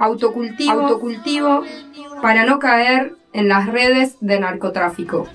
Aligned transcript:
autocultivo, 0.00 0.72
autocultivo 0.72 1.62
para 2.20 2.44
no 2.44 2.58
caer 2.58 3.14
en 3.32 3.48
las 3.48 3.66
redes 3.66 4.16
de 4.20 4.40
narcotráfico. 4.40 5.28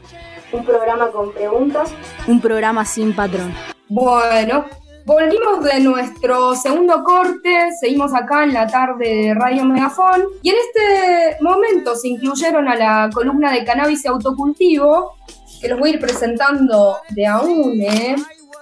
Un 0.52 0.66
programa 0.66 1.12
con 1.12 1.32
preguntas. 1.34 1.94
Un 2.28 2.42
programa 2.42 2.84
sin 2.84 3.16
patrón. 3.16 3.54
Bueno, 3.88 4.66
volvimos 5.06 5.64
de 5.64 5.80
nuestro 5.80 6.56
segundo 6.56 7.04
corte, 7.04 7.70
seguimos 7.80 8.14
acá 8.14 8.44
en 8.44 8.54
la 8.54 8.68
tarde 8.68 9.08
de 9.08 9.34
Radio 9.34 9.64
Megafón 9.66 10.24
y 10.42 10.50
en 10.50 10.56
este 10.56 11.44
momento 11.44 11.96
se 11.96 12.10
incluyeron 12.10 12.68
a 12.68 12.76
la 12.76 13.10
columna 13.14 13.52
de 13.52 13.64
cannabis 13.64 14.06
y 14.06 14.08
autocultivo, 14.08 15.18
que 15.62 15.70
los 15.70 15.80
voy 15.80 15.92
a 15.92 15.94
ir 15.94 16.00
presentando 16.00 16.98
de 17.10 17.28
a 17.28 17.42
¿eh? 17.44 18.16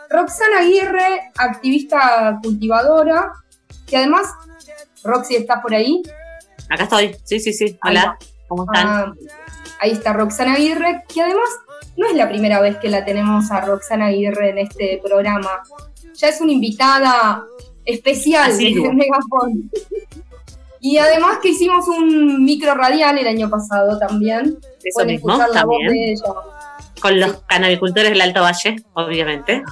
Roxana 0.10 0.60
Aguirre, 0.60 1.32
activista 1.38 2.40
cultivadora, 2.44 3.32
que 3.88 3.98
además 3.98 4.28
Roxy, 5.04 5.36
¿estás 5.36 5.62
por 5.62 5.74
ahí? 5.74 6.02
Acá 6.70 6.84
estoy, 6.84 7.16
sí, 7.24 7.40
sí, 7.40 7.54
sí. 7.54 7.77
Hola, 7.84 8.18
¿cómo 8.48 8.64
están? 8.64 8.88
Ah, 8.88 9.14
ahí 9.82 9.91
está 9.91 10.14
Roxana 10.14 10.54
Aguirre, 10.54 11.04
que 11.14 11.22
además 11.22 11.50
no 11.98 12.08
es 12.08 12.16
la 12.16 12.27
primera 12.30 12.60
vez 12.62 12.77
que 12.77 12.90
la 12.90 13.05
tenemos 13.05 13.52
a 13.52 13.62
Roxana 13.62 14.08
Aguirre 14.08 14.50
en 14.50 14.58
este 14.60 15.02
programa. 15.04 15.62
Ya 16.16 16.30
es 16.30 16.41
una 16.41 16.52
invitada 16.52 17.44
especial 17.86 18.58
de 18.58 18.72
Megafon. 18.94 19.70
Y 20.80 20.98
además 20.98 21.38
que 21.41 21.49
hicimos 21.49 21.88
un 21.88 22.44
micro 22.44 22.74
radial 22.76 23.18
el 23.18 23.27
año 23.27 23.49
pasado 23.49 23.98
también. 23.99 24.58
Eso 24.84 25.05
mismo, 25.05 25.38
también. 25.54 26.16
Con 27.02 27.20
los 27.20 27.38
canabicultores 27.48 28.12
del 28.12 28.22
Alto 28.22 28.41
Valle, 28.41 28.76
obviamente. 28.94 29.63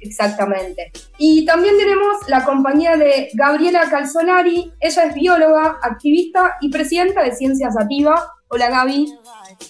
Exactamente. 0.00 0.92
Y 1.18 1.44
también 1.44 1.76
tenemos 1.76 2.28
la 2.28 2.44
compañía 2.44 2.96
de 2.96 3.30
Gabriela 3.34 3.88
Calzonari. 3.90 4.72
Ella 4.80 5.04
es 5.04 5.14
bióloga, 5.14 5.78
activista 5.82 6.56
y 6.60 6.70
presidenta 6.70 7.22
de 7.22 7.34
Ciencias 7.34 7.76
Ativa. 7.76 8.32
Hola 8.48 8.70
Gaby. 8.70 9.12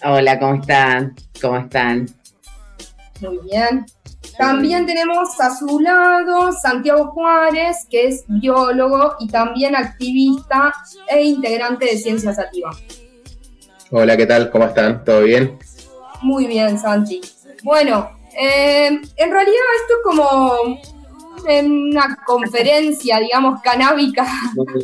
Hola, 0.05 0.39
¿cómo 0.39 0.55
están? 0.61 1.15
¿Cómo 1.41 1.59
están? 1.59 2.07
Muy 3.21 3.39
bien. 3.39 3.87
También 4.37 4.87
tenemos 4.87 5.41
a 5.41 5.55
su 5.55 5.81
lado 5.81 6.53
Santiago 6.53 7.11
Juárez, 7.13 7.87
que 7.91 8.07
es 8.07 8.25
biólogo 8.29 9.17
y 9.19 9.29
también 9.29 9.75
activista 9.75 10.73
e 11.09 11.25
integrante 11.25 11.87
de 11.87 11.97
Ciencias 11.97 12.39
Ativa. 12.39 12.71
Hola, 13.91 14.17
¿qué 14.17 14.27
tal? 14.27 14.51
¿Cómo 14.51 14.67
están? 14.67 15.03
¿Todo 15.05 15.23
bien? 15.23 15.59
Muy 16.23 16.47
bien, 16.47 16.79
Santi. 16.79 17.21
Bueno, 17.65 18.18
eh, 18.41 18.87
en 18.87 19.31
realidad 19.31 19.65
esto 19.81 19.95
es 19.95 20.03
como 20.05 20.79
una 21.47 22.17
conferencia, 22.25 23.19
digamos, 23.19 23.61
canábica. 23.63 24.27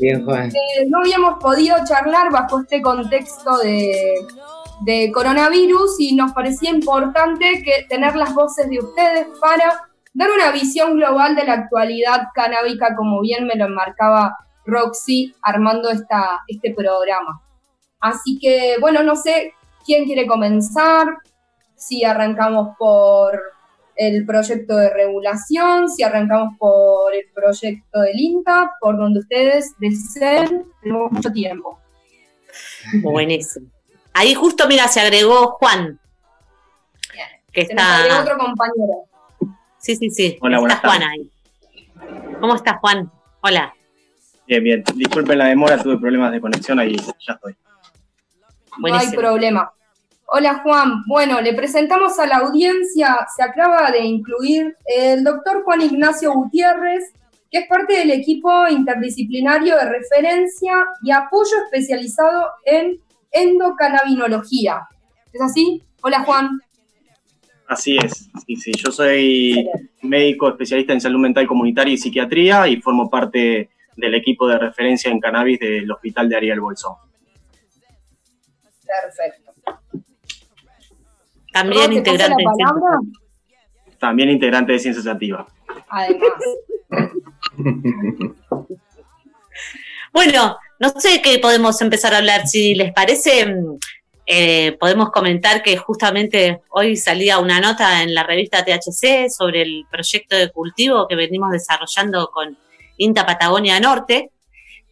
Eh, 0.04 0.86
no 0.88 0.98
habíamos 1.00 1.38
podido 1.40 1.76
charlar 1.86 2.30
bajo 2.30 2.60
este 2.60 2.80
contexto 2.82 3.58
de, 3.58 5.10
coronavirus 5.12 5.98
y 5.98 6.14
nos 6.14 6.32
parecía 6.32 6.70
importante 6.70 7.62
que 7.62 7.86
tener 7.88 8.16
las 8.16 8.34
voces 8.34 8.68
de 8.68 8.78
ustedes 8.80 9.26
para 9.40 9.82
dar 10.12 10.28
una 10.30 10.50
visión 10.50 10.96
global 10.96 11.34
de 11.36 11.44
la 11.44 11.54
actualidad 11.54 12.28
canábica, 12.34 12.94
como 12.96 13.20
bien 13.20 13.46
me 13.46 13.56
lo 13.56 13.66
enmarcaba 13.66 14.36
Roxy 14.66 15.34
armando 15.42 15.90
esta, 15.90 16.42
este 16.48 16.74
programa. 16.74 17.40
Así 18.00 18.38
que, 18.38 18.76
bueno, 18.80 19.02
no 19.02 19.16
sé 19.16 19.54
quién 19.84 20.04
quiere 20.04 20.26
comenzar, 20.26 21.06
si 21.76 22.04
arrancamos 22.04 22.76
por 22.78 23.40
el 23.96 24.26
proyecto 24.26 24.76
de 24.76 24.90
regulación, 24.90 25.88
si 25.88 26.02
arrancamos 26.02 26.58
por 26.58 27.14
el 27.14 27.26
proyecto 27.32 28.00
del 28.00 28.18
INTA, 28.18 28.72
por 28.80 28.96
donde 28.96 29.20
ustedes 29.20 29.74
deseen, 29.78 30.66
tenemos 30.82 31.12
mucho 31.12 31.30
tiempo. 31.30 31.78
Buenísimo. 33.02 33.68
Ahí 34.12 34.34
justo, 34.34 34.66
mira, 34.68 34.88
se 34.88 35.00
agregó 35.00 35.52
Juan. 35.52 36.00
Que 37.52 37.62
está... 37.62 38.20
otro 38.20 38.36
compañero. 38.36 39.04
Sí, 39.78 39.96
sí, 39.96 40.10
sí. 40.10 40.38
Hola, 40.40 40.58
está 40.58 40.88
Juan 40.88 41.02
ahí. 41.02 41.30
¿Cómo 42.40 42.54
estás, 42.56 42.78
Juan? 42.80 43.10
Hola. 43.42 43.74
Bien, 44.46 44.62
bien. 44.62 44.84
Disculpen 44.94 45.38
la 45.38 45.46
demora, 45.46 45.80
tuve 45.80 45.98
problemas 45.98 46.32
de 46.32 46.40
conexión, 46.40 46.78
ahí 46.78 46.96
ya 46.96 47.34
estoy. 47.34 47.56
No 48.78 48.94
hay 48.94 49.10
problema. 49.12 49.72
Hola 50.26 50.60
Juan, 50.62 51.04
bueno, 51.06 51.40
le 51.40 51.52
presentamos 51.52 52.18
a 52.18 52.26
la 52.26 52.38
audiencia, 52.38 53.26
se 53.36 53.42
acaba 53.42 53.90
de 53.90 54.00
incluir 54.00 54.74
el 54.86 55.22
doctor 55.22 55.62
Juan 55.64 55.82
Ignacio 55.82 56.32
Gutiérrez, 56.32 57.12
que 57.50 57.58
es 57.58 57.68
parte 57.68 57.98
del 57.98 58.10
equipo 58.10 58.66
interdisciplinario 58.66 59.76
de 59.76 59.88
referencia 59.88 60.72
y 61.02 61.12
apoyo 61.12 61.52
especializado 61.64 62.46
en 62.64 62.98
endocannabinología. 63.32 64.88
¿Es 65.32 65.42
así? 65.42 65.82
Hola 66.00 66.24
Juan. 66.24 66.58
Así 67.68 67.96
es, 67.96 68.30
sí, 68.46 68.56
sí. 68.56 68.72
Yo 68.72 68.90
soy 68.90 69.68
médico 70.02 70.48
especialista 70.48 70.94
en 70.94 71.00
salud 71.00 71.20
mental 71.20 71.46
comunitaria 71.46 71.94
y 71.94 71.98
psiquiatría 71.98 72.66
y 72.66 72.80
formo 72.80 73.10
parte 73.10 73.70
del 73.96 74.14
equipo 74.14 74.48
de 74.48 74.58
referencia 74.58 75.10
en 75.10 75.20
cannabis 75.20 75.60
del 75.60 75.90
Hospital 75.90 76.28
de 76.28 76.36
Ariel 76.36 76.60
Bolsón. 76.60 76.94
Perfecto. 78.86 79.43
También 81.54 81.92
integrante 81.92 82.42
de 82.42 83.96
También 83.98 84.28
integrante 84.28 84.72
de 84.72 84.78
Ciencias 84.80 85.06
Activas. 85.06 85.46
Además. 85.88 86.30
bueno, 90.12 90.58
no 90.80 90.88
sé 90.98 91.22
qué 91.22 91.38
podemos 91.38 91.80
empezar 91.80 92.12
a 92.12 92.18
hablar. 92.18 92.48
Si 92.48 92.74
les 92.74 92.92
parece, 92.92 93.54
eh, 94.26 94.76
podemos 94.80 95.12
comentar 95.12 95.62
que 95.62 95.76
justamente 95.76 96.60
hoy 96.70 96.96
salía 96.96 97.38
una 97.38 97.60
nota 97.60 98.02
en 98.02 98.14
la 98.14 98.24
revista 98.24 98.64
THC 98.64 99.30
sobre 99.30 99.62
el 99.62 99.84
proyecto 99.88 100.34
de 100.34 100.50
cultivo 100.50 101.06
que 101.06 101.14
venimos 101.14 101.52
desarrollando 101.52 102.32
con 102.32 102.58
INTA 102.96 103.24
Patagonia 103.24 103.78
Norte. 103.78 104.32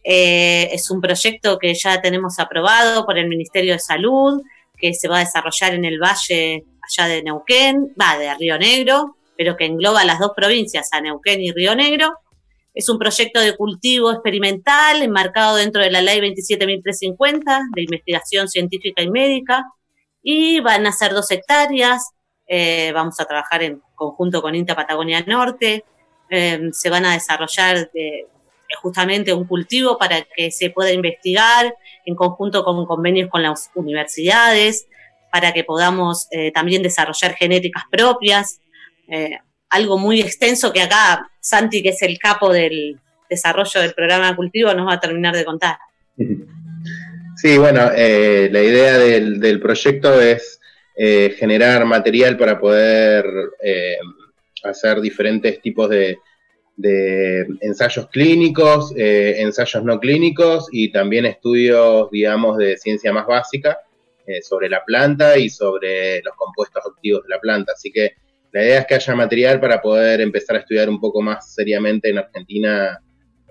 Eh, 0.01 0.69
es 0.71 0.89
un 0.89 1.01
proyecto 1.01 1.59
que 1.59 1.73
ya 1.73 2.01
tenemos 2.01 2.39
aprobado 2.39 3.05
por 3.05 3.17
el 3.17 3.27
Ministerio 3.27 3.73
de 3.73 3.79
Salud, 3.79 4.41
que 4.77 4.93
se 4.93 5.07
va 5.07 5.17
a 5.17 5.25
desarrollar 5.25 5.73
en 5.73 5.85
el 5.85 5.99
valle 5.99 6.65
allá 6.81 7.07
de 7.07 7.23
Neuquén, 7.23 7.93
va 7.99 8.17
de 8.17 8.33
Río 8.35 8.57
Negro, 8.57 9.17
pero 9.37 9.55
que 9.55 9.65
engloba 9.65 10.03
las 10.05 10.19
dos 10.19 10.31
provincias, 10.35 10.89
a 10.91 11.01
Neuquén 11.01 11.41
y 11.41 11.51
Río 11.51 11.75
Negro. 11.75 12.13
Es 12.73 12.89
un 12.89 12.97
proyecto 12.97 13.39
de 13.39 13.55
cultivo 13.55 14.11
experimental 14.11 15.01
enmarcado 15.01 15.57
dentro 15.57 15.81
de 15.81 15.91
la 15.91 16.01
ley 16.01 16.19
27.350 16.19 17.69
de 17.75 17.81
investigación 17.83 18.47
científica 18.47 19.01
y 19.01 19.09
médica 19.09 19.63
y 20.23 20.59
van 20.59 20.87
a 20.87 20.91
ser 20.91 21.13
dos 21.13 21.29
hectáreas. 21.29 22.11
Eh, 22.47 22.91
vamos 22.93 23.19
a 23.19 23.25
trabajar 23.25 23.61
en 23.63 23.81
conjunto 23.95 24.41
con 24.41 24.55
INTA 24.55 24.75
Patagonia 24.75 25.23
Norte. 25.27 25.85
Eh, 26.29 26.69
se 26.71 26.89
van 26.89 27.05
a 27.05 27.13
desarrollar 27.13 27.91
eh, 27.93 28.27
justamente 28.81 29.33
un 29.33 29.45
cultivo 29.45 29.97
para 29.97 30.21
que 30.35 30.51
se 30.51 30.69
pueda 30.69 30.91
investigar 30.91 31.75
en 32.05 32.15
conjunto 32.15 32.63
con 32.63 32.85
convenios 32.85 33.29
con 33.29 33.43
las 33.43 33.71
universidades, 33.75 34.87
para 35.31 35.51
que 35.53 35.63
podamos 35.63 36.27
eh, 36.31 36.51
también 36.51 36.83
desarrollar 36.83 37.33
genéticas 37.33 37.83
propias, 37.89 38.59
eh, 39.07 39.39
algo 39.69 39.97
muy 39.97 40.21
extenso 40.21 40.71
que 40.71 40.81
acá 40.81 41.27
Santi, 41.39 41.81
que 41.81 41.89
es 41.89 42.01
el 42.03 42.19
capo 42.19 42.53
del 42.53 42.99
desarrollo 43.29 43.81
del 43.81 43.93
programa 43.93 44.29
de 44.29 44.35
cultivo, 44.35 44.73
nos 44.73 44.87
va 44.87 44.93
a 44.93 44.99
terminar 44.99 45.35
de 45.35 45.45
contar. 45.45 45.77
Sí, 47.35 47.57
bueno, 47.57 47.89
eh, 47.93 48.47
la 48.53 48.61
idea 48.61 48.97
del, 48.99 49.59
proyecto 49.59 50.21
es 50.21 50.61
generar 50.95 51.83
material 51.83 52.37
para 52.37 52.57
poder 52.57 53.25
hacer 54.63 55.01
diferentes 55.01 55.59
tipos 55.59 55.89
de, 55.89 56.19
de 56.75 57.45
ensayos 57.61 58.07
clínicos, 58.09 58.93
eh, 58.97 59.35
ensayos 59.37 59.83
no 59.83 59.99
clínicos 59.99 60.67
y 60.71 60.91
también 60.91 61.25
estudios, 61.25 62.09
digamos, 62.11 62.57
de 62.57 62.77
ciencia 62.77 63.13
más 63.13 63.27
básica 63.27 63.77
eh, 64.25 64.41
sobre 64.41 64.69
la 64.69 64.83
planta 64.83 65.37
y 65.37 65.49
sobre 65.49 66.21
los 66.23 66.35
compuestos 66.35 66.83
activos 66.85 67.23
de 67.23 67.29
la 67.29 67.39
planta. 67.39 67.73
Así 67.73 67.91
que 67.91 68.13
la 68.51 68.63
idea 68.63 68.79
es 68.79 68.85
que 68.85 68.95
haya 68.95 69.15
material 69.15 69.59
para 69.59 69.81
poder 69.81 70.21
empezar 70.21 70.55
a 70.55 70.59
estudiar 70.59 70.89
un 70.89 70.99
poco 70.99 71.21
más 71.21 71.53
seriamente 71.53 72.09
en 72.09 72.19
Argentina 72.19 72.99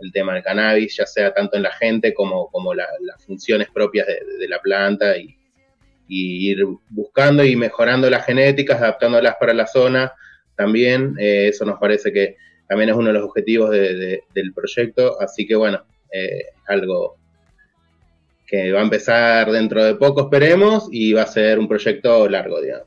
el 0.00 0.12
tema 0.12 0.34
del 0.34 0.42
cannabis, 0.42 0.96
ya 0.96 1.06
sea 1.06 1.32
tanto 1.32 1.56
en 1.56 1.62
la 1.62 1.72
gente 1.72 2.12
como, 2.12 2.48
como 2.50 2.74
las 2.74 2.88
funciones 3.24 3.68
propias 3.72 4.06
de, 4.06 4.48
la 4.48 4.60
planta 4.60 5.16
y, 5.16 5.36
ir 6.08 6.66
buscando 6.90 7.42
y 7.42 7.56
mejorando 7.56 8.10
las 8.10 8.26
genéticas, 8.26 8.78
adaptándolas 8.80 9.36
para 9.36 9.54
la 9.54 9.66
zona. 9.66 10.12
También 10.56 11.16
eh, 11.18 11.48
eso 11.48 11.64
nos 11.64 11.78
parece 11.78 12.12
que 12.12 12.36
también 12.72 12.88
es 12.88 12.96
uno 12.96 13.08
de 13.08 13.12
los 13.12 13.24
objetivos 13.24 13.68
del 13.68 14.54
proyecto, 14.54 15.20
así 15.20 15.46
que 15.46 15.54
bueno, 15.54 15.82
eh, 16.10 16.42
algo 16.68 17.18
que 18.46 18.72
va 18.72 18.80
a 18.80 18.84
empezar 18.84 19.52
dentro 19.52 19.84
de 19.84 19.94
poco, 19.96 20.22
esperemos, 20.22 20.88
y 20.90 21.12
va 21.12 21.24
a 21.24 21.26
ser 21.26 21.58
un 21.58 21.68
proyecto 21.68 22.26
largo, 22.30 22.62
digamos. 22.62 22.86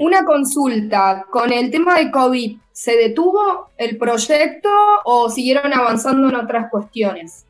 Una 0.00 0.24
consulta, 0.24 1.24
con 1.30 1.52
el 1.52 1.70
tema 1.70 2.00
de 2.00 2.10
COVID, 2.10 2.56
¿se 2.72 2.96
detuvo 2.96 3.70
el 3.78 3.98
proyecto 3.98 4.68
o 5.04 5.30
siguieron 5.30 5.72
avanzando 5.72 6.28
en 6.28 6.34
otras 6.34 6.70
cuestiones? 6.72 7.46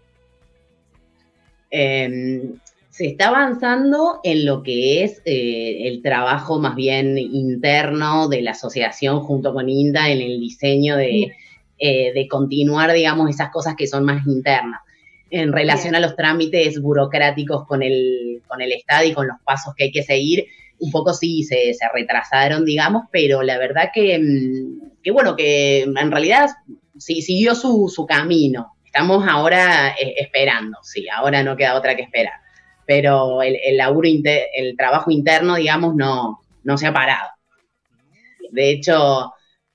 Em, 1.71 2.59
se 3.03 3.09
está 3.09 3.31
avanzando 3.31 4.21
en 4.23 4.47
lo 4.47 4.63
que 4.63 5.03
es 5.03 5.23
eh, 5.25 5.89
el 5.89 6.03
trabajo 6.03 6.61
más 6.61 6.77
bien 6.77 7.19
interno 7.19 8.29
de 8.29 8.43
la 8.43 8.53
asociación 8.53 9.23
junto 9.23 9.53
con 9.53 9.69
INDA 9.69 10.11
en 10.11 10.21
el 10.21 10.39
diseño 10.39 10.97
de, 10.97 11.33
eh, 11.81 12.13
de 12.13 12.29
continuar, 12.29 12.93
digamos, 12.93 13.29
esas 13.29 13.51
cosas 13.51 13.75
que 13.77 13.89
son 13.89 14.05
más 14.05 14.25
internas. 14.25 14.83
En 15.31 15.53
relación 15.53 15.97
a 15.97 16.01
los 16.01 16.15
trámites 16.15 16.81
burocráticos 16.81 17.67
con 17.67 17.83
el, 17.83 18.41
con 18.47 18.63
el 18.63 18.71
Estado 18.71 19.05
y 19.05 19.13
con 19.13 19.27
los 19.27 19.39
pasos 19.43 19.75
que 19.75 19.83
hay 19.83 19.91
que 19.91 20.05
seguir, 20.05 20.47
un 20.79 20.93
poco 20.93 21.13
sí 21.13 21.43
se, 21.43 21.75
retrasaron, 21.93 22.65
digamos, 22.65 23.07
pero 23.11 23.43
la 23.43 23.59
verdad 23.59 23.91
que, 23.93 24.17
mm, 24.17 25.01
que 25.03 25.11
bueno, 25.11 25.35
que 25.35 25.83
en 25.83 26.11
realidad 26.13 26.51
sí 26.97 27.21
siguió 27.21 27.57
su, 27.57 27.93
su 27.93 28.07
camino. 28.07 28.77
Estamos 28.85 29.27
ahora 29.29 29.89
eh, 30.01 30.15
esperando, 30.19 30.79
sí, 30.85 31.09
ahora 31.09 31.43
no 31.43 31.57
queda 31.57 31.75
otra 31.75 31.97
que 31.97 32.03
esperar. 32.03 32.42
Pero 32.87 33.43
el, 33.43 33.56
el 33.64 33.76
laburo, 33.76 34.08
el 34.08 34.76
trabajo 34.76 35.11
interno, 35.11 35.56
digamos, 35.56 35.94
no, 35.94 36.40
no 36.64 36.79
se 36.79 36.87
ha 36.87 36.93
parado. 36.93 37.29
De 38.50 38.70
hecho, 38.70 39.32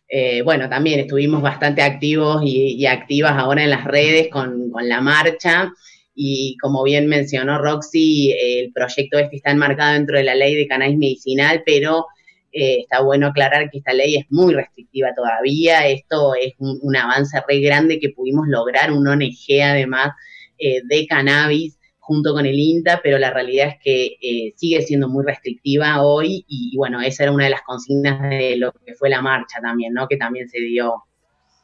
eh, 0.08 0.42
bueno, 0.42 0.70
también 0.70 1.00
estuvimos 1.00 1.42
bastante 1.42 1.82
activos 1.82 2.42
y, 2.44 2.86
activas 2.86 3.34
ahora 3.38 3.64
en 3.64 3.72
las 3.72 3.84
redes 3.84 4.30
con, 4.30 4.72
con, 4.72 4.88
la 4.88 5.02
marcha 5.02 5.72
y 6.16 6.58
como 6.62 6.84
bien 6.84 7.08
mencionó 7.08 7.60
Roxy, 7.60 8.32
el 8.32 8.72
proyecto 8.72 9.20
este 9.20 9.36
está 9.36 9.52
enmarcado 9.52 9.94
dentro 9.94 10.18
de 10.18 10.24
la 10.24 10.36
ley 10.36 10.56
de 10.56 10.68
cannabis 10.68 10.98
medicinal, 10.98 11.62
pero 11.66 12.08
eh, 12.52 12.80
está 12.82 13.02
bueno 13.02 13.28
aclarar 13.28 13.70
que 13.70 13.80
esta 13.80 13.94
ley 13.94 14.16
es 14.16 14.26
muy 14.30 14.54
restrictiva 14.54 15.14
todavía. 15.16 15.88
Esto 15.88 16.34
es 16.34 16.54
un, 16.58 16.96
avance 16.96 17.40
re 17.48 17.60
grande 17.60 18.00
que 18.00 18.10
pudimos 18.10 18.48
lograr, 18.48 18.92
un 18.92 19.08
ONG 19.08 19.62
además 19.64 20.14
eh, 20.58 20.82
de 20.86 21.06
cannabis 21.06 21.77
junto 22.08 22.34
con 22.34 22.46
el 22.46 22.58
INTA, 22.58 23.02
pero 23.04 23.18
la 23.18 23.32
realidad 23.32 23.68
es 23.68 23.76
que 23.84 24.06
eh, 24.22 24.54
sigue 24.56 24.82
siendo 24.82 25.10
muy 25.10 25.26
restrictiva 25.26 26.02
hoy 26.02 26.46
y, 26.48 26.74
bueno, 26.78 27.02
esa 27.02 27.24
era 27.24 27.34
una 27.34 27.44
de 27.44 27.50
las 27.50 27.64
consignas 27.64 28.22
de 28.30 28.56
lo 28.56 28.72
que 28.72 28.96
fue 28.96 29.10
la 29.10 29.22
marcha 29.22 29.60
también, 29.62 29.94
¿no? 29.94 30.08
Que 30.08 30.16
también 30.16 30.48
se 30.48 30.62
dio 30.62 31.04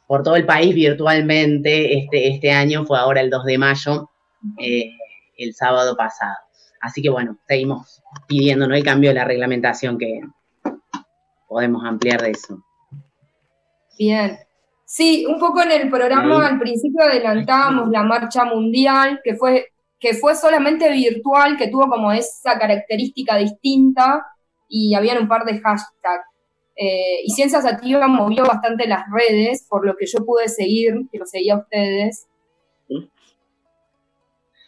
por 0.05 0.21
todo 0.21 0.35
el 0.35 0.45
país 0.45 0.75
virtualmente 0.75 1.97
este, 1.97 2.27
este 2.27 2.51
año, 2.51 2.85
fue 2.85 2.99
ahora 2.99 3.21
el 3.21 3.29
2 3.29 3.45
de 3.45 3.57
mayo, 3.57 4.09
eh, 4.57 4.91
el 5.37 5.53
sábado 5.53 5.95
pasado. 5.95 6.35
Así 6.81 7.01
que 7.01 7.09
bueno, 7.09 7.37
seguimos 7.47 8.03
pidiendo 8.27 8.67
¿no? 8.67 8.75
el 8.75 8.83
cambio 8.83 9.11
de 9.11 9.15
la 9.15 9.23
reglamentación 9.23 9.97
que 9.97 10.19
podemos 11.47 11.85
ampliar 11.85 12.21
de 12.21 12.31
eso. 12.31 12.61
Bien. 13.97 14.37
Sí, 14.83 15.25
un 15.25 15.39
poco 15.39 15.61
en 15.61 15.71
el 15.71 15.89
programa 15.89 16.45
al 16.45 16.59
principio 16.59 17.01
adelantábamos 17.01 17.89
la 17.89 18.03
marcha 18.03 18.43
mundial, 18.43 19.21
que 19.23 19.35
fue, 19.35 19.72
que 20.03 20.13
fue 20.13 20.35
solamente 20.35 20.91
virtual, 20.91 21.55
que 21.55 21.69
tuvo 21.69 21.87
como 21.87 22.11
esa 22.11 22.59
característica 22.59 23.37
distinta 23.37 24.25
y 24.67 24.93
habían 24.95 25.19
un 25.19 25.29
par 25.29 25.45
de 25.45 25.61
hashtags. 25.61 26.25
Eh, 26.75 27.21
y 27.23 27.31
Ciencias 27.31 27.65
Activas 27.65 28.09
movió 28.09 28.43
bastante 28.43 28.85
las 28.85 29.05
redes, 29.09 29.65
por 29.69 29.85
lo 29.85 29.95
que 29.95 30.05
yo 30.05 30.25
pude 30.25 30.49
seguir, 30.49 30.93
que 31.09 31.19
lo 31.19 31.25
seguía 31.25 31.53
a 31.53 31.59
ustedes. 31.59 32.27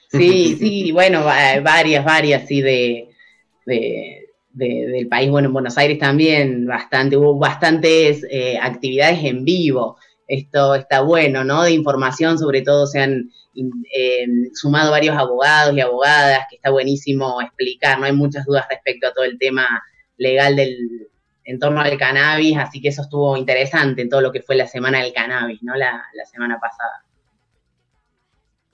Sí, 0.10 0.56
sí, 0.58 0.92
bueno, 0.94 1.26
varias, 1.26 2.06
varias, 2.06 2.48
sí, 2.48 2.62
de, 2.62 3.10
del 3.66 5.08
país. 5.10 5.30
Bueno, 5.30 5.50
en 5.50 5.54
Buenos 5.54 5.78
Aires 5.78 6.00
también 6.00 6.66
bastante, 6.66 7.18
hubo 7.18 7.38
bastantes 7.38 8.26
eh, 8.32 8.58
actividades 8.58 9.22
en 9.26 9.44
vivo. 9.44 9.98
Esto 10.30 10.76
está 10.76 11.02
bueno, 11.02 11.44
¿no? 11.44 11.64
De 11.64 11.72
información, 11.72 12.40
sobre 12.40 12.62
todo 12.62 12.88
se 12.88 13.02
han 13.02 13.32
em, 13.56 14.54
sumado 14.54 14.92
varios 14.92 15.16
abogados 15.16 15.76
y 15.76 15.82
abogadas, 15.82 16.46
que 16.50 16.58
está 16.58 16.70
buenísimo 16.70 17.42
explicar, 17.42 18.00
no 18.00 18.06
hay 18.06 18.14
muchas 18.14 18.46
dudas 18.46 18.66
respecto 18.70 19.08
a 19.08 19.14
todo 19.14 19.26
el 19.26 19.38
tema 19.38 19.68
legal 20.18 20.56
del 20.56 21.10
en 21.46 21.60
torno 21.60 21.80
al 21.80 21.98
cannabis, 21.98 22.58
así 22.58 22.82
que 22.82 22.90
eso 22.90 23.04
estuvo 23.04 23.38
interesante 23.38 24.02
en 24.02 24.10
todo 24.10 24.22
lo 24.22 24.32
que 24.32 24.42
fue 24.42 24.56
la 24.56 24.66
semana 24.66 25.04
del 25.04 25.14
cannabis, 25.14 25.62
¿no? 25.62 25.76
La, 25.76 26.04
la 26.14 26.26
semana 26.26 26.60
pasada. 26.60 27.04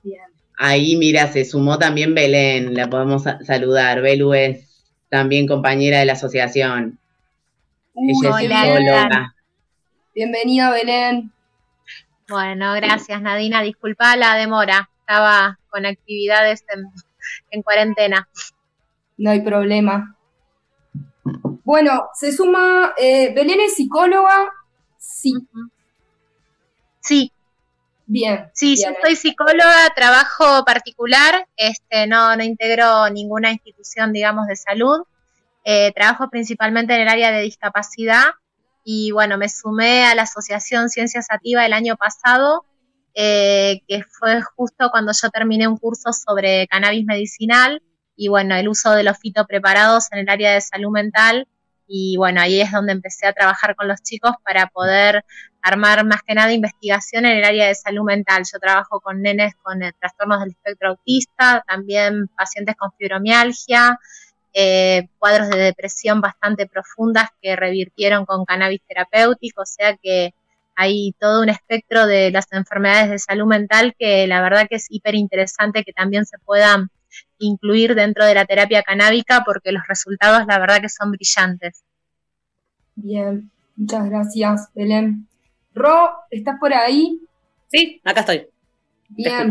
Bien. 0.04 0.24
Ahí, 0.58 0.96
mira, 0.96 1.28
se 1.28 1.44
sumó 1.44 1.78
también 1.78 2.16
Belén, 2.16 2.74
la 2.76 2.90
podemos 2.90 3.24
saludar. 3.24 4.02
Belu 4.02 4.34
es 4.34 4.94
también 5.10 5.48
compañera 5.48 6.00
de 6.00 6.06
la 6.06 6.14
asociación. 6.14 6.98
Ella 7.96 8.30
es 8.30 8.38
psicóloga. 8.38 9.36
Bienvenida, 10.16 10.72
Belén. 10.72 11.32
Bueno, 12.30 12.74
gracias, 12.74 13.22
Nadina. 13.22 13.62
Disculpa 13.62 14.16
la 14.16 14.36
demora. 14.36 14.90
Estaba 15.00 15.60
con 15.70 15.86
actividades 15.86 16.64
en, 17.50 17.62
cuarentena. 17.62 18.28
No 19.18 19.32
hay 19.32 19.42
problema. 19.42 20.16
Bueno, 21.64 22.10
se 22.14 22.32
suma, 22.32 22.94
eh, 22.98 23.34
Belén 23.34 23.60
es 23.62 23.76
psicóloga, 23.76 24.50
sí. 24.98 25.34
Sí, 27.00 27.32
Bien. 28.14 28.50
Sí, 28.54 28.76
yo 28.76 28.92
soy 29.02 29.16
psicóloga, 29.16 29.90
trabajo 29.96 30.66
particular, 30.66 31.48
este, 31.56 32.08
no, 32.08 32.36
no 32.36 32.44
integro 32.44 33.10
ninguna 33.10 33.54
institución, 33.54 34.12
digamos, 34.12 34.48
de 34.48 34.58
salud. 34.58 35.04
Eh, 35.64 35.94
trabajo 35.94 36.30
principalmente 36.30 36.94
en 36.94 37.02
el 37.02 37.08
área 37.08 37.32
de 37.32 37.40
discapacidad 37.40 38.32
y 38.84 39.12
bueno, 39.12 39.38
me 39.38 39.50
sumé 39.50 40.06
a 40.06 40.16
la 40.16 40.24
Asociación 40.24 40.90
Ciencias 40.90 41.28
Sativa 41.28 41.66
el 41.66 41.74
año 41.74 41.96
pasado, 41.98 42.66
eh, 43.14 43.82
que 43.88 44.04
fue 44.04 44.42
justo 44.42 44.90
cuando 44.92 45.12
yo 45.14 45.30
terminé 45.30 45.68
un 45.68 45.78
curso 45.78 46.14
sobre 46.14 46.68
cannabis 46.68 47.06
medicinal 47.06 47.82
y 48.16 48.30
bueno, 48.30 48.56
el 48.56 48.70
uso 48.70 48.92
de 48.92 49.04
los 49.04 49.18
fitopreparados 49.18 50.12
en 50.12 50.20
el 50.20 50.30
área 50.30 50.54
de 50.54 50.62
salud 50.62 50.92
mental 50.92 51.48
y 51.94 52.16
bueno, 52.16 52.40
ahí 52.40 52.62
es 52.62 52.72
donde 52.72 52.94
empecé 52.94 53.28
a 53.28 53.34
trabajar 53.34 53.76
con 53.76 53.90
los 53.90 54.02
chicos 54.02 54.32
para 54.46 54.68
poder 54.68 55.26
armar 55.62 56.06
más 56.06 56.22
que 56.26 56.34
nada 56.34 56.54
investigación 56.54 57.26
en 57.26 57.38
el 57.38 57.44
área 57.44 57.68
de 57.68 57.76
salud 57.76 58.06
mental. 58.06 58.44
Yo 58.52 58.60
trabajo 58.60 59.02
con 59.02 59.22
nenes 59.22 59.56
con 59.62 59.84
eh, 59.84 59.92
trastornos 60.00 60.40
del 60.40 60.52
espectro 60.52 60.90
autista, 60.90 61.64
también 61.68 62.30
pacientes 62.30 62.76
con 62.78 62.92
fibromialgia, 62.98 64.00
eh, 64.54 65.08
cuadros 65.18 65.50
de 65.50 65.58
depresión 65.58 66.22
bastante 66.22 66.68
profundas 66.68 67.30
que 67.42 67.56
revirtieron 67.56 68.26
con 68.26 68.46
cannabis 68.46 68.82
terapéutico, 68.88 69.62
o 69.62 69.66
sea 69.66 69.96
que 69.98 70.34
hay 70.76 71.14
todo 71.20 71.42
un 71.42 71.50
espectro 71.50 72.08
de 72.08 72.32
las 72.32 72.52
enfermedades 72.52 73.10
de 73.10 73.20
salud 73.20 73.46
mental 73.46 73.96
que 73.98 74.28
la 74.28 74.42
verdad 74.42 74.68
que 74.70 74.76
es 74.76 74.88
hiper 74.90 75.16
interesante 75.16 75.84
que 75.84 75.94
también 75.94 76.26
se 76.26 76.38
puedan 76.40 76.90
incluir 77.40 77.96
dentro 77.96 78.26
de 78.26 78.34
la 78.34 78.46
terapia 78.46 78.84
canábica 78.84 79.44
porque 79.46 79.72
los 79.72 79.88
resultados 79.88 80.46
la 80.48 80.60
verdad 80.60 80.82
que 80.82 80.90
son 80.90 81.12
brillantes. 81.12 81.84
Bien, 82.96 83.52
muchas 83.76 84.10
gracias, 84.10 84.70
Belén. 84.74 85.28
Ro, 85.74 86.12
¿estás 86.30 86.60
por 86.60 86.74
ahí? 86.74 87.22
Sí, 87.68 88.02
acá 88.04 88.22
estoy. 88.22 88.48
Bien. 89.10 89.50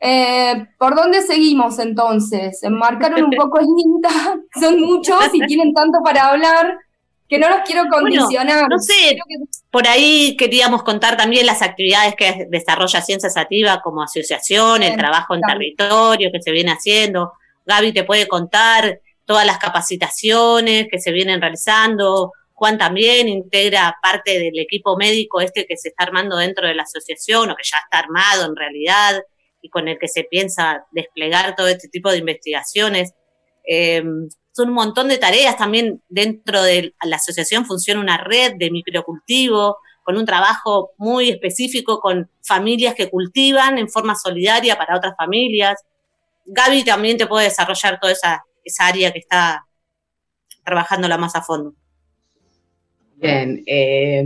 Eh, 0.00 0.66
¿Por 0.78 0.94
dónde 0.94 1.20
seguimos 1.20 1.78
entonces? 1.78 2.62
Enmarcaron 2.62 3.24
un 3.24 3.30
poco 3.32 3.60
el 3.60 3.66
INTA, 3.76 4.40
son 4.58 4.80
muchos 4.80 5.22
y 5.34 5.46
tienen 5.46 5.74
tanto 5.74 5.98
para 6.02 6.28
hablar 6.28 6.78
que 7.28 7.38
no 7.38 7.48
los 7.48 7.60
quiero 7.60 7.84
condicionar. 7.88 8.68
no 8.68 8.78
sé, 8.78 9.16
por 9.70 9.86
ahí 9.86 10.36
queríamos 10.36 10.82
contar 10.82 11.16
también 11.16 11.46
las 11.46 11.62
actividades 11.62 12.16
que 12.16 12.48
desarrolla 12.50 13.02
Ciencia 13.02 13.30
Sativa 13.30 13.80
como 13.82 14.02
asociación, 14.02 14.82
el 14.82 14.96
trabajo 14.96 15.36
en 15.36 15.42
territorio 15.42 16.30
que 16.32 16.42
se 16.42 16.50
viene 16.50 16.72
haciendo. 16.72 17.34
Gaby 17.66 17.92
te 17.92 18.02
puede 18.02 18.26
contar 18.26 19.00
todas 19.24 19.46
las 19.46 19.58
capacitaciones 19.58 20.88
que 20.90 20.98
se 20.98 21.12
vienen 21.12 21.40
realizando. 21.40 22.32
Juan 22.52 22.78
también 22.78 23.28
integra 23.28 23.96
parte 24.02 24.40
del 24.40 24.58
equipo 24.58 24.96
médico 24.96 25.40
este 25.40 25.66
que 25.66 25.76
se 25.76 25.90
está 25.90 26.04
armando 26.04 26.36
dentro 26.36 26.66
de 26.66 26.74
la 26.74 26.82
asociación 26.82 27.48
o 27.48 27.54
que 27.54 27.62
ya 27.62 27.78
está 27.84 28.00
armado 28.00 28.46
en 28.46 28.56
realidad 28.56 29.22
y 29.62 29.68
con 29.68 29.88
el 29.88 29.98
que 29.98 30.08
se 30.08 30.24
piensa 30.24 30.86
desplegar 30.90 31.54
todo 31.54 31.68
este 31.68 31.88
tipo 31.88 32.10
de 32.10 32.18
investigaciones. 32.18 33.12
Eh, 33.68 34.02
son 34.52 34.68
un 34.68 34.74
montón 34.74 35.08
de 35.08 35.18
tareas. 35.18 35.56
También 35.56 36.02
dentro 36.08 36.62
de 36.62 36.94
la 37.02 37.16
asociación 37.16 37.66
funciona 37.66 38.00
una 38.00 38.18
red 38.18 38.54
de 38.56 38.70
microcultivo 38.70 39.78
con 40.02 40.16
un 40.16 40.26
trabajo 40.26 40.92
muy 40.96 41.30
específico 41.30 42.00
con 42.00 42.30
familias 42.42 42.94
que 42.94 43.10
cultivan 43.10 43.78
en 43.78 43.88
forma 43.88 44.14
solidaria 44.16 44.76
para 44.76 44.96
otras 44.96 45.14
familias. 45.16 45.76
Gaby 46.46 46.84
también 46.84 47.16
te 47.16 47.26
puede 47.26 47.44
desarrollar 47.44 48.00
toda 48.00 48.12
esa, 48.12 48.44
esa 48.64 48.86
área 48.86 49.12
que 49.12 49.20
está 49.20 49.66
trabajándola 50.64 51.16
más 51.18 51.36
a 51.36 51.42
fondo. 51.42 51.74
Bien, 53.16 53.62
eh, 53.66 54.24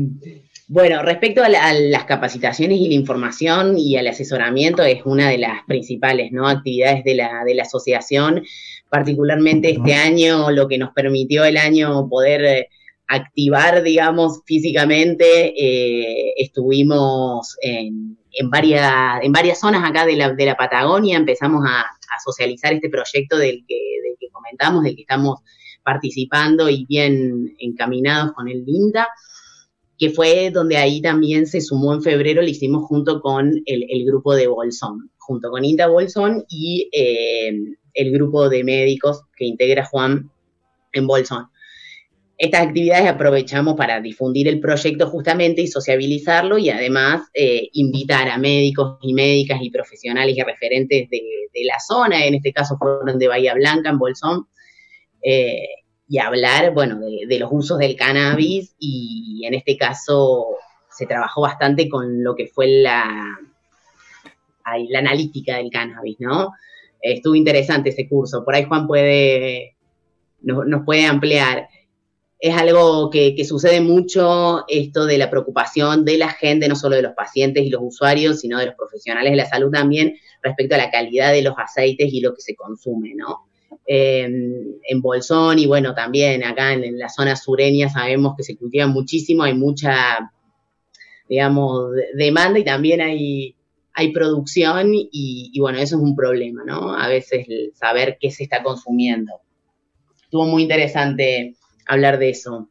Bueno, 0.67 1.03
respecto 1.03 1.43
a, 1.43 1.49
las 1.49 2.05
capacitaciones 2.05 2.79
y 2.79 2.89
la 2.89 2.95
información 2.95 3.77
y 3.77 3.97
al 3.97 4.07
asesoramiento, 4.07 4.83
es 4.83 5.03
una 5.05 5.29
de 5.29 5.37
las 5.37 5.63
principales 5.67 6.33
¿no? 6.33 6.49
actividades 6.49 7.05
de 7.05 7.17
la, 7.17 7.45
de 7.45 7.55
la 7.55 7.65
asociación. 7.65 8.43
Particularmente 8.89 9.71
este 9.71 9.93
año, 9.93 10.51
lo 10.51 10.67
que 10.67 10.79
nos 10.79 10.93
permitió 10.93 11.45
el 11.45 11.59
año 11.59 12.09
poder 12.09 12.45
eh, 12.45 12.69
activar, 13.09 13.83
digamos, 13.83 14.41
físicamente, 14.47 15.53
eh, 15.55 16.33
estuvimos 16.39 17.59
en, 17.61 18.17
varias, 18.45 19.23
en 19.23 19.33
varias 19.33 19.61
zonas 19.61 19.89
acá 19.89 20.07
de 20.07 20.17
la, 20.17 20.33
de 20.33 20.47
la 20.47 20.57
Patagonia, 20.57 21.19
empezamos 21.19 21.65
a, 21.69 21.85
socializar 22.25 22.73
este 22.73 22.89
proyecto 22.89 23.37
del 23.37 23.65
que, 23.67 23.75
del 24.05 24.17
que 24.21 24.29
comentamos, 24.31 24.85
del 24.85 24.95
que 24.95 25.03
estamos 25.03 25.41
participando 25.83 26.71
y 26.71 26.87
bien 26.87 27.57
encaminados 27.59 28.33
con 28.35 28.49
el 28.49 28.65
LINDA 28.65 29.09
que 29.99 30.11
fue 30.11 30.51
donde 30.51 30.77
ahí 30.77 31.01
también 31.01 31.47
se 31.47 31.61
sumó 31.61 31.95
en 31.95 32.03
febrero, 32.03 32.43
lo 32.43 32.49
hicimos 32.49 32.85
junto 32.85 33.21
con 33.21 33.63
el, 33.67 34.05
grupo 34.05 34.35
de 34.35 34.47
Bolsón, 34.47 35.11
junto 35.19 35.51
con 35.51 35.65
Inta 35.65 35.87
Bolsón 35.87 36.45
y 36.49 36.89
eh, 36.93 37.57
el 37.95 38.13
grupo 38.13 38.49
de 38.49 38.65
médicos 38.65 39.23
que 39.37 39.45
integra 39.45 39.85
Juan 39.85 40.31
en 40.93 41.07
Bolsón. 41.07 41.47
Estas 42.37 42.67
actividades 42.67 43.09
aprovechamos 43.09 43.77
para 43.77 44.01
difundir 44.01 44.49
el 44.49 44.59
proyecto 44.59 45.09
justamente 45.09 45.63
y 45.63 45.69
sociabilizarlo 45.69 46.59
y 46.59 46.69
además 46.69 47.29
eh, 47.33 47.69
invitar 47.75 48.29
a 48.29 48.39
médicos 48.39 48.99
y 49.03 49.15
médicas 49.15 49.61
y 49.63 49.71
profesionales 49.71 50.37
y 50.37 50.43
referentes 50.43 51.09
de, 51.09 51.21
la 51.65 51.79
zona, 51.79 52.27
en 52.27 52.35
este 52.35 52.53
caso 52.53 52.77
fueron 52.77 53.19
de 53.19 53.29
Bahía 53.29 53.55
Blanca, 53.55 53.91
en 53.91 53.99
Bolsón, 53.99 54.49
eh, 55.23 55.69
y 56.09 56.19
hablar, 56.19 56.75
bueno, 56.75 57.01
de, 57.01 57.39
los 57.39 57.49
usos 57.53 57.79
del 57.79 57.97
cannabis 57.97 58.75
y 58.79 59.43
en 59.47 59.55
este 59.55 59.77
caso 59.77 60.57
se 60.91 61.07
trabajó 61.07 61.43
bastante 61.43 61.89
con 61.89 62.23
lo 62.23 62.35
que 62.35 62.47
fue 62.47 62.69
la, 62.69 63.39
la 64.89 64.99
analítica 64.99 65.57
del 65.57 65.71
cannabis, 65.71 66.17
¿no? 66.21 66.53
Estuvo 67.01 67.35
interesante 67.35 67.91
ese 67.91 68.09
curso, 68.09 68.45
por 68.45 68.55
ahí 68.55 68.65
Juan 68.65 68.87
puede, 68.87 69.77
nos 70.43 70.85
puede 70.85 71.05
ampliar. 71.07 71.69
Es 72.39 72.57
algo 72.57 73.11
que, 73.11 73.35
que, 73.35 73.45
sucede 73.45 73.81
mucho, 73.81 74.65
esto 74.69 75.07
de 75.07 75.17
la 75.17 75.31
preocupación 75.31 76.05
de 76.05 76.19
la 76.19 76.29
gente, 76.29 76.69
no 76.69 76.77
solo 76.77 76.97
de 76.97 77.03
los 77.03 77.15
pacientes 77.15 77.65
y 77.65 77.71
los 77.71 77.81
usuarios, 77.83 78.41
sino 78.41 78.59
de 78.59 78.67
los 78.67 78.75
profesionales 78.75 79.33
de 79.33 79.37
la 79.37 79.49
salud 79.49 79.71
también, 79.71 80.17
respecto 80.43 80.75
a 80.75 80.79
la 80.79 80.91
calidad 80.91 81.33
de 81.33 81.43
los 81.43 81.55
aceites 81.57 82.13
y 82.13 82.21
lo 82.21 82.35
que 82.35 82.43
se 82.43 82.55
consume, 82.55 83.15
¿no? 83.15 83.47
En 83.87 85.03
Bolsón 85.03 85.59
y 85.59 85.67
bueno, 85.67 85.95
también 85.95 86.45
acá 86.45 86.73
en, 86.73 86.99
la 86.99 87.09
zona 87.09 87.37
sureña 87.37 87.89
sabemos 87.89 88.35
que 88.37 88.43
se 88.43 88.57
cultiva 88.57 88.87
muchísimo, 88.87 89.43
hay 89.43 89.55
mucha, 89.55 90.31
digamos, 91.29 91.91
demanda 92.15 92.59
y 92.59 92.65
también 92.65 93.01
hay, 93.01 93.55
hay 93.93 94.13
producción 94.13 94.91
y, 94.93 95.59
bueno, 95.61 95.79
eso 95.79 95.97
es 95.97 96.03
un 96.03 96.17
problema, 96.17 96.63
¿no? 96.65 96.95
A 96.95 97.09
veces 97.09 97.47
saber 97.75 98.19
qué 98.21 98.31
se 98.31 98.45
está 98.45 98.63
consumiendo. 98.63 99.33
Estuvo 100.23 100.47
muy 100.47 100.63
interesante 100.63 101.55
hablar 101.87 102.19
de 102.19 102.31
eso. 102.31 102.69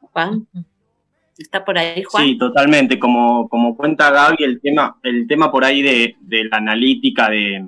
Juan. 0.00 0.46
¿Está 1.38 1.64
por 1.64 1.78
ahí, 1.78 2.02
Juan? 2.02 2.24
Sí, 2.24 2.36
totalmente. 2.36 2.98
Como, 2.98 3.48
como 3.48 3.74
cuenta 3.76 4.10
Gaby, 4.10 4.44
el 4.44 4.60
tema, 4.60 4.98
el 5.02 5.26
tema 5.26 5.50
por 5.50 5.64
ahí 5.64 5.80
de 5.80 6.44
la 6.50 6.58
analítica 6.58 7.30
de, 7.30 7.66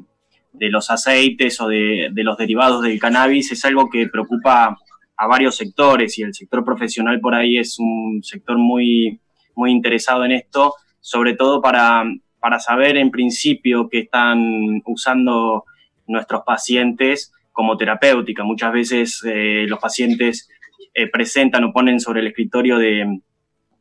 de 0.54 0.70
los 0.70 0.90
aceites 0.90 1.61
o 1.61 1.68
de, 1.68 2.11
los 2.14 2.38
derivados 2.38 2.82
del 2.82 2.99
cannabis 2.99 3.52
es 3.52 3.64
algo 3.64 3.90
que 3.90 4.08
preocupa 4.08 4.78
a 5.16 5.26
varios 5.26 5.56
sectores 5.56 6.16
y 6.18 6.23
el 6.23 6.32
sector 6.32 6.64
profesional 6.64 7.20
por 7.20 7.34
ahí 7.34 7.58
es 7.58 7.78
un 7.78 8.20
sector 8.23 8.56
muy, 8.56 9.20
muy 9.54 9.70
interesado 9.70 10.25
en 10.25 10.32
esto, 10.32 10.75
sobre 11.00 11.34
todo 11.34 11.61
para, 11.61 12.04
para 12.40 12.61
saber 12.61 12.96
en 12.96 13.11
principio 13.11 13.88
que 13.88 14.00
están 14.00 14.80
usando 14.87 15.64
nuestros 16.06 16.42
pacientes 16.44 17.32
como 17.52 17.76
terapéutica. 17.76 18.44
Muchas 18.44 18.73
veces 18.73 19.23
eh, 19.26 19.66
los 19.68 19.78
pacientes 19.80 20.49
eh, 20.94 21.08
presentan 21.08 21.64
o 21.64 21.73
ponen 21.73 21.99
sobre 21.99 22.20
el 22.20 22.28
escritorio 22.28 22.78
de, 22.78 23.20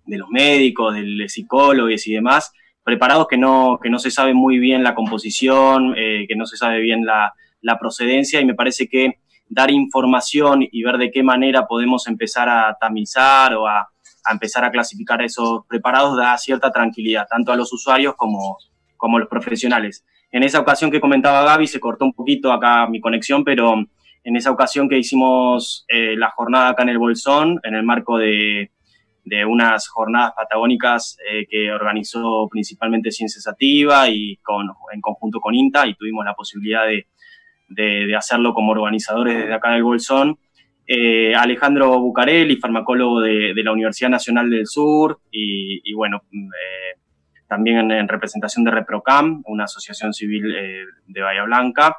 de 0.06 0.18
los 0.18 0.30
médicos, 0.30 0.96
de 0.96 1.30
psicólogos 1.30 2.08
y 2.08 2.14
demás, 2.14 2.52
preparados 2.84 3.28
que 3.28 3.38
no, 3.38 3.80
que 3.82 3.90
no 3.90 4.00
se 4.00 4.12
sabe 4.12 4.34
muy 4.34 4.60
bien 4.60 4.84
la 4.84 4.94
composición, 4.94 5.96
eh, 5.98 6.26
que 6.28 6.36
no 6.36 6.46
se 6.46 6.58
sabe 6.58 6.80
bien 6.82 7.06
la, 7.06 7.34
procedencia 7.80 8.42
y 8.42 8.46
me 8.46 8.56
parece 8.56 8.88
que 8.90 9.20
dar 9.48 9.72
información 9.72 10.68
y 10.70 10.84
ver 10.84 10.98
de 10.98 11.12
qué 11.12 11.24
manera 11.24 11.66
podemos 11.66 12.08
empezar 12.08 12.50
a 12.50 12.76
tamizar 12.80 13.54
o 13.56 13.68
a, 13.68 13.88
empezar 14.30 14.66
a 14.66 14.72
clasificar 14.72 15.22
esos 15.22 15.66
preparados 15.68 16.18
da 16.18 16.38
cierta 16.38 16.72
tranquilidad, 16.72 17.26
tanto 17.30 17.52
a 17.52 17.56
los 17.56 17.72
usuarios 17.72 18.16
como, 18.16 18.58
como 18.98 19.18
a 19.18 19.22
los 19.22 19.30
profesionales. 19.30 20.06
En 20.32 20.44
esa 20.44 20.60
ocasión 20.60 20.92
que 20.92 21.00
comentaba 21.00 21.44
Gaby, 21.44 21.68
se 21.68 21.80
cortó 21.80 22.06
un 22.06 22.14
poquito 22.14 22.52
acá 22.52 22.88
mi 22.88 23.00
conexión, 23.00 23.44
pero 23.44 23.76
en 24.24 24.36
esa 24.36 24.52
ocasión 24.52 24.90
que 24.90 24.98
hicimos 24.98 25.86
eh, 25.88 26.16
la 26.18 26.30
jornada 26.32 26.70
acá 26.70 26.84
en 26.84 26.90
el 26.90 26.98
Bolsón, 26.98 27.60
en 27.64 27.76
el 27.76 27.84
marco 27.84 28.18
de, 28.18 28.72
de 29.26 29.46
unas 29.46 29.88
jornadas 29.88 30.34
patagónicas 30.36 31.18
eh, 31.30 31.46
que 31.50 31.72
organizó 31.72 32.48
principalmente 32.50 33.12
Ciencia 33.12 33.42
Sativa 33.42 34.10
y 34.10 34.38
con, 34.38 34.68
en 34.94 35.02
conjunto 35.02 35.40
con 35.40 35.56
INTA 35.56 35.88
y 35.88 35.96
tuvimos 35.96 36.26
la 36.26 36.34
posibilidad 36.34 36.86
de, 36.86 37.08
de, 37.70 38.16
hacerlo 38.16 38.54
como 38.54 38.74
organizadores 38.74 39.38
desde 39.38 39.54
acá 39.54 39.72
del 39.72 39.84
Bolsón. 39.84 40.38
Eh, 40.86 41.34
Alejandro 41.34 42.00
Bucarelli, 42.00 42.58
farmacólogo 42.58 43.22
de, 43.22 43.54
la 43.56 43.72
Universidad 43.72 44.10
Nacional 44.10 44.50
del 44.50 44.68
Sur 44.68 45.22
y, 45.32 45.94
bueno, 45.94 46.24
eh, 46.34 47.00
también 47.48 47.90
en, 47.90 48.08
representación 48.08 48.66
de 48.66 48.72
ReproCam, 48.72 49.42
una 49.46 49.64
asociación 49.64 50.14
civil 50.14 50.54
de 51.08 51.22
Bahía 51.22 51.44
Blanca, 51.44 51.98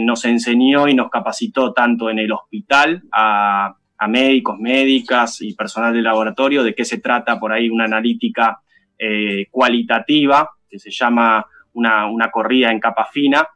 nos 0.00 0.24
enseñó 0.24 0.86
y 0.86 0.94
nos 0.94 1.10
capacitó 1.10 1.72
tanto 1.72 2.08
en 2.08 2.20
el 2.20 2.30
hospital 2.30 3.02
a 3.10 3.74
a 4.02 4.08
médicos, 4.08 4.58
médicas 4.58 5.40
y 5.42 5.54
personal 5.54 5.94
de 5.94 6.02
laboratorio 6.02 6.64
de 6.64 6.74
qué 6.74 6.84
se 6.84 6.98
trata 6.98 7.38
por 7.38 7.52
ahí 7.52 7.70
una 7.70 7.84
analítica 7.84 8.58
eh, 8.98 9.46
cualitativa, 9.48 10.50
que 10.68 10.80
se 10.80 10.90
llama 10.90 11.46
una, 11.74 12.28
corrida 12.32 12.72
en 12.72 12.80
capa 12.80 13.04
fina, 13.04 13.46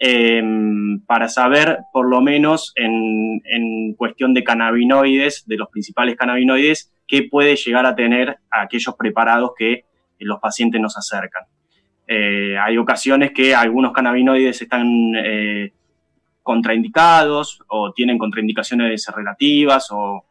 em, 0.00 1.00
para 1.06 1.28
saber 1.28 1.78
por 1.92 2.08
lo 2.10 2.20
menos 2.20 2.72
en, 2.74 3.94
cuestión 3.96 4.34
de 4.34 4.42
cannabinoides, 4.42 5.44
de 5.46 5.56
los 5.56 5.68
principales 5.68 6.16
cannabinoides, 6.16 6.92
qué 7.06 7.28
puede 7.30 7.54
llegar 7.54 7.86
a 7.86 7.94
tener 7.94 8.38
aquellos 8.50 8.96
preparados 8.96 9.52
que 9.56 9.84
los 10.18 10.40
pacientes 10.40 10.80
nos 10.80 10.98
acercan. 10.98 11.44
Eh, 12.08 12.58
hay 12.58 12.78
ocasiones 12.78 13.30
que 13.30 13.54
algunos 13.54 13.92
cannabinoides 13.92 14.60
están 14.60 14.88
eh, 15.14 15.72
contraindicados 16.44 17.62
o 17.68 17.92
tienen 17.92 18.18
contraindicaciones 18.18 19.10
relativas 19.16 19.88
o, 19.90 20.24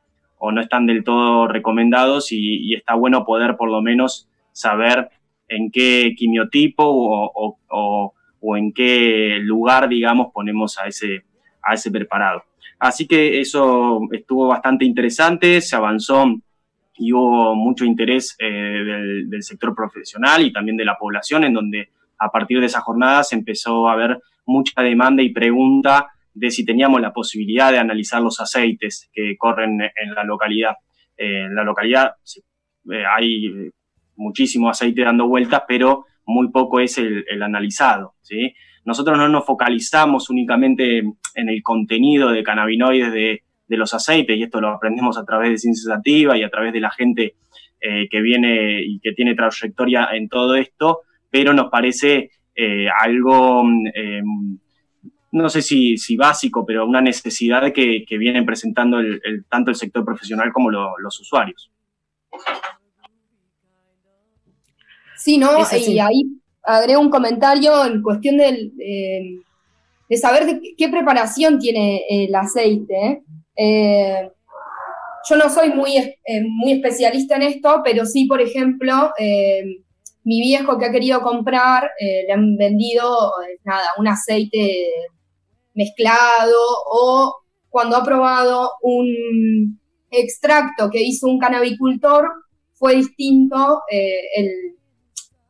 no 0.51 0.60
están 0.60 0.86
del 0.86 1.05
todo 1.05 1.48
recomendados 1.48 2.32
y, 2.32 2.74
está 2.74 2.96
bueno 2.96 3.25
poder 3.25 3.55
por 3.55 3.70
lo 3.70 3.82
menos 3.82 4.27
saber 4.51 5.10
en 5.48 5.72
qué 5.72 6.13
quimiotipo 6.17 6.84
o, 6.86 8.13
en 8.58 8.74
qué 8.74 9.38
lugar, 9.41 9.88
digamos, 9.88 10.32
ponemos 10.34 10.77
a 10.77 10.88
ese, 10.88 11.24
a 11.62 11.74
ese 11.74 11.89
preparado. 11.89 12.43
Así 12.77 13.08
que 13.08 13.39
eso 13.39 14.01
estuvo 14.12 14.48
bastante 14.48 14.84
interesante, 14.84 15.62
se 15.62 15.75
avanzó 15.77 16.25
y 16.98 17.13
hubo 17.13 17.55
mucho 17.55 17.86
interés 17.86 18.36
eh, 18.38 18.46
del, 18.46 19.29
del, 19.29 19.43
sector 19.43 19.74
profesional 19.74 20.43
y 20.43 20.51
también 20.51 20.75
de 20.75 20.86
la 20.86 20.98
población, 20.98 21.46
en 21.46 21.53
donde 21.53 21.89
a 22.20 22.29
partir 22.29 22.60
de 22.60 22.65
esa 22.65 22.82
jornada 22.82 23.24
se 23.24 23.36
empezó 23.36 23.88
a 23.88 23.96
ver 23.96 24.20
mucha 24.45 24.81
demanda 24.81 25.23
y 25.23 25.29
pregunta 25.29 26.07
de 26.33 26.51
si 26.51 26.65
teníamos 26.65 27.01
la 27.01 27.13
posibilidad 27.13 27.71
de 27.71 27.77
analizar 27.77 28.21
los 28.21 28.39
aceites 28.39 29.09
que 29.13 29.35
corren 29.38 29.81
en 29.81 30.13
la 30.15 30.23
localidad. 30.23 30.73
Eh, 31.17 31.45
en 31.45 31.55
la 31.55 31.63
localidad 31.63 32.13
eh, 32.91 33.03
hay 33.05 33.71
muchísimo 34.15 34.69
aceite 34.69 35.03
dando 35.03 35.27
vueltas, 35.27 35.63
pero 35.67 36.05
muy 36.25 36.50
poco 36.50 36.79
es 36.79 36.97
el, 36.97 37.41
analizado. 37.41 38.15
¿sí? 38.21 38.53
Nosotros 38.85 39.17
no 39.17 39.29
nos 39.29 39.45
focalizamos 39.45 40.29
únicamente 40.29 41.00
en 41.00 41.50
el 41.50 41.62
contenido 41.62 42.31
de 42.31 42.43
cannabinoides 42.43 43.13
de, 43.13 43.41
los 43.75 43.91
aceites, 43.95 44.38
y 44.38 44.43
esto 44.43 44.62
lo 44.62 44.69
aprendemos 44.69 45.17
a 45.17 45.25
través 45.25 45.50
de 45.50 45.57
ciencia 45.57 45.95
activa 45.95 46.38
y 46.38 46.43
a 46.43 46.50
través 46.50 46.73
de 46.73 46.79
la 46.79 46.91
gente 46.91 47.33
eh, 47.81 48.07
que 48.07 48.21
viene 48.21 48.83
y 48.83 49.00
que 49.00 49.13
tiene 49.13 49.33
trayectoria 49.33 50.09
en 50.13 50.29
todo 50.29 50.53
esto, 50.53 51.00
pero 51.31 51.53
nos 51.53 51.71
parece 51.71 52.29
algo 53.01 53.63
no 55.33 55.50
sé 55.50 55.63
si, 55.63 56.15
básico, 56.15 56.63
pero 56.65 56.86
una 56.86 57.01
necesidad 57.01 57.74
que, 57.74 58.05
que 58.07 58.17
vienen 58.17 58.45
presentando 58.45 59.00
el, 59.00 59.45
tanto 59.50 59.72
el 59.72 59.75
sector 59.75 60.05
profesional 60.05 60.53
como 60.53 60.69
los 60.69 61.19
usuarios. 61.19 61.72
Sí, 65.17 65.38
¿no? 65.38 65.50
Y 65.88 66.00
ahí 66.00 66.24
agrego 66.62 67.01
un 67.01 67.10
comentario 67.10 67.83
en 67.86 68.03
cuestión 68.03 68.38
del, 68.38 68.74
de 68.77 70.17
saber 70.17 70.45
de 70.45 70.62
qué 70.77 70.89
preparación 70.89 71.57
tiene 71.57 72.03
el 72.10 72.36
aceite. 72.36 73.24
Eh, 73.55 74.29
yo 75.27 75.36
no 75.36 75.50
soy 75.50 75.69
muy, 75.69 75.98
eh, 75.98 76.43
muy 76.45 76.74
especialista 76.74 77.38
en 77.38 77.43
esto, 77.43 77.81
pero 77.83 78.05
sí, 78.05 78.25
por 78.25 78.39
ejemplo, 78.39 79.12
eh, 79.17 79.79
mi 80.24 80.42
viejo 80.42 80.77
que 80.77 80.86
ha 80.86 80.92
querido 80.92 81.22
comprar, 81.22 81.89
le 82.00 82.32
han 82.32 82.56
vendido, 82.56 83.32
nada, 83.63 83.88
un 83.98 84.08
aceite 84.08 84.88
mezclado 85.74 86.60
o 86.86 87.36
cuando 87.70 87.98
ha 87.98 88.03
probado 88.03 88.72
un 88.82 89.80
extracto 90.12 90.89
que 90.89 91.01
hizo 91.01 91.27
un 91.27 91.39
canabicultor, 91.39 92.30
fue 92.74 92.96
distinto 92.96 93.82
el, 93.89 94.75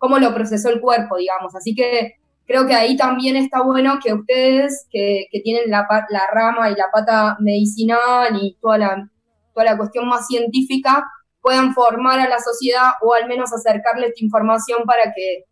cómo 0.03 0.20
lo 0.20 0.34
procesó 0.34 0.70
el 0.70 0.82
cuerpo, 0.82 1.18
digamos. 1.18 1.56
Así 1.56 1.74
que 1.74 2.15
creo 2.46 2.68
que 2.68 2.74
ahí 2.74 2.98
también 2.98 3.38
está 3.38 3.62
bueno 3.62 4.00
que 4.03 4.13
ustedes, 4.13 4.86
que, 4.92 5.27
tienen 5.44 5.70
la, 5.70 5.88
rama 6.34 6.70
y 6.70 6.75
la 6.75 6.92
pata 6.92 7.38
medicinal 7.39 8.38
y 8.42 8.58
toda 8.62 8.77
la, 8.77 9.10
toda 9.53 9.65
la 9.65 9.77
cuestión 9.77 10.08
más 10.08 10.27
científica, 10.27 11.06
puedan 11.43 11.73
formar 11.73 12.21
a 12.21 12.29
la 12.29 12.39
sociedad 12.39 12.93
o 13.01 13.13
al 13.13 13.27
menos 13.27 13.51
acercarle 13.53 14.07
esta 14.07 14.23
información 14.23 14.83
para 14.85 15.13
que, 15.13 15.43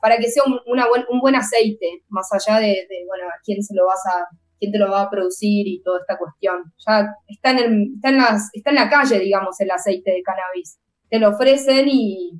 para 0.00 0.16
que 0.16 0.30
sea 0.30 0.42
un, 0.44 0.58
buen, 0.64 1.04
un 1.10 1.20
buen 1.20 1.36
aceite, 1.36 2.02
más 2.08 2.32
allá 2.32 2.58
de, 2.58 2.88
bueno, 3.06 3.28
a 3.28 3.38
quién 3.44 3.62
se 3.62 3.74
lo 3.74 3.86
vas 3.86 4.04
a 4.06 4.26
quién 4.58 4.72
te 4.72 4.78
lo 4.78 4.90
va 4.90 5.02
a 5.02 5.10
producir 5.10 5.68
y 5.68 5.80
toda 5.82 6.00
esta 6.00 6.18
cuestión. 6.18 6.72
Ya 6.84 7.14
está 7.28 7.52
en, 7.52 7.58
el, 7.58 7.92
está 7.94 8.08
en, 8.08 8.16
las, 8.16 8.50
está 8.52 8.70
en 8.70 8.76
la 8.76 8.90
calle, 8.90 9.20
digamos, 9.20 9.60
el 9.60 9.70
aceite 9.70 10.10
de 10.10 10.22
cannabis. 10.22 10.80
Te 11.08 11.20
lo 11.20 11.28
ofrecen 11.28 11.86
y 11.88 12.32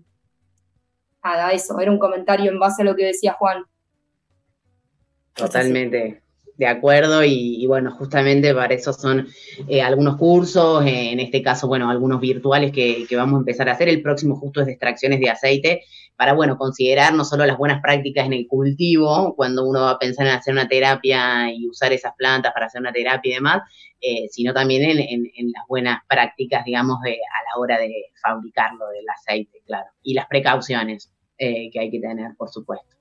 nada, 1.22 1.52
eso, 1.52 1.78
era 1.78 1.92
un 1.92 1.98
comentario 1.98 2.50
en 2.50 2.58
base 2.58 2.82
a 2.82 2.84
lo 2.86 2.96
que 2.96 3.04
decía 3.04 3.34
Juan. 3.34 3.64
Totalmente 5.34 6.22
de 6.58 6.66
acuerdo 6.66 7.22
y, 7.24 7.64
bueno, 7.66 7.92
justamente 7.92 8.52
para 8.52 8.74
eso 8.74 8.92
son 8.92 9.28
eh, 9.68 9.80
algunos 9.80 10.16
cursos, 10.16 10.84
eh, 10.84 11.12
en 11.12 11.20
este 11.20 11.40
caso, 11.40 11.68
bueno, 11.68 11.88
algunos 11.88 12.20
virtuales 12.20 12.72
que, 12.72 13.06
vamos 13.12 13.36
a 13.36 13.38
empezar 13.38 13.68
a 13.68 13.72
hacer. 13.72 13.88
El 13.88 14.02
próximo 14.02 14.34
justo 14.34 14.60
es 14.60 14.66
de 14.66 14.72
extracciones 14.72 15.20
de 15.20 15.30
aceite 15.30 15.84
para, 16.16 16.32
bueno, 16.32 16.58
considerar 16.58 17.14
no 17.14 17.24
solo 17.24 17.46
las 17.46 17.56
buenas 17.56 17.80
prácticas 17.80 18.26
en 18.26 18.32
el 18.32 18.48
cultivo, 18.48 19.36
cuando 19.36 19.64
uno 19.64 19.82
va 19.82 19.90
a 19.92 19.98
pensar 20.00 20.26
en 20.26 20.32
hacer 20.32 20.52
una 20.52 20.66
terapia 20.66 21.48
y 21.52 21.68
usar 21.68 21.92
esas 21.92 22.12
plantas 22.18 22.52
para 22.52 22.66
hacer 22.66 22.80
una 22.80 22.92
terapia 22.92 23.30
y 23.30 23.34
demás, 23.34 23.62
eh, 24.00 24.26
sino 24.28 24.52
también 24.52 24.82
en, 24.98 25.52
las 25.52 25.62
buenas 25.68 26.00
prácticas, 26.08 26.64
digamos, 26.64 26.98
a 27.04 27.08
la 27.08 27.60
hora 27.60 27.78
de 27.78 28.06
fabricarlo 28.20 28.88
del 28.88 29.04
aceite, 29.08 29.62
claro, 29.64 29.90
y 30.02 30.14
las 30.14 30.26
precauciones 30.26 31.12
que 31.38 31.78
hay 31.78 31.88
que 31.88 32.00
tener, 32.00 32.32
por 32.36 32.48
supuesto. 32.50 32.96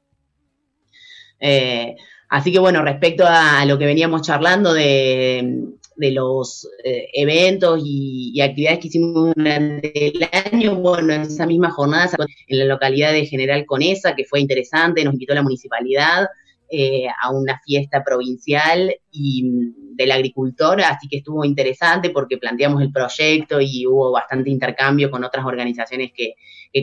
Así 2.29 2.51
que 2.51 2.59
bueno, 2.59 2.83
respecto 2.83 3.23
a 3.25 3.63
lo 3.65 3.77
que 3.77 3.85
veníamos 3.85 4.21
charlando 4.21 4.73
de, 4.73 5.63
los 5.95 6.67
eh, 6.83 7.07
eventos 7.13 7.81
y, 7.83 8.39
actividades 8.41 8.79
que 8.79 8.87
hicimos 8.89 9.33
durante 9.33 10.07
el 10.09 10.27
año, 10.51 10.75
bueno, 10.75 11.13
en 11.13 11.21
esa 11.21 11.45
misma 11.45 11.71
jornada 11.71 12.09
en 12.47 12.59
la 12.59 12.65
localidad 12.65 13.13
de 13.13 13.25
General 13.25 13.65
Conesa, 13.65 14.13
que 14.13 14.25
fue 14.25 14.41
interesante, 14.41 15.03
nos 15.05 15.13
invitó 15.13 15.33
la 15.33 15.41
municipalidad 15.41 16.27
eh, 16.69 17.07
a 17.07 17.31
una 17.31 17.61
fiesta 17.65 18.03
provincial 18.03 18.93
y 19.09 19.43
mm, 19.43 19.95
del 19.95 20.11
agricultor, 20.11 20.81
así 20.81 21.07
que 21.07 21.17
estuvo 21.17 21.45
interesante 21.45 22.09
porque 22.09 22.37
planteamos 22.37 22.81
el 22.81 22.91
proyecto 22.91 23.61
y 23.61 23.87
hubo 23.87 24.11
bastante 24.11 24.49
intercambio 24.49 25.09
con 25.09 25.23
otras 25.23 25.45
organizaciones 25.45 26.11
que, 26.13 26.35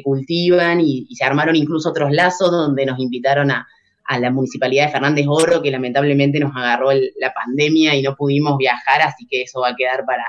cultivan 0.02 0.80
y 0.80 1.06
se 1.14 1.24
armaron 1.24 1.54
incluso 1.54 1.90
otros 1.90 2.10
lazos 2.10 2.50
donde 2.50 2.84
nos 2.84 2.98
invitaron 2.98 3.52
a 3.52 3.68
a 4.06 4.18
la 4.18 4.30
municipalidad 4.30 4.86
de 4.86 4.92
Fernández 4.92 5.26
Oro, 5.28 5.62
que 5.62 5.70
lamentablemente 5.70 6.38
nos 6.38 6.54
agarró 6.54 6.90
la 6.92 7.32
pandemia 7.32 7.94
y 7.94 8.02
no 8.02 8.14
pudimos 8.14 8.56
viajar, 8.58 9.02
así 9.02 9.26
que 9.28 9.42
eso 9.42 9.60
va 9.60 9.70
a 9.70 9.76
quedar 9.76 10.04
para, 10.04 10.24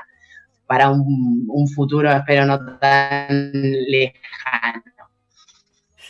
para 0.66 0.90
un, 0.90 1.68
futuro, 1.74 2.10
espero 2.10 2.46
no 2.46 2.78
tan 2.78 3.52
lejano. 3.52 4.82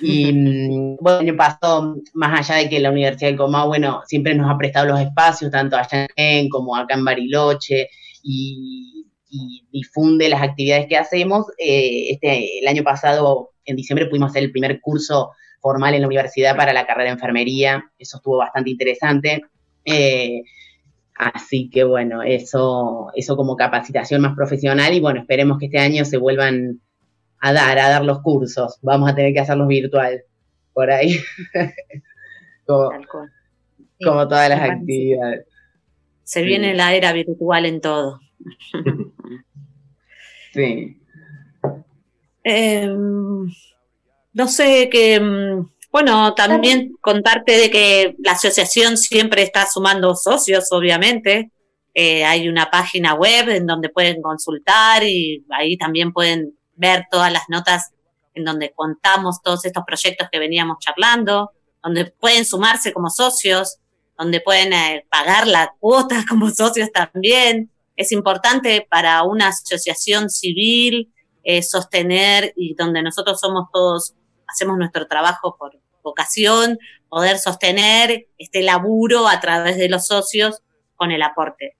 Y 0.01 0.33
bueno, 1.01 1.21
el 1.21 1.29
año 1.29 1.37
pasado, 1.37 1.97
más 2.15 2.39
allá 2.39 2.63
de 2.63 2.69
que 2.69 2.81
la 2.81 2.91
Universidad 2.91 3.31
del 3.31 3.39
Comá, 3.39 3.65
bueno, 3.65 4.03
siempre 4.07 4.35
nos 4.35 4.51
ha 4.51 4.57
prestado 4.59 4.87
los 4.87 5.01
espacios, 5.01 5.51
tanto 5.51 5.77
allá 5.77 6.07
en 6.15 6.49
como 6.49 6.77
acá 6.77 6.95
en 6.95 7.05
Bariloche, 7.05 7.89
y, 8.23 8.93
difunde 9.71 10.31
las 10.31 10.41
actividades 10.41 10.87
que 10.89 10.97
hacemos. 10.97 11.47
Eh, 11.59 12.13
este, 12.13 12.61
el 12.61 12.69
año 12.69 12.83
pasado, 12.83 13.51
en 13.67 13.77
diciembre, 13.77 14.07
pudimos 14.07 14.31
hacer 14.31 14.45
el 14.45 14.53
primer 14.53 14.81
curso 14.81 15.33
formal 15.67 15.95
en 15.95 16.03
la 16.03 16.07
universidad 16.07 16.55
para 16.55 16.73
la 16.73 16.87
carrera 16.87 17.07
de 17.09 17.15
enfermería. 17.15 17.91
Eso 17.99 18.19
estuvo 18.19 18.37
bastante 18.37 18.71
interesante. 18.71 19.43
Eh, 19.85 20.43
así 21.17 21.69
que 21.69 21.83
bueno, 21.83 22.23
eso, 22.23 23.09
eso 23.17 23.37
como 23.37 23.57
capacitación 23.57 24.21
más 24.21 24.37
profesional 24.37 24.95
y 24.95 25.01
bueno, 25.01 25.19
esperemos 25.19 25.59
que 25.59 25.67
este 25.67 25.81
año 25.81 26.05
se 26.05 26.19
vuelvan 26.19 26.81
a 27.41 27.53
dar, 27.53 27.81
a 27.81 27.89
dar 27.89 28.05
los 28.05 28.23
cursos. 28.23 28.79
Vamos 28.81 29.11
a 29.11 29.17
tener 29.17 29.33
que 29.33 29.41
hacerlos 29.41 29.67
virtual 29.67 30.23
por 30.73 30.89
ahí. 30.89 31.17
como, 32.65 34.29
todas 34.29 34.49
las 34.49 34.71
actividades. 34.71 35.47
Se 36.23 36.43
viene 36.43 36.75
la 36.75 36.95
era 36.95 37.13
virtual 37.13 37.67
en 37.67 37.81
todo. 37.81 38.21
sí. 40.55 40.97
Em, 42.45 43.49
no 44.37 44.49
sé, 44.49 44.91
que, 44.91 45.19
mm, 45.19 45.67
bueno, 45.91 46.35
también 46.35 46.93
contarte 47.01 47.57
de 47.57 47.71
que 47.71 48.17
la 48.19 48.33
asociación 48.33 48.99
siempre 48.99 49.43
está 49.43 49.67
sumando 49.67 50.15
socios, 50.15 50.67
obviamente. 50.73 51.51
Eh, 51.95 52.23
hay 52.23 52.47
una 52.47 52.71
página 52.71 53.15
web 53.15 53.49
en 53.49 53.67
donde 53.67 53.89
pueden 53.89 54.21
consultar 54.21 55.03
y 55.05 55.43
ahí 55.49 55.79
también 55.79 56.13
pueden 56.13 56.55
ver 56.75 57.07
todas 57.11 57.33
las 57.33 57.45
notas 57.49 57.93
en 58.35 58.45
donde 58.45 58.75
contamos 58.75 59.41
todos 59.41 59.65
estos 59.65 59.85
proyectos 59.87 60.29
que 60.31 60.39
veníamos 60.39 60.81
charlando, 60.81 61.53
donde 61.83 62.05
pueden 62.05 62.45
sumarse 62.45 62.93
como 62.93 63.09
socios, 63.09 63.79
donde 64.19 64.43
pueden 64.43 64.75
eh, 64.75 65.07
pagar 65.11 65.47
la 65.47 65.73
cuota 65.81 66.23
como 66.29 66.51
socios 66.51 66.93
también. 66.93 67.71
Es 67.97 68.13
importante 68.13 68.87
para 68.91 69.23
una 69.23 69.49
asociación 69.49 70.29
civil 70.29 71.11
eh, 71.43 71.63
sostener 71.63 72.53
y 72.57 72.75
donde 72.75 73.03
nosotros 73.03 73.41
somos 73.41 73.69
todos 73.73 74.16
hacemos 74.47 74.79
nuestro 74.79 75.07
trabajo 75.07 75.57
por 75.59 75.79
vocación, 76.03 76.79
poder 77.09 77.39
sostener 77.39 78.29
este 78.39 78.63
laburo 78.63 79.29
a 79.29 79.41
través 79.41 79.77
de 79.77 79.89
los 79.89 80.07
socios 80.07 80.63
con 80.95 81.11
el 81.11 81.23
aporte. 81.23 81.77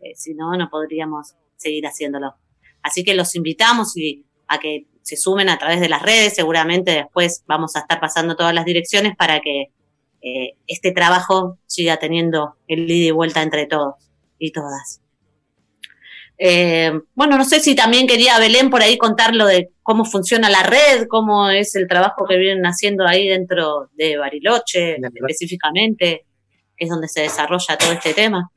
Eh, 0.00 0.14
si 0.14 0.34
no, 0.34 0.56
no 0.56 0.70
podríamos 0.70 1.34
seguir 1.56 1.86
haciéndolo. 1.86 2.34
Así 2.82 3.04
que 3.04 3.14
los 3.14 3.34
invitamos 3.34 3.96
y 3.96 4.24
a 4.46 4.58
que 4.58 4.86
se 5.02 5.16
sumen 5.16 5.48
a 5.48 5.58
través 5.58 5.80
de 5.80 5.88
las 5.88 6.02
redes. 6.02 6.34
Seguramente 6.34 6.92
después 6.92 7.44
vamos 7.46 7.76
a 7.76 7.80
estar 7.80 8.00
pasando 8.00 8.36
todas 8.36 8.54
las 8.54 8.64
direcciones 8.64 9.16
para 9.16 9.40
que 9.40 9.72
eh, 10.22 10.56
este 10.66 10.92
trabajo 10.92 11.58
siga 11.66 11.98
teniendo 11.98 12.56
el 12.68 12.90
ida 12.90 13.08
y 13.08 13.10
vuelta 13.10 13.42
entre 13.42 13.66
todos 13.66 13.94
y 14.38 14.52
todas. 14.52 15.03
Eh, 16.36 16.92
bueno, 17.14 17.38
no 17.38 17.44
sé 17.44 17.60
si 17.60 17.74
también 17.74 18.06
quería 18.06 18.38
Belén 18.38 18.70
por 18.70 18.82
ahí 18.82 18.98
contar 18.98 19.34
lo 19.34 19.46
de 19.46 19.70
cómo 19.82 20.04
funciona 20.04 20.50
la 20.50 20.62
red, 20.62 21.06
cómo 21.08 21.48
es 21.48 21.76
el 21.76 21.86
trabajo 21.86 22.26
que 22.26 22.36
vienen 22.36 22.64
haciendo 22.64 23.06
ahí 23.06 23.28
dentro 23.28 23.90
de 23.92 24.16
Bariloche 24.16 24.96
específicamente, 24.96 26.26
que 26.76 26.84
es 26.84 26.90
donde 26.90 27.08
se 27.08 27.22
desarrolla 27.22 27.78
todo 27.78 27.92
este 27.92 28.14
tema. 28.14 28.50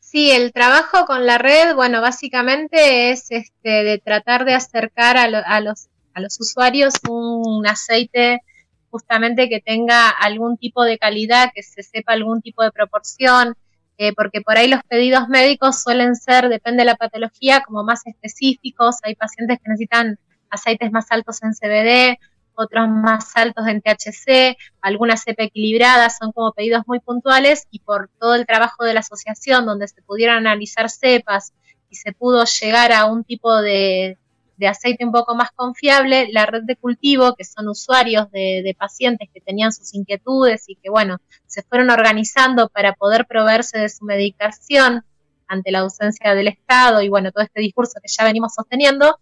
Sí, 0.00 0.30
el 0.30 0.52
trabajo 0.52 1.04
con 1.04 1.26
la 1.26 1.36
red, 1.36 1.74
bueno, 1.74 2.00
básicamente 2.00 3.10
es 3.10 3.26
este, 3.30 3.84
de 3.84 3.98
tratar 3.98 4.44
de 4.46 4.54
acercar 4.54 5.18
a, 5.18 5.28
los, 5.60 5.88
a 6.14 6.20
los 6.20 6.40
usuarios 6.40 6.94
un 7.08 7.66
aceite 7.66 8.40
justamente 8.88 9.50
que 9.50 9.60
tenga 9.60 10.08
algún 10.08 10.56
tipo 10.56 10.84
de 10.84 10.96
calidad, 10.96 11.50
que 11.54 11.62
se 11.62 11.82
sepa 11.82 12.14
algún 12.14 12.40
tipo 12.40 12.62
de 12.62 12.70
proporción, 12.70 13.54
eh, 13.98 14.12
porque 14.14 14.40
por 14.40 14.56
ahí 14.56 14.68
los 14.68 14.82
pedidos 14.84 15.28
médicos 15.28 15.82
suelen 15.82 16.14
ser, 16.16 16.48
depende 16.48 16.82
de 16.82 16.86
la 16.86 16.96
patología, 16.96 17.62
como 17.62 17.82
más 17.82 18.06
específicos. 18.06 18.96
Hay 19.02 19.14
pacientes 19.14 19.58
que 19.58 19.70
necesitan 19.70 20.18
aceites 20.50 20.92
más 20.92 21.06
altos 21.10 21.42
en 21.42 21.52
CBD, 21.54 22.18
otros 22.54 22.88
más 22.88 23.36
altos 23.36 23.66
en 23.68 23.80
THC, 23.80 24.56
algunas 24.80 25.22
cepa 25.24 25.44
equilibradas, 25.44 26.16
son 26.18 26.32
como 26.32 26.52
pedidos 26.52 26.82
muy 26.86 27.00
puntuales 27.00 27.66
y 27.70 27.80
por 27.80 28.08
todo 28.18 28.34
el 28.34 28.46
trabajo 28.46 28.84
de 28.84 28.94
la 28.94 29.00
asociación 29.00 29.66
donde 29.66 29.88
se 29.88 30.02
pudieron 30.02 30.36
analizar 30.36 30.90
cepas 30.90 31.52
y 31.90 31.96
se 31.96 32.12
pudo 32.12 32.44
llegar 32.44 32.92
a 32.92 33.06
un 33.06 33.24
tipo 33.24 33.60
de, 33.60 34.18
de 34.56 34.68
aceite 34.68 35.04
un 35.04 35.12
poco 35.12 35.34
más 35.34 35.50
confiable, 35.52 36.28
la 36.32 36.46
red 36.46 36.62
de 36.62 36.76
cultivo, 36.76 37.34
que 37.34 37.44
son 37.44 37.68
usuarios 37.68 38.30
de, 38.30 38.74
pacientes 38.78 39.28
que 39.32 39.40
tenían 39.40 39.72
sus 39.72 39.94
inquietudes 39.94 40.64
y 40.68 40.76
que, 40.76 40.90
bueno, 40.90 41.18
se 41.46 41.62
fueron 41.62 41.90
organizando 41.90 42.68
para 42.68 42.94
poder 42.94 43.26
proveerse 43.26 43.78
de 43.78 43.88
su 43.88 44.04
medicación 44.04 45.04
ante 45.48 45.70
la 45.70 45.80
ausencia 45.80 46.34
del 46.34 46.48
Estado 46.48 47.02
y, 47.02 47.08
bueno, 47.08 47.32
todo 47.32 47.44
este 47.44 47.60
discurso 47.60 48.00
que 48.02 48.08
ya 48.08 48.24
venimos 48.24 48.54
sosteniendo, 48.54 49.18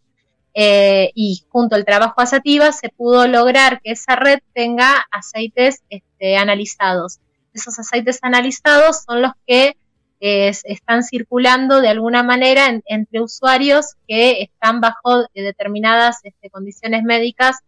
eh, 0.57 1.11
y 1.17 1.45
junto 1.49 1.75
al 1.75 1.85
trabajo 1.85 2.21
asativa 2.21 2.71
se 2.71 2.89
pudo 2.89 3.27
lograr 3.27 3.81
que 3.83 3.91
esa 3.91 4.15
red 4.15 4.39
tenga 4.55 5.05
aceites 5.11 5.83
este, 5.91 6.37
analizados. 6.37 7.19
Esos 7.53 7.77
aceites 7.81 8.21
analizados 8.23 9.03
son 9.05 9.23
los 9.23 9.33
que 9.47 9.77
están 10.21 11.03
circulando 11.03 11.81
de 11.81 11.89
alguna 11.89 12.23
manera 12.23 12.81
entre 12.87 13.21
usuarios 13.21 13.95
que 14.09 14.43
están 14.43 14.81
bajo 14.81 15.27
determinadas 15.35 16.21
este, 16.25 16.49
condiciones 16.49 17.03
médicas 17.03 17.59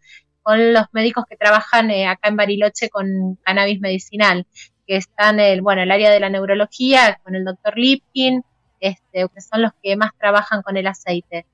con 0.47 0.73
los 0.73 0.87
médicos 0.93 1.25
que 1.29 1.37
trabajan 1.37 1.91
eh, 1.91 2.07
acá 2.07 2.29
en 2.29 2.37
Bariloche 2.37 2.89
con 2.89 3.37
cannabis 3.43 3.81
medicinal, 3.81 4.47
que 4.87 4.97
están 4.97 5.41
el, 5.41 5.61
bueno, 5.61 5.83
el 5.83 5.91
área 5.91 6.09
de 6.09 6.21
la 6.21 6.31
neurología 6.31 7.19
con 7.25 7.35
el 7.35 7.45
doctor 7.45 7.77
Lipkin, 7.77 8.45
este, 8.79 9.27
que 9.35 9.41
son 9.41 9.63
los 9.63 9.73
que 9.83 9.97
más 9.97 10.13
trabajan 10.17 10.63
con 10.63 10.77
el 10.77 10.87
aceite. 10.87 11.47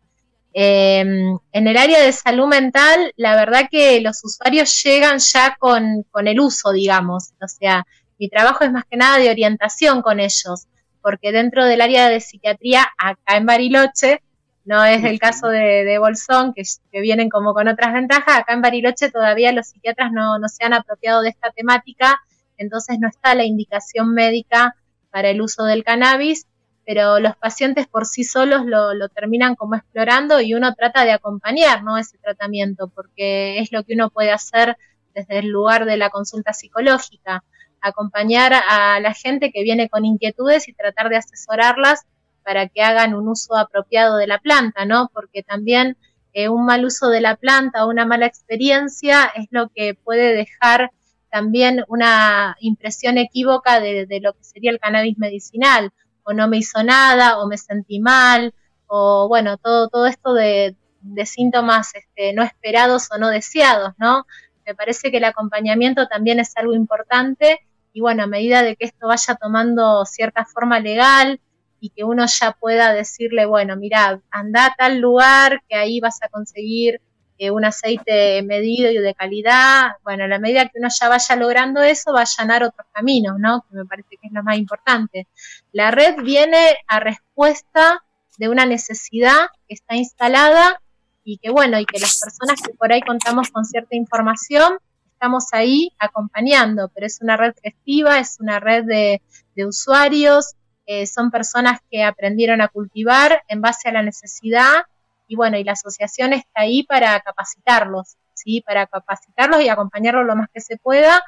Em, 0.53 1.39
en 1.53 1.67
el 1.67 1.77
área 1.79 2.03
de 2.03 2.13
salud 2.13 2.47
mental, 2.47 3.15
la 3.17 3.35
verdad 3.35 3.69
que 3.71 3.99
los 4.03 4.23
usuarios 4.25 4.83
llegan 4.83 5.19
ya 5.21 5.57
con, 5.59 6.03
con, 6.11 6.29
el 6.29 6.39
uso, 6.39 6.73
digamos. 6.73 7.33
O 7.41 7.49
sea, 7.49 7.87
mi 8.19 8.29
trabajo 8.29 8.63
es 8.65 8.73
más 8.73 8.85
que 8.85 8.99
nada 8.99 9.17
de 9.17 9.31
orientación 9.31 10.03
con 10.03 10.21
ellos, 10.21 10.67
porque 11.03 11.33
dentro 11.33 11.65
del 11.65 11.81
área 11.81 12.09
de 12.09 12.21
psiquiatría, 12.21 12.87
acá 12.97 13.37
en 13.37 13.47
Bariloche, 13.47 14.23
no 14.65 14.85
es 14.85 15.03
el 15.05 15.19
caso 15.19 15.49
de, 15.49 15.99
Bolsón, 15.99 16.55
que, 16.55 16.63
vienen 17.01 17.29
como 17.29 17.53
con 17.53 17.69
otras 17.69 17.93
ventajas. 17.93 18.39
Acá 18.39 18.53
en 18.53 18.63
Bariloche 18.63 19.11
todavía 19.11 19.53
los 19.53 19.69
psiquiatras 19.69 20.13
no, 20.13 20.37
se 20.49 20.65
han 20.65 20.73
apropiado 20.73 21.23
de 21.23 21.31
esta 21.31 21.51
temática, 21.51 22.21
entonces 22.57 22.99
no 23.01 23.09
está 23.09 23.35
la 23.35 23.45
indicación 23.45 24.15
médica 24.15 24.77
para 25.11 25.31
el 25.31 25.43
uso 25.43 25.65
del 25.65 25.85
cannabis, 25.85 26.47
pero 26.87 27.19
los 27.21 27.37
pacientes 27.37 27.87
por 27.87 28.07
sí 28.07 28.25
solos 28.25 28.63
lo, 28.65 29.09
terminan 29.09 29.57
como 29.57 29.75
explorando 29.75 30.41
y 30.41 30.55
uno 30.55 30.75
trata 30.75 31.05
de 31.05 31.13
acompañar 31.13 31.83
ese 31.99 32.19
tratamiento, 32.19 32.89
porque 32.89 33.59
es 33.59 33.73
lo 33.73 33.83
que 33.85 33.95
uno 33.95 34.11
puede 34.11 34.31
hacer 34.31 34.77
desde 35.15 35.41
el 35.41 35.49
lugar 35.49 35.85
de 35.85 35.97
la 35.97 36.11
consulta 36.11 36.53
psicológica, 36.53 37.45
acompañar 37.83 38.53
a 38.55 39.01
la 39.01 39.13
gente 39.13 39.51
que 39.53 39.63
viene 39.63 39.89
con 39.89 40.05
inquietudes 40.05 40.69
y 40.69 40.73
tratar 40.73 41.09
de 41.09 41.17
asesorarlas 41.17 42.07
para 42.45 42.69
que 42.69 42.83
hagan 42.83 43.15
un 43.15 43.29
uso 43.29 43.57
apropiado 43.57 44.17
de 44.17 44.27
la 44.27 44.39
planta, 44.39 44.85
¿no? 44.85 45.11
Porque 45.13 45.43
también 45.43 45.97
eh, 46.33 46.49
un 46.49 46.65
mal 46.65 46.85
uso 46.85 47.09
de 47.09 47.21
la 47.21 47.37
planta 47.37 47.85
o 47.85 47.91
una 47.91 48.07
mala 48.07 48.27
experiencia 48.27 49.27
es 49.35 49.47
lo 49.51 49.69
que 49.69 49.95
puede 49.95 50.35
dejar 50.35 50.91
también 51.31 51.85
una 51.89 52.57
impresión 52.61 53.17
equívoca 53.19 53.81
de, 53.81 54.07
lo 54.23 54.35
que 54.35 54.45
sería 54.45 54.71
el 54.71 54.79
cannabis 54.79 55.17
medicinal, 55.19 55.91
o 56.25 56.35
no 56.35 56.47
me 56.47 56.59
hizo 56.59 56.83
nada, 56.83 57.39
o 57.39 57.49
me 57.49 57.57
sentí 57.57 58.01
mal, 58.01 58.55
o 58.87 59.29
bueno, 59.29 59.57
todo, 59.57 59.89
todo 59.89 60.07
esto 60.07 60.35
de, 60.35 60.77
síntomas 61.25 61.95
este, 61.95 62.33
no 62.35 62.43
esperados 62.43 63.09
o 63.11 63.19
no 63.19 63.29
deseados, 63.29 63.95
¿no? 63.97 64.27
Me 64.67 64.75
parece 64.75 65.11
que 65.11 65.17
el 65.17 65.25
acompañamiento 65.25 66.07
también 66.07 66.39
es 66.39 66.57
algo 66.57 66.75
importante 66.75 67.61
y 67.93 68.01
bueno, 68.01 68.25
a 68.25 68.27
medida 68.27 68.63
de 68.63 68.77
que 68.77 68.87
esto 68.87 69.09
vaya 69.09 69.35
tomando 69.35 70.05
cierta 70.05 70.45
forma 70.45 70.81
legal, 70.81 71.41
y 71.83 71.91
que 71.91 72.05
uno 72.05 72.25
ya 72.27 72.53
pueda 72.53 72.93
decirle, 72.93 73.45
bueno, 73.45 73.77
mira, 73.77 74.21
anda 74.31 74.67
a 74.67 74.75
tal 74.79 75.01
lugar 75.01 75.65
que 75.69 75.75
ahí 75.75 75.99
vas 75.99 76.23
a 76.23 76.29
conseguir 76.29 77.01
eh, 77.39 77.51
un 77.51 77.65
aceite 77.65 78.41
medido 78.45 78.89
y 78.89 78.99
de 78.99 79.15
calidad. 79.17 79.91
Bueno, 80.05 80.23
a 80.23 80.29
la 80.29 80.39
medida 80.39 80.67
que 80.67 80.79
uno 80.79 80.87
ya 80.89 81.09
vaya 81.09 81.35
logrando 81.35 81.83
eso, 81.83 82.13
va 82.13 82.21
a 82.21 82.23
allanar 82.23 82.63
otros 82.63 82.87
caminos, 82.93 83.35
¿no? 83.41 83.65
Que 83.69 83.79
me 83.79 83.85
parece 83.85 84.11
que 84.11 84.29
es 84.29 84.33
lo 84.33 84.45
más 84.45 84.59
importante. 84.59 85.27
La 85.73 85.91
red 85.91 86.23
viene 86.23 86.77
a 86.87 87.01
respuesta 87.01 88.05
de 88.39 88.49
una 88.49 88.65
necesidad 88.65 89.49
que 89.67 89.75
está 89.75 89.97
instalada 89.97 90.81
y 91.25 91.39
que, 91.39 91.51
bueno, 91.51 91.81
y 91.81 91.85
que 91.85 91.99
las 91.99 92.21
personas 92.21 92.63
que 92.63 92.75
por 92.75 92.93
ahí 92.93 93.01
contamos 93.01 93.51
con 93.51 93.65
cierta 93.65 93.97
información, 93.97 94.79
estamos 95.23 95.53
ahí 95.53 95.93
acompañando, 96.01 96.91
pero 96.93 97.07
es 97.07 97.21
una 97.23 97.37
red 97.37 97.55
festiva, 97.63 98.19
es 98.19 98.39
una 98.41 98.59
red 98.59 98.85
de, 98.85 99.23
usuarios, 99.65 100.57
eh, 100.85 101.07
son 101.07 101.31
personas 101.31 101.79
que 101.89 102.03
aprendieron 102.03 102.61
a 102.61 102.67
cultivar 102.67 103.45
en 103.47 103.61
base 103.61 103.89
a 103.89 103.93
la 103.93 104.03
necesidad 104.03 104.83
y 105.29 105.37
bueno, 105.37 105.59
y 105.59 105.63
la 105.63 105.73
asociación 105.73 106.33
está 106.33 106.63
ahí 106.63 106.83
para 106.83 107.21
capacitarlos, 107.21 108.17
¿sí? 108.35 108.63
Para 108.67 108.89
capacitarlos 108.89 109.63
y 109.63 109.69
acompañarlos 109.69 110.27
lo 110.27 110.35
más 110.35 110.49
que 110.53 110.61
se 110.61 110.77
pueda, 110.77 111.23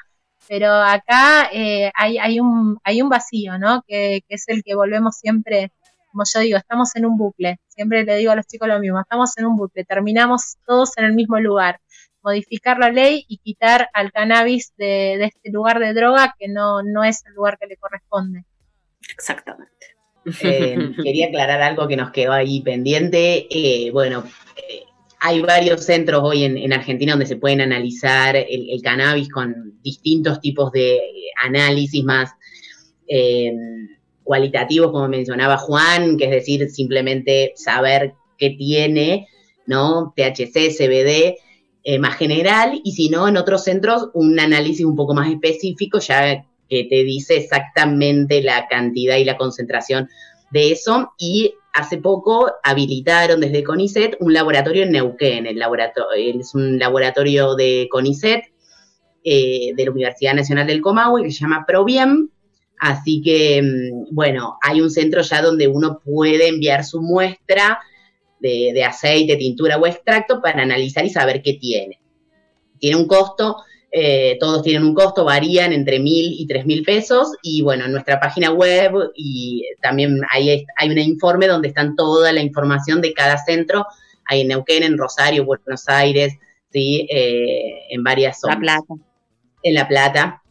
pero 0.48 0.72
acá 0.72 1.48
eh, 1.52 1.92
hay, 1.94 2.40
un, 2.40 2.80
hay 2.82 3.00
un 3.00 3.08
vacío, 3.08 3.60
¿no? 3.60 3.84
Que, 3.86 4.24
es 4.28 4.48
el 4.48 4.64
que 4.64 4.74
volvemos 4.74 5.16
siempre, 5.16 5.70
como 6.10 6.24
yo 6.34 6.40
digo, 6.40 6.58
estamos 6.58 6.96
en 6.96 7.06
un 7.06 7.16
bucle, 7.16 7.60
siempre 7.68 8.02
le 8.02 8.16
digo 8.16 8.32
a 8.32 8.36
los 8.36 8.46
chicos 8.48 8.66
lo 8.66 8.80
mismo, 8.80 8.98
estamos 8.98 9.38
en 9.38 9.46
un 9.46 9.56
bucle, 9.56 9.84
terminamos 9.84 10.56
todos 10.66 10.98
en 10.98 11.04
el 11.04 11.12
mismo 11.12 11.38
lugar, 11.38 11.78
modificar 12.24 12.78
la 12.78 12.90
ley 12.90 13.24
y 13.28 13.38
quitar 13.38 13.88
al 13.92 14.10
cannabis 14.10 14.72
de, 14.76 15.16
de 15.18 15.26
este 15.26 15.50
lugar 15.50 15.78
de 15.78 15.92
droga 15.92 16.34
que 16.38 16.48
no, 16.48 16.82
no 16.82 17.04
es 17.04 17.24
el 17.26 17.34
lugar 17.34 17.58
que 17.58 17.66
le 17.66 17.76
corresponde. 17.76 18.44
Exactamente. 19.12 19.74
Eh, 20.42 20.76
quería 21.02 21.28
aclarar 21.28 21.62
algo 21.62 21.86
que 21.88 21.96
nos 21.96 22.10
quedó 22.10 22.32
ahí 22.32 22.60
pendiente. 22.62 23.46
Eh, 23.50 23.90
bueno, 23.90 24.24
eh, 24.56 24.84
hay 25.20 25.40
varios 25.40 25.84
centros 25.84 26.22
hoy 26.24 26.44
en, 26.44 26.72
Argentina 26.72 27.12
donde 27.12 27.26
se 27.26 27.36
pueden 27.36 27.60
analizar 27.60 28.36
el, 28.36 28.80
cannabis 28.82 29.28
con 29.30 29.80
distintos 29.82 30.40
tipos 30.40 30.70
de 30.72 31.00
análisis 31.42 32.04
más 32.04 32.30
cualitativos, 34.22 34.90
como 34.90 35.06
mencionaba 35.08 35.58
Juan, 35.58 36.16
que 36.16 36.24
es 36.24 36.30
decir, 36.30 36.70
simplemente 36.70 37.52
saber 37.56 38.14
qué 38.38 38.50
tiene, 38.50 39.28
¿no? 39.66 40.14
THC, 40.16 40.70
CBD, 40.74 41.36
más 42.00 42.16
general, 42.16 42.80
y 42.82 42.92
si 42.92 43.08
no, 43.10 43.28
en 43.28 43.36
otros 43.36 43.64
centros 43.64 44.08
un 44.14 44.38
análisis 44.40 44.86
un 44.86 44.96
poco 44.96 45.14
más 45.14 45.30
específico, 45.30 45.98
ya 45.98 46.44
que 46.68 46.84
te 46.84 47.04
dice 47.04 47.36
exactamente 47.36 48.42
la 48.42 48.66
cantidad 48.68 49.16
y 49.16 49.24
la 49.24 49.36
concentración 49.36 50.08
de 50.50 50.72
eso. 50.72 51.12
Y 51.18 51.54
hace 51.72 51.98
poco 51.98 52.50
habilitaron 52.62 53.40
desde 53.40 53.64
CONICET 53.64 54.16
un 54.20 54.32
laboratorio 54.32 54.84
en 54.84 54.92
Neuquén. 54.92 55.46
El 55.46 55.58
laboratorio, 55.58 56.40
es 56.40 56.54
un 56.54 56.78
laboratorio 56.78 57.54
de 57.54 57.88
CONICET, 57.90 58.44
eh, 59.24 59.72
de 59.74 59.84
la 59.84 59.90
Universidad 59.90 60.34
Nacional 60.34 60.66
del 60.66 60.80
Comahue, 60.80 61.22
que 61.22 61.32
se 61.32 61.40
llama 61.40 61.64
ProBiem. 61.66 62.28
Así 62.78 63.22
que, 63.22 63.62
mm, 63.62 64.14
bueno, 64.14 64.58
hay 64.62 64.80
un 64.80 64.90
centro 64.90 65.22
ya 65.22 65.42
donde 65.42 65.68
uno 65.68 66.00
puede 66.04 66.48
enviar 66.48 66.84
su 66.84 67.00
muestra 67.00 67.80
de, 68.44 68.72
de 68.72 68.84
aceite, 68.84 69.36
tintura 69.36 69.78
o 69.78 69.86
extracto 69.86 70.40
para 70.40 70.62
analizar 70.62 71.04
y 71.04 71.10
saber 71.10 71.42
qué 71.42 71.54
tiene. 71.54 71.98
Tiene 72.78 72.96
un 72.96 73.08
costo 73.08 73.56
eh, 73.96 74.38
todos 74.40 74.64
tienen 74.64 74.82
un 74.82 74.92
costo, 74.92 75.24
varían 75.24 75.72
entre 75.72 76.00
mil 76.00 76.34
y 76.36 76.48
tres 76.48 76.66
mil 76.66 76.82
pesos. 76.82 77.28
Y 77.42 77.62
bueno, 77.62 77.84
en 77.84 77.92
nuestra 77.92 78.18
página 78.18 78.50
web 78.50 79.12
y 79.14 79.64
también 79.80 80.20
hay, 80.32 80.66
hay 80.76 80.90
un 80.90 80.98
informe 80.98 81.46
donde 81.46 81.68
están 81.68 81.94
toda 81.94 82.32
la 82.32 82.42
información 82.42 83.00
de 83.00 83.14
cada 83.14 83.38
centro. 83.38 83.86
Hay 84.26 84.40
en 84.40 84.48
Neuquén, 84.48 84.82
en 84.82 84.98
Rosario, 84.98 85.44
Buenos 85.44 85.88
Aires, 85.88 86.34
¿sí? 86.72 87.06
Eh, 87.08 87.84
en 87.90 88.02
varias 88.02 88.40
zonas. 88.40 88.56
La 88.56 88.60
Plata. 88.60 88.94
En 89.62 89.74
La 89.74 89.86
Plata. 89.86 90.42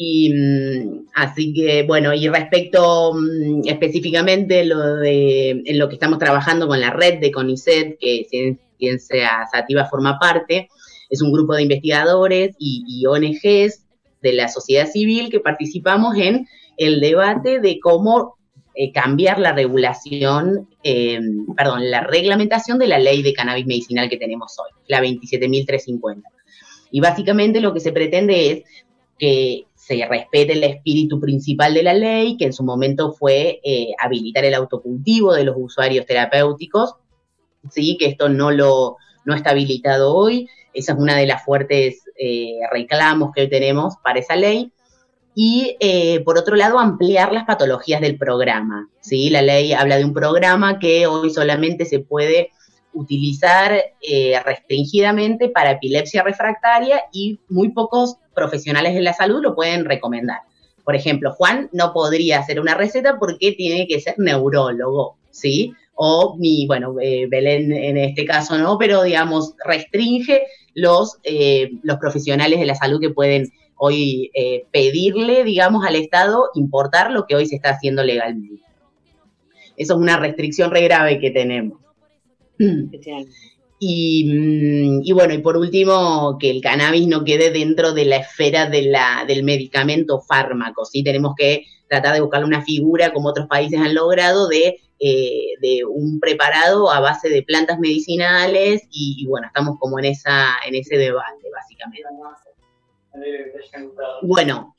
Y 0.00 0.32
mm, 0.32 1.08
así 1.14 1.52
que, 1.52 1.82
bueno, 1.82 2.14
y 2.14 2.28
respecto 2.28 3.14
mm, 3.14 3.62
específicamente 3.66 4.64
lo 4.64 4.94
de, 4.96 5.50
en 5.64 5.78
lo 5.78 5.88
que 5.88 5.96
estamos 5.96 6.20
trabajando 6.20 6.68
con 6.68 6.80
la 6.80 6.90
red 6.90 7.18
de 7.18 7.32
CONICET, 7.32 7.98
que 7.98 8.54
Ciencia 8.78 9.48
Sativa 9.50 9.86
forma 9.86 10.16
parte, 10.20 10.68
es 11.10 11.20
un 11.20 11.32
grupo 11.32 11.56
de 11.56 11.62
investigadores 11.62 12.54
y, 12.60 13.04
ONGs 13.06 13.86
de 14.22 14.32
la 14.32 14.46
sociedad 14.46 14.86
civil 14.86 15.30
que 15.30 15.40
participamos 15.40 16.16
en 16.16 16.46
el 16.76 17.00
debate 17.00 17.58
de 17.58 17.80
cómo 17.80 18.36
eh, 18.76 18.92
cambiar 18.92 19.40
la 19.40 19.52
regulación, 19.52 20.68
em, 20.84 21.44
perdón, 21.56 21.90
la 21.90 22.02
reglamentación 22.02 22.78
de 22.78 22.86
la 22.86 23.00
ley 23.00 23.22
de 23.22 23.32
cannabis 23.32 23.66
medicinal 23.66 24.08
que 24.08 24.16
tenemos 24.16 24.56
hoy, 24.60 24.70
la 24.86 25.00
27.350. 25.00 26.22
Y 26.92 27.00
básicamente 27.00 27.60
lo 27.60 27.74
que 27.74 27.80
se 27.80 27.90
pretende 27.90 28.52
es 28.52 28.62
que 29.18 29.67
se 29.88 30.06
respete 30.06 30.52
el 30.52 30.64
espíritu 30.64 31.18
principal 31.18 31.72
de 31.72 31.82
la 31.82 31.94
ley, 31.94 32.36
que 32.36 32.44
en 32.44 32.52
su 32.52 32.62
momento 32.62 33.12
fue 33.12 33.58
eh, 33.64 33.92
habilitar 33.98 34.44
el 34.44 34.52
autocultivo 34.52 35.32
de 35.32 35.44
los 35.44 35.56
usuarios 35.58 36.04
terapéuticos, 36.04 36.96
¿sí? 37.70 37.96
que 37.98 38.04
esto 38.04 38.28
no, 38.28 38.50
lo, 38.50 38.98
no 39.24 39.34
está 39.34 39.50
habilitado 39.50 40.14
hoy, 40.14 40.46
esa 40.74 40.92
es 40.92 40.98
una 40.98 41.16
de 41.16 41.26
las 41.26 41.42
fuertes 41.42 42.02
eh, 42.18 42.58
reclamos 42.70 43.30
que 43.34 43.40
hoy 43.42 43.48
tenemos 43.48 43.94
para 44.04 44.18
esa 44.18 44.36
ley. 44.36 44.70
Y 45.34 45.76
eh, 45.80 46.20
por 46.20 46.36
otro 46.36 46.54
lado, 46.54 46.78
ampliar 46.78 47.32
las 47.32 47.44
patologías 47.44 48.02
del 48.02 48.18
programa. 48.18 48.90
¿sí? 49.00 49.30
La 49.30 49.40
ley 49.40 49.72
habla 49.72 49.96
de 49.96 50.04
un 50.04 50.12
programa 50.12 50.78
que 50.78 51.06
hoy 51.06 51.30
solamente 51.30 51.86
se 51.86 52.00
puede 52.00 52.50
utilizar 52.98 53.72
eh, 54.02 54.40
restringidamente 54.44 55.48
para 55.48 55.72
epilepsia 55.72 56.22
refractaria 56.22 57.02
y 57.12 57.38
muy 57.48 57.70
pocos 57.70 58.16
profesionales 58.34 58.94
de 58.94 59.02
la 59.02 59.12
salud 59.12 59.40
lo 59.42 59.54
pueden 59.54 59.84
recomendar. 59.84 60.40
Por 60.84 60.96
ejemplo, 60.96 61.32
Juan 61.32 61.68
no 61.72 61.92
podría 61.92 62.40
hacer 62.40 62.60
una 62.60 62.74
receta 62.74 63.18
porque 63.18 63.52
tiene 63.52 63.86
que 63.86 64.00
ser 64.00 64.14
neurólogo, 64.18 65.16
¿sí? 65.30 65.72
O 65.94 66.36
mi, 66.38 66.66
bueno, 66.66 66.94
Belén 66.94 67.72
en 67.72 67.96
este 67.96 68.24
caso 68.24 68.56
no, 68.56 68.78
pero 68.78 69.02
digamos, 69.02 69.54
restringe 69.64 70.42
los, 70.74 71.18
eh, 71.24 71.70
los 71.82 71.98
profesionales 71.98 72.60
de 72.60 72.66
la 72.66 72.74
salud 72.74 73.00
que 73.00 73.10
pueden 73.10 73.50
hoy 73.76 74.30
eh, 74.34 74.64
pedirle, 74.70 75.44
digamos, 75.44 75.84
al 75.86 75.96
Estado 75.96 76.50
importar 76.54 77.10
lo 77.10 77.26
que 77.26 77.36
hoy 77.36 77.46
se 77.46 77.56
está 77.56 77.70
haciendo 77.70 78.02
legalmente. 78.02 78.62
Eso 79.76 79.94
es 79.94 80.00
una 80.00 80.18
restricción 80.18 80.70
re 80.70 80.82
grave 80.82 81.20
que 81.20 81.30
tenemos. 81.30 81.78
Mm, 82.58 82.90
y, 83.80 85.12
bueno, 85.12 85.34
y 85.34 85.38
por 85.38 85.56
último, 85.56 86.36
que 86.40 86.50
el 86.50 86.60
cannabis 86.60 87.06
no 87.06 87.24
quede 87.24 87.50
dentro 87.50 87.92
de 87.92 88.06
la 88.06 88.16
esfera 88.16 88.66
del 88.66 89.44
medicamento 89.44 90.20
fármaco, 90.20 90.84
¿sí? 90.84 91.04
Tenemos 91.04 91.34
que 91.36 91.64
tratar 91.88 92.14
de 92.14 92.20
buscar 92.20 92.44
una 92.44 92.62
figura, 92.62 93.12
como 93.12 93.28
otros 93.28 93.46
países 93.46 93.80
han 93.80 93.94
logrado, 93.94 94.48
de, 94.48 94.80
eh, 94.98 95.84
un 95.88 96.18
preparado 96.18 96.90
a 96.90 96.98
base 96.98 97.28
de 97.28 97.44
plantas 97.44 97.78
medicinales 97.78 98.82
y, 98.90 99.24
bueno, 99.28 99.46
estamos 99.46 99.78
como 99.78 99.98
en, 100.00 100.06
esa, 100.06 100.56
en 100.66 100.74
ese 100.74 100.96
debate, 100.96 101.48
básicamente. 101.52 102.08
Bueno, 104.22 104.74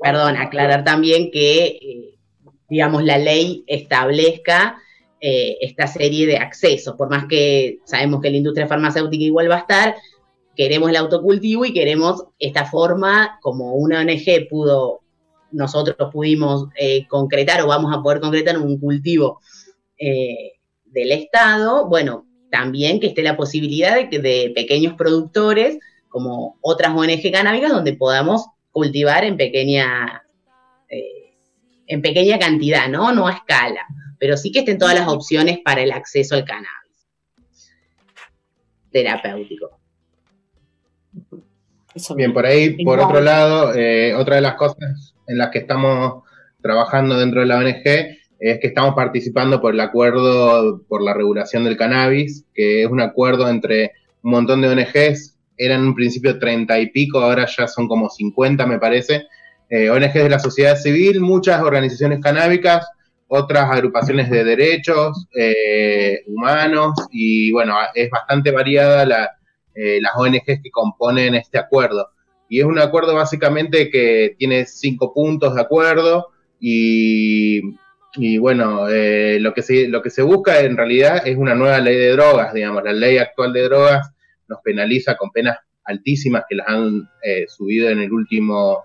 perdón, 0.00 0.36
aclarar 0.36 0.84
también 0.84 1.32
que, 1.32 1.66
eh, 1.66 2.14
digamos, 2.70 3.02
la 3.02 3.18
ley 3.18 3.64
establezca 3.66 4.80
eh, 5.20 5.58
esta 5.62 5.88
serie 5.88 6.28
de 6.28 6.36
accesos, 6.36 6.94
por 6.94 7.10
más 7.10 7.26
que 7.26 7.80
sabemos 7.84 8.20
que 8.20 8.30
la 8.30 8.36
industria 8.36 8.68
farmacéutica 8.68 9.24
igual 9.24 9.50
va 9.50 9.56
a 9.56 9.60
estar, 9.60 9.96
queremos 10.54 10.90
el 10.90 10.96
autocultivo 10.96 11.64
y 11.64 11.72
queremos 11.72 12.24
esta 12.38 12.64
forma, 12.64 13.38
como 13.42 13.74
una 13.74 13.98
ONG 14.00 14.48
pudo, 14.48 15.00
nosotros 15.50 15.96
pudimos 16.12 16.68
eh, 16.76 17.04
concretar 17.08 17.62
o 17.62 17.66
vamos 17.66 17.92
a 17.92 18.00
poder 18.00 18.20
concretar 18.20 18.58
un 18.58 18.78
cultivo 18.78 19.40
eh, 19.98 20.52
del 20.86 21.10
Estado, 21.10 21.88
bueno, 21.88 22.24
también 22.48 23.00
que 23.00 23.08
esté 23.08 23.22
la 23.22 23.36
posibilidad 23.36 23.96
de 23.96 24.08
que 24.08 24.20
de 24.20 24.52
pequeños 24.54 24.94
productores, 24.94 25.78
como 26.08 26.58
otras 26.60 26.94
ONG 26.94 27.32
canábicas, 27.32 27.72
donde 27.72 27.94
podamos 27.94 28.46
cultivar 28.70 29.24
en 29.24 29.36
pequeña, 29.36 30.22
en 31.88 32.02
pequeña 32.02 32.38
cantidad, 32.38 32.88
¿no? 32.88 33.12
No 33.12 33.26
a 33.26 33.32
escala 33.32 33.84
pero 34.18 34.36
sí 34.36 34.50
que 34.52 34.60
estén 34.60 34.78
todas 34.78 34.94
las 34.94 35.08
opciones 35.08 35.58
para 35.64 35.82
el 35.82 35.92
acceso 35.92 36.34
al 36.34 36.44
cannabis. 36.44 36.68
Terapéutico. 38.90 39.78
Bien, 42.16 42.32
por 42.32 42.46
ahí, 42.46 42.84
por 42.84 43.00
otro 43.00 43.20
lado, 43.20 43.74
eh, 43.74 44.14
otra 44.14 44.36
de 44.36 44.42
las 44.42 44.54
cosas 44.54 45.14
en 45.26 45.38
las 45.38 45.50
que 45.50 45.58
estamos 45.58 46.22
trabajando 46.62 47.18
dentro 47.18 47.40
de 47.40 47.46
la 47.46 47.58
ONG 47.58 47.82
es 48.40 48.60
que 48.60 48.68
estamos 48.68 48.94
participando 48.94 49.60
por 49.60 49.74
el 49.74 49.80
acuerdo 49.80 50.82
por 50.88 51.02
la 51.02 51.12
regulación 51.12 51.64
del 51.64 51.76
cannabis, 51.76 52.44
que 52.54 52.82
es 52.82 52.88
un 52.88 53.00
acuerdo 53.00 53.48
entre 53.48 53.92
un 54.22 54.30
montón 54.30 54.60
de 54.60 54.68
ONGs, 54.68 55.36
eran 55.56 55.80
en 55.80 55.86
un 55.88 55.94
principio 55.94 56.38
treinta 56.38 56.78
y 56.78 56.90
pico, 56.90 57.20
ahora 57.20 57.46
ya 57.46 57.66
son 57.66 57.88
como 57.88 58.08
50 58.08 58.64
me 58.66 58.78
parece, 58.78 59.26
eh, 59.68 59.90
ONGs 59.90 60.14
de 60.14 60.28
la 60.28 60.38
sociedad 60.38 60.76
civil, 60.76 61.20
muchas 61.20 61.60
organizaciones 61.62 62.20
canábicas, 62.20 62.86
otras 63.28 63.70
agrupaciones 63.70 64.30
de 64.30 64.42
derechos 64.42 65.28
eh, 65.36 66.22
humanos 66.26 66.94
y 67.12 67.52
bueno, 67.52 67.76
es 67.94 68.10
bastante 68.10 68.50
variada 68.50 69.04
la, 69.04 69.30
eh, 69.74 69.98
las 70.00 70.12
ONGs 70.16 70.62
que 70.62 70.70
componen 70.72 71.34
este 71.34 71.58
acuerdo. 71.58 72.08
Y 72.48 72.60
es 72.60 72.64
un 72.64 72.78
acuerdo 72.78 73.14
básicamente 73.14 73.90
que 73.90 74.34
tiene 74.38 74.64
cinco 74.64 75.12
puntos 75.12 75.54
de 75.54 75.60
acuerdo 75.60 76.28
y, 76.58 77.60
y 78.14 78.38
bueno, 78.38 78.88
eh, 78.88 79.38
lo, 79.40 79.52
que 79.52 79.60
se, 79.60 79.88
lo 79.88 80.00
que 80.00 80.08
se 80.08 80.22
busca 80.22 80.60
en 80.60 80.78
realidad 80.78 81.26
es 81.26 81.36
una 81.36 81.54
nueva 81.54 81.78
ley 81.80 81.96
de 81.96 82.12
drogas, 82.12 82.54
digamos, 82.54 82.82
la 82.82 82.94
ley 82.94 83.18
actual 83.18 83.52
de 83.52 83.64
drogas 83.64 84.10
nos 84.48 84.60
penaliza 84.64 85.18
con 85.18 85.30
penas 85.30 85.58
altísimas 85.84 86.44
que 86.48 86.56
las 86.56 86.68
han 86.68 87.06
subido 87.48 87.90
en 87.90 87.98
el 87.98 88.10
último, 88.10 88.84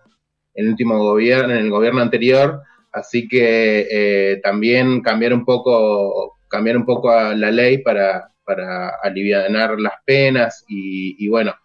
en 0.54 0.66
el 0.66 0.72
último 0.72 0.98
gobierno, 1.00 1.54
en 1.54 1.60
el 1.60 1.70
gobierno 1.70 2.02
anterior, 2.02 2.62
Así 2.94 3.28
que 3.28 3.88
eh, 3.90 4.40
también 4.44 5.02
cambiar 5.02 5.34
un 5.34 5.44
poco, 5.44 6.38
cambiar 6.48 6.78
un 6.78 6.86
poco 6.86 7.10
a 7.10 7.34
la 7.36 7.50
ley 7.50 7.80
para, 7.80 8.32
para 8.46 8.90
aliviar 9.02 9.50
las 9.80 9.94
penas 10.06 10.64
y, 10.70 11.28
bueno, 11.28 11.56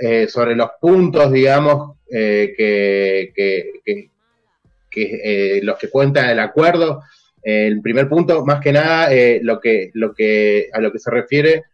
eh, 0.00 0.26
sobre 0.26 0.56
los 0.56 0.70
puntos, 0.80 1.30
digamos, 1.30 1.98
eh, 2.10 2.54
que, 2.56 3.32
que, 3.34 4.10
que, 4.90 5.60
los 5.62 5.78
que 5.78 5.90
cuenta 5.90 6.32
el 6.32 6.38
acuerdo, 6.38 7.02
el 7.42 7.82
primer 7.82 8.08
punto, 8.08 8.44
más 8.44 8.60
que 8.60 8.72
nada, 8.72 9.10
lo 9.42 9.60
que, 9.60 9.90
lo 9.92 10.14
que, 10.14 10.70
a 10.72 10.80
lo 10.80 10.90
que 10.90 10.98
se 10.98 11.10
refiere 11.10 11.64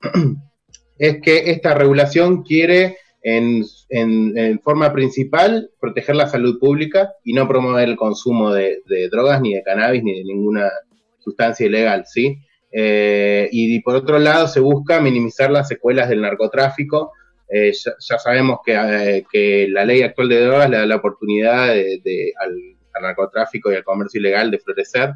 es 0.98 1.20
que 1.22 1.50
esta 1.52 1.72
regulación 1.74 2.42
quiere 2.42 2.98
en, 3.24 4.60
forma 4.62 4.92
principal 4.92 5.70
proteger 5.80 6.14
la 6.14 6.28
salud 6.28 6.58
pública 6.58 7.14
y 7.24 7.32
no 7.32 7.48
promover 7.48 7.88
el 7.88 7.96
consumo 7.96 8.52
de, 8.52 8.82
drogas, 9.10 9.40
ni 9.40 9.54
de 9.54 9.62
cannabis, 9.62 10.02
ni 10.02 10.18
de 10.18 10.24
ninguna 10.24 10.70
sustancia 11.18 11.66
ilegal, 11.66 12.04
¿sí? 12.06 12.38
Eh, 12.70 13.48
y, 13.50 13.80
por 13.80 13.94
otro 13.94 14.18
lado 14.18 14.48
se 14.48 14.60
busca 14.60 15.00
minimizar 15.00 15.50
las 15.50 15.68
secuelas 15.68 16.08
del 16.08 16.20
narcotráfico. 16.20 17.12
Eh, 17.48 17.72
ya, 17.72 18.18
sabemos 18.18 18.58
eh, 18.66 19.24
que, 19.30 19.68
la 19.70 19.84
ley 19.84 20.02
actual 20.02 20.28
de 20.28 20.44
drogas 20.44 20.68
le 20.68 20.76
da 20.78 20.86
la 20.86 20.96
oportunidad 20.96 21.70
al, 21.70 22.76
narcotráfico 23.00 23.72
y 23.72 23.76
al 23.76 23.84
comercio 23.84 24.20
ilegal 24.20 24.50
de 24.50 24.58
florecer 24.58 25.14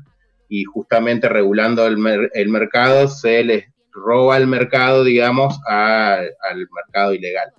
y 0.48 0.64
justamente 0.64 1.28
regulando 1.28 1.86
el, 1.86 2.30
el 2.32 2.48
mercado 2.48 3.06
se 3.06 3.44
les 3.44 3.66
roba 3.92 4.36
el 4.36 4.46
mercado, 4.46 5.04
digamos, 5.04 5.60
al 5.66 6.68
mercado 6.74 7.12
ilegal. 7.14 7.52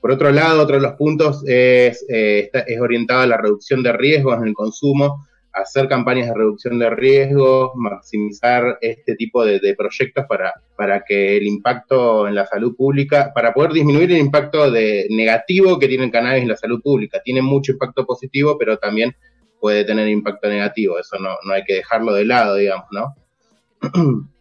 Por 0.00 0.12
otro 0.12 0.30
lado, 0.30 0.62
otro 0.62 0.76
de 0.76 0.82
los 0.82 0.92
puntos 0.92 1.42
es, 1.46 2.04
eh, 2.08 2.50
orientado 2.80 3.22
a 3.22 3.26
la 3.26 3.36
reducción 3.36 3.82
de 3.82 3.92
riesgos 3.92 4.38
en 4.38 4.48
el 4.48 4.54
consumo, 4.54 5.26
hacer 5.52 5.88
campañas 5.88 6.28
de 6.28 6.34
reducción 6.34 6.78
de 6.78 6.90
riesgos, 6.90 7.72
maximizar 7.74 8.78
este 8.80 9.16
tipo 9.16 9.44
de, 9.44 9.74
proyectos 9.76 10.24
para, 10.28 10.52
para, 10.76 11.02
que 11.04 11.36
el 11.36 11.46
impacto 11.46 12.28
en 12.28 12.34
la 12.34 12.46
salud 12.46 12.76
pública, 12.76 13.32
para 13.34 13.52
poder 13.52 13.72
disminuir 13.72 14.12
el 14.12 14.18
impacto 14.18 14.70
de, 14.70 15.06
negativo 15.10 15.78
que 15.78 15.88
tiene 15.88 16.04
el 16.04 16.12
cannabis 16.12 16.42
en 16.42 16.48
la 16.48 16.56
salud 16.56 16.80
pública. 16.80 17.20
Tiene 17.24 17.42
mucho 17.42 17.72
impacto 17.72 18.06
positivo, 18.06 18.56
pero 18.56 18.78
también 18.78 19.16
puede 19.60 19.84
tener 19.84 20.08
impacto 20.08 20.48
negativo. 20.48 20.98
Eso 20.98 21.18
no, 21.18 21.30
no 21.44 21.52
hay 21.52 21.64
que 21.64 21.74
dejarlo 21.74 22.14
de 22.14 22.24
lado, 22.24 22.54
digamos, 22.56 22.86
¿no? 22.92 23.14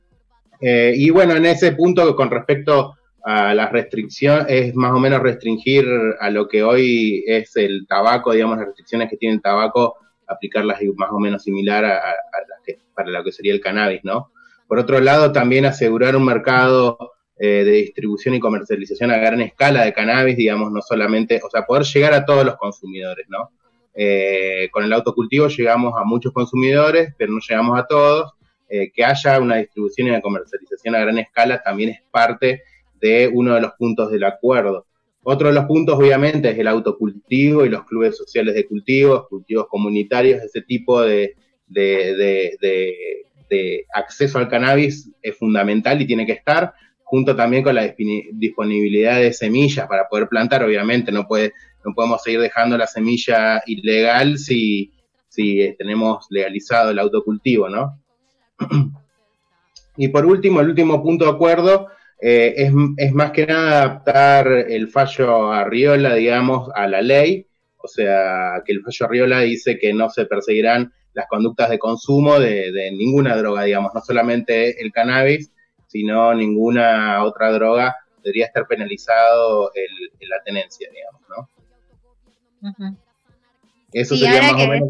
Eh, 0.59 0.93
y 0.95 1.11
bueno, 1.11 1.35
en 1.35 1.45
ese 1.45 1.73
punto, 1.73 2.15
con 2.15 2.31
respecto 2.31 2.95
a 3.23 3.53
la 3.53 3.69
restricción 3.69 4.45
es 4.47 4.75
más 4.75 4.93
o 4.93 4.99
menos 4.99 5.21
restringir 5.21 5.85
a 6.19 6.29
lo 6.29 6.47
que 6.47 6.63
hoy 6.63 7.23
es 7.27 7.55
el 7.55 7.85
tabaco, 7.87 8.31
digamos, 8.31 8.57
las 8.57 8.67
restricciones 8.67 9.09
que 9.09 9.17
tiene 9.17 9.35
el 9.35 9.41
tabaco, 9.41 9.95
aplicarlas 10.27 10.79
más 10.95 11.09
o 11.11 11.19
menos 11.19 11.43
similar 11.43 11.85
a, 11.85 11.97
las 11.97 12.61
que, 12.65 12.77
para 12.93 13.09
lo 13.09 13.23
que 13.23 13.31
sería 13.31 13.53
el 13.53 13.61
cannabis, 13.61 14.01
¿no? 14.03 14.31
Por 14.67 14.79
otro 14.79 14.99
lado, 14.99 15.31
también 15.31 15.65
asegurar 15.65 16.15
un 16.15 16.25
mercado 16.25 16.97
eh, 17.39 17.63
de 17.63 17.71
distribución 17.71 18.35
y 18.35 18.39
comercialización 18.39 19.11
a 19.11 19.17
gran 19.17 19.41
escala 19.41 19.83
de 19.83 19.93
cannabis, 19.93 20.35
digamos, 20.35 20.71
no 20.71 20.81
solamente, 20.81 21.39
o 21.43 21.49
sea, 21.49 21.65
poder 21.65 21.83
llegar 21.83 22.13
a 22.13 22.25
todos 22.25 22.45
los 22.45 22.57
consumidores, 22.57 23.25
¿no? 23.29 23.51
Eh, 23.93 24.69
con 24.71 24.83
el 24.83 24.93
autocultivo 24.93 25.47
llegamos 25.47 25.93
a 25.97 26.03
muchos 26.03 26.31
consumidores, 26.31 27.13
pero 27.17 27.31
no 27.31 27.39
llegamos 27.39 27.79
a 27.79 27.87
todos. 27.87 28.33
Eh, 28.69 28.91
que 28.93 29.05
haya 29.05 29.39
una 29.39 29.55
distribución 29.55 30.07
y 30.07 30.09
una 30.09 30.19
comercialización 30.19 30.93
a 30.93 30.99
gran 30.99 31.17
escala 31.19 31.63
también 31.63 31.91
es 31.91 32.01
parte 32.11 32.63
de 32.99 33.29
uno 33.33 33.55
de 33.55 33.61
los 33.61 33.71
puntos 33.73 34.11
del 34.11 34.23
acuerdo. 34.23 34.85
Otro 35.23 35.49
de 35.49 35.53
los 35.53 35.65
puntos, 35.65 35.95
obviamente, 35.99 36.49
es 36.49 36.57
el 36.57 36.67
autocultivo 36.67 37.65
y 37.65 37.69
los 37.69 37.83
clubes 37.83 38.15
sociales 38.15 38.55
de 38.55 38.65
cultivos, 38.65 39.27
cultivos 39.27 39.67
comunitarios, 39.67 40.41
ese 40.41 40.61
tipo 40.61 41.01
de, 41.01 41.35
acceso 43.93 44.39
al 44.39 44.47
cannabis 44.47 45.11
es 45.21 45.37
fundamental 45.37 46.01
y 46.01 46.07
tiene 46.07 46.25
que 46.25 46.31
estar, 46.31 46.73
junto 47.03 47.35
también 47.35 47.63
con 47.63 47.75
la 47.75 47.93
disponibilidad 48.33 49.19
de 49.19 49.33
semillas 49.33 49.87
para 49.87 50.07
poder 50.07 50.29
plantar, 50.29 50.63
obviamente, 50.63 51.11
no, 51.11 51.27
puede, 51.27 51.53
no 51.83 51.93
podemos 51.93 52.23
seguir 52.23 52.39
dejando 52.39 52.77
la 52.77 52.87
semilla 52.87 53.61
ilegal 53.65 54.37
si, 54.37 54.93
si 55.27 55.75
tenemos 55.77 56.25
legalizado 56.29 56.91
el 56.91 56.99
autocultivo, 56.99 57.67
¿no? 57.67 58.01
Y 59.99 60.09
por 60.09 60.27
último, 60.27 60.61
el 60.61 60.69
último 60.69 61.01
punto 61.01 61.25
de 61.25 61.31
acuerdo 61.31 61.87
eh, 62.19 62.71
es, 62.97 63.13
más 63.13 63.31
que 63.31 63.45
nada 63.45 63.83
adaptar 63.83 64.47
el 64.47 64.89
fallo 64.89 65.51
Arriola, 65.51 66.15
digamos, 66.15 66.69
a 66.73 66.87
la 66.87 67.01
ley, 67.01 67.47
o 67.77 67.87
sea, 67.87 68.63
que 68.65 68.73
el 68.73 68.81
fallo 68.83 69.05
Arriola 69.05 69.39
dice 69.41 69.77
que 69.77 69.93
no 69.93 70.09
se 70.09 70.25
perseguirán 70.25 70.91
las 71.13 71.27
conductas 71.27 71.69
de 71.69 71.79
consumo 71.79 72.39
de, 72.39 72.91
ninguna 72.91 73.35
droga, 73.37 73.63
digamos, 73.63 73.91
no 73.93 74.01
solamente 74.01 74.81
el 74.81 74.91
cannabis, 74.91 75.51
sino 75.87 76.33
ninguna 76.33 77.23
otra 77.23 77.51
droga 77.51 77.95
debería 78.23 78.45
estar 78.45 78.67
penalizado 78.67 79.71
el, 79.73 80.27
la 80.27 80.43
tenencia, 80.43 80.89
digamos, 80.91 81.21
¿no? 81.29 82.97
Eso 84.01 84.15
sería 84.15 84.53
más 84.53 84.63
o 84.63 84.67
menos 84.67 84.89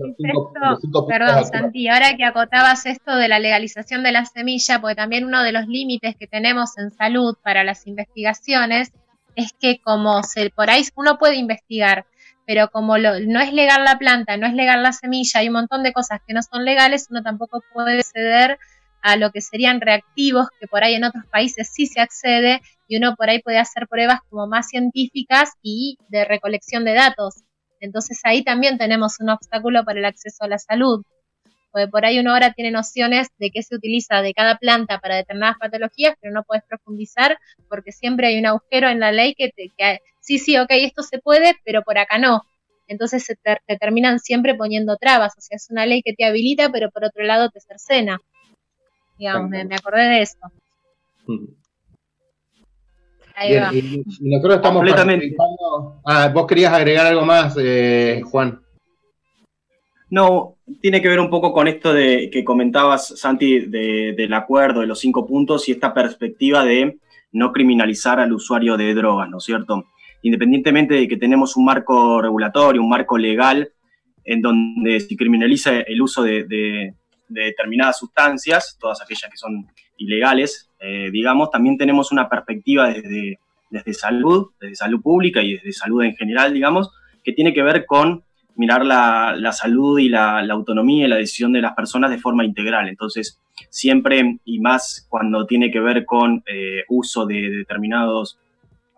Perdón, 1.07 1.45
Santi, 1.45 1.87
ahora 1.87 2.17
que 2.17 2.25
acotabas 2.25 2.85
esto 2.85 3.15
de 3.15 3.29
la 3.29 3.39
legalización 3.39 4.03
de 4.03 4.11
la 4.11 4.25
semilla, 4.25 4.81
porque 4.81 4.95
también 4.95 5.25
uno 5.25 5.43
de 5.43 5.53
los 5.53 5.67
límites 5.67 6.15
que 6.17 6.27
tenemos 6.27 6.77
en 6.77 6.91
salud 6.91 7.37
para 7.41 7.63
las 7.63 7.87
investigaciones 7.87 8.91
es 9.35 9.53
que 9.53 9.79
como 9.79 10.23
se, 10.23 10.49
por 10.49 10.69
ahí 10.69 10.83
uno 10.95 11.17
puede 11.17 11.35
investigar, 11.35 12.05
pero 12.45 12.69
como 12.69 12.97
no 12.97 13.39
es 13.39 13.53
legal 13.53 13.85
la 13.85 13.97
planta, 13.97 14.35
no 14.35 14.45
es 14.45 14.53
legal 14.53 14.83
la 14.83 14.91
semilla, 14.91 15.39
hay 15.39 15.47
un 15.47 15.53
montón 15.53 15.83
de 15.83 15.93
cosas 15.93 16.19
que 16.27 16.33
no 16.33 16.41
son 16.41 16.65
legales, 16.65 17.07
uno 17.09 17.23
tampoco 17.23 17.63
puede 17.73 18.03
ceder 18.03 18.59
a 19.01 19.15
lo 19.15 19.31
que 19.31 19.39
serían 19.39 19.79
reactivos, 19.79 20.47
que 20.59 20.67
por 20.67 20.83
ahí 20.83 20.95
en 20.95 21.05
otros 21.05 21.25
países 21.27 21.69
sí 21.73 21.85
se 21.85 22.01
accede, 22.01 22.61
y 22.89 22.97
uno 22.97 23.15
por 23.15 23.29
ahí 23.29 23.41
puede 23.41 23.59
hacer 23.59 23.87
pruebas 23.87 24.19
como 24.29 24.47
más 24.47 24.67
científicas 24.67 25.51
y 25.61 25.97
de 26.09 26.25
recolección 26.25 26.83
de 26.83 26.93
datos. 26.93 27.43
Entonces 27.79 28.19
ahí 28.23 28.43
también 28.43 28.77
tenemos 28.77 29.19
un 29.19 29.29
obstáculo 29.29 29.83
para 29.83 29.99
el 29.99 30.05
acceso 30.05 30.43
a 30.43 30.47
la 30.47 30.57
salud. 30.57 31.03
Porque 31.71 31.87
por 31.87 32.05
ahí 32.05 32.19
uno 32.19 32.31
ahora 32.31 32.53
tiene 32.53 32.71
nociones 32.71 33.27
de 33.37 33.51
qué 33.51 33.61
se 33.61 33.75
utiliza 33.75 34.21
de 34.21 34.33
cada 34.33 34.57
planta 34.57 34.99
para 34.99 35.15
determinadas 35.15 35.57
patologías, 35.59 36.15
pero 36.21 36.33
no 36.33 36.43
puedes 36.43 36.63
profundizar 36.63 37.37
porque 37.69 37.91
siempre 37.91 38.27
hay 38.27 38.39
un 38.39 38.45
agujero 38.45 38.89
en 38.89 38.99
la 38.99 39.11
ley 39.11 39.35
que, 39.35 39.49
te, 39.49 39.71
que 39.77 39.99
sí, 40.21 40.39
sí, 40.39 40.57
ok, 40.57 40.69
esto 40.71 41.03
se 41.03 41.19
puede, 41.19 41.55
pero 41.63 41.83
por 41.83 41.97
acá 41.97 42.17
no. 42.17 42.43
Entonces 42.87 43.23
se 43.23 43.35
te, 43.35 43.59
terminan 43.77 44.19
siempre 44.19 44.55
poniendo 44.55 44.97
trabas. 44.97 45.33
O 45.37 45.41
sea, 45.41 45.57
es 45.57 45.69
una 45.69 45.85
ley 45.85 46.01
que 46.01 46.13
te 46.13 46.25
habilita, 46.25 46.71
pero 46.71 46.89
por 46.89 47.03
otro 47.03 47.23
lado 47.23 47.49
te 47.49 47.59
cercena. 47.59 48.19
Digamos, 49.17 49.49
me, 49.49 49.75
acordé 49.75 50.03
de 50.03 50.21
esto. 50.21 50.47
Ahí 53.37 53.55
va. 53.55 53.73
Y, 53.73 54.03
nosotros 54.21 54.55
estamos 54.55 54.83
participando. 54.89 56.01
Ah, 56.03 56.31
vos 56.33 56.47
querías 56.47 56.73
agregar 56.73 57.05
algo 57.05 57.23
más, 57.23 57.55
eh, 57.59 58.21
Juan. 58.25 58.59
No, 60.09 60.55
tiene 60.81 61.01
que 61.01 61.07
ver 61.07 61.19
un 61.19 61.29
poco 61.29 61.53
con 61.53 61.67
esto 61.67 61.93
de 61.93 62.29
que 62.31 62.43
comentabas, 62.43 63.19
Santi, 63.19 63.59
del 63.59 64.33
acuerdo 64.33 64.81
de 64.81 64.87
los 64.87 64.99
cinco 64.99 65.27
puntos 65.27 65.69
y 65.69 65.73
esta 65.73 65.93
perspectiva 65.93 66.65
de 66.65 66.97
no 67.33 67.51
criminalizar 67.51 68.19
al 68.19 68.33
usuario 68.33 68.75
de 68.75 68.95
drogas, 68.95 69.29
¿no 69.29 69.37
es 69.37 69.43
cierto? 69.43 69.85
Independientemente 70.23 70.95
de 70.95 71.07
que 71.07 71.17
tenemos 71.17 71.55
un 71.57 71.65
marco 71.65 72.21
regulatorio, 72.21 72.81
un 72.81 72.89
marco 72.89 73.17
legal, 73.17 73.71
en 74.23 74.41
donde 74.41 74.99
se 74.99 75.15
criminaliza 75.15 75.81
el 75.81 76.01
uso 76.01 76.23
de, 76.23 76.95
determinadas 77.27 77.99
sustancias, 77.99 78.77
todas 78.79 79.01
aquellas 79.01 79.29
que 79.29 79.37
son 79.37 79.67
ilegales, 79.97 80.69
eh, 80.79 81.09
digamos, 81.11 81.51
también 81.51 81.77
tenemos 81.77 82.11
una 82.11 82.29
perspectiva 82.29 82.89
desde, 82.89 83.39
desde 83.69 83.93
salud, 83.93 84.51
desde 84.59 84.75
salud 84.75 85.01
pública 85.01 85.41
y 85.41 85.55
desde 85.55 85.71
salud 85.71 86.03
en 86.03 86.15
general, 86.15 86.53
digamos, 86.53 86.91
que 87.23 87.33
tiene 87.33 87.53
que 87.53 87.63
ver 87.63 87.85
con 87.85 88.23
mirar 88.55 88.85
la, 88.85 89.51
salud 89.51 89.99
y 89.99 90.09
la, 90.09 90.39
autonomía 90.39 91.05
y 91.05 91.07
la 91.07 91.17
decisión 91.17 91.53
de 91.53 91.61
las 91.61 91.73
personas 91.73 92.09
de 92.09 92.17
forma 92.17 92.43
integral. 92.43 92.89
Entonces, 92.89 93.39
siempre 93.69 94.39
y 94.45 94.59
más 94.59 95.05
cuando 95.09 95.45
tiene 95.45 95.71
que 95.71 95.79
ver 95.79 96.05
con 96.05 96.43
eh, 96.47 96.83
uso 96.89 97.25
de, 97.25 97.49
determinadas 97.49 98.37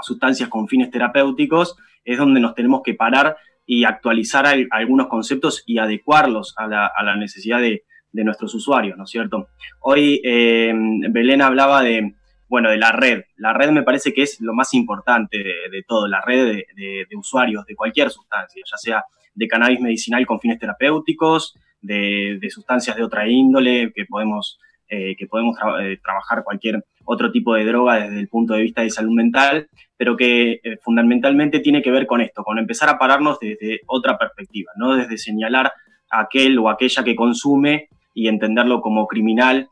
sustancias 0.01 0.49
con 0.49 0.67
fines 0.67 0.89
terapéuticos, 0.91 1.75
es 2.05 2.17
donde 2.17 2.39
nos 2.39 2.55
tenemos 2.55 2.81
que 2.83 2.93
parar 2.93 3.38
y 3.65 3.83
actualizar 3.83 4.47
algunos 4.71 5.07
conceptos 5.07 5.63
y 5.65 5.77
adecuarlos 5.77 6.55
a 6.57 6.67
la, 6.67 7.15
necesidad 7.17 7.59
de, 7.59 7.83
nuestros 8.13 8.53
usuarios, 8.55 8.97
¿no 8.97 9.03
es 9.03 9.09
cierto? 9.09 9.49
Hoy 9.81 10.21
eh, 10.23 10.73
Belén 11.09 11.41
hablaba 11.41 11.81
de, 11.81 12.15
bueno, 12.47 12.69
de 12.69 12.77
la 12.77 12.91
red. 12.91 13.23
La 13.37 13.53
red 13.53 13.69
me 13.71 13.83
parece 13.83 14.13
que 14.13 14.23
es 14.23 14.39
lo 14.41 14.53
más 14.53 14.73
importante 14.73 15.37
de, 15.37 15.83
todo, 15.87 16.07
la 16.07 16.21
red 16.21 16.63
de, 16.75 17.07
usuarios 17.15 17.65
de 17.65 17.75
cualquier 17.75 18.09
sustancia, 18.09 18.61
ya 18.65 18.77
sea 18.77 19.03
de 19.33 19.47
cannabis 19.47 19.79
medicinal 19.79 20.25
con 20.25 20.39
fines 20.39 20.59
terapéuticos, 20.59 21.55
de, 21.81 22.39
sustancias 22.49 22.95
de 22.97 23.03
otra 23.03 23.27
índole, 23.27 23.93
que 23.95 24.05
podemos, 24.05 24.59
eh, 24.89 25.15
que 25.15 25.27
podemos 25.27 25.57
eh, 25.81 25.97
trabajar 26.03 26.43
cualquier 26.43 26.83
otro 27.05 27.31
tipo 27.31 27.53
de 27.53 27.65
droga 27.65 28.01
desde 28.01 28.19
el 28.19 28.27
punto 28.27 28.53
de 28.53 28.63
vista 28.63 28.81
de 28.81 28.89
salud 28.89 29.13
mental, 29.13 29.67
pero 29.97 30.15
que 30.15 30.61
fundamentalmente 30.81 31.59
tiene 31.59 31.81
que 31.81 31.91
ver 31.91 32.05
con 32.05 32.21
esto, 32.21 32.43
con 32.43 32.57
empezar 32.57 32.89
a 32.89 32.97
pararnos 32.97 33.39
desde 33.39 33.81
otra 33.87 34.17
perspectiva, 34.17 34.71
no 34.77 34.95
desde 34.95 35.17
señalar 35.17 35.73
a 36.11 36.21
aquel 36.21 36.57
o 36.59 36.69
aquella 36.69 37.03
que 37.03 37.15
consume 37.15 37.89
y 38.19 38.27
entenderlo 38.27 38.82
como 38.82 39.08
criminal 39.08 39.69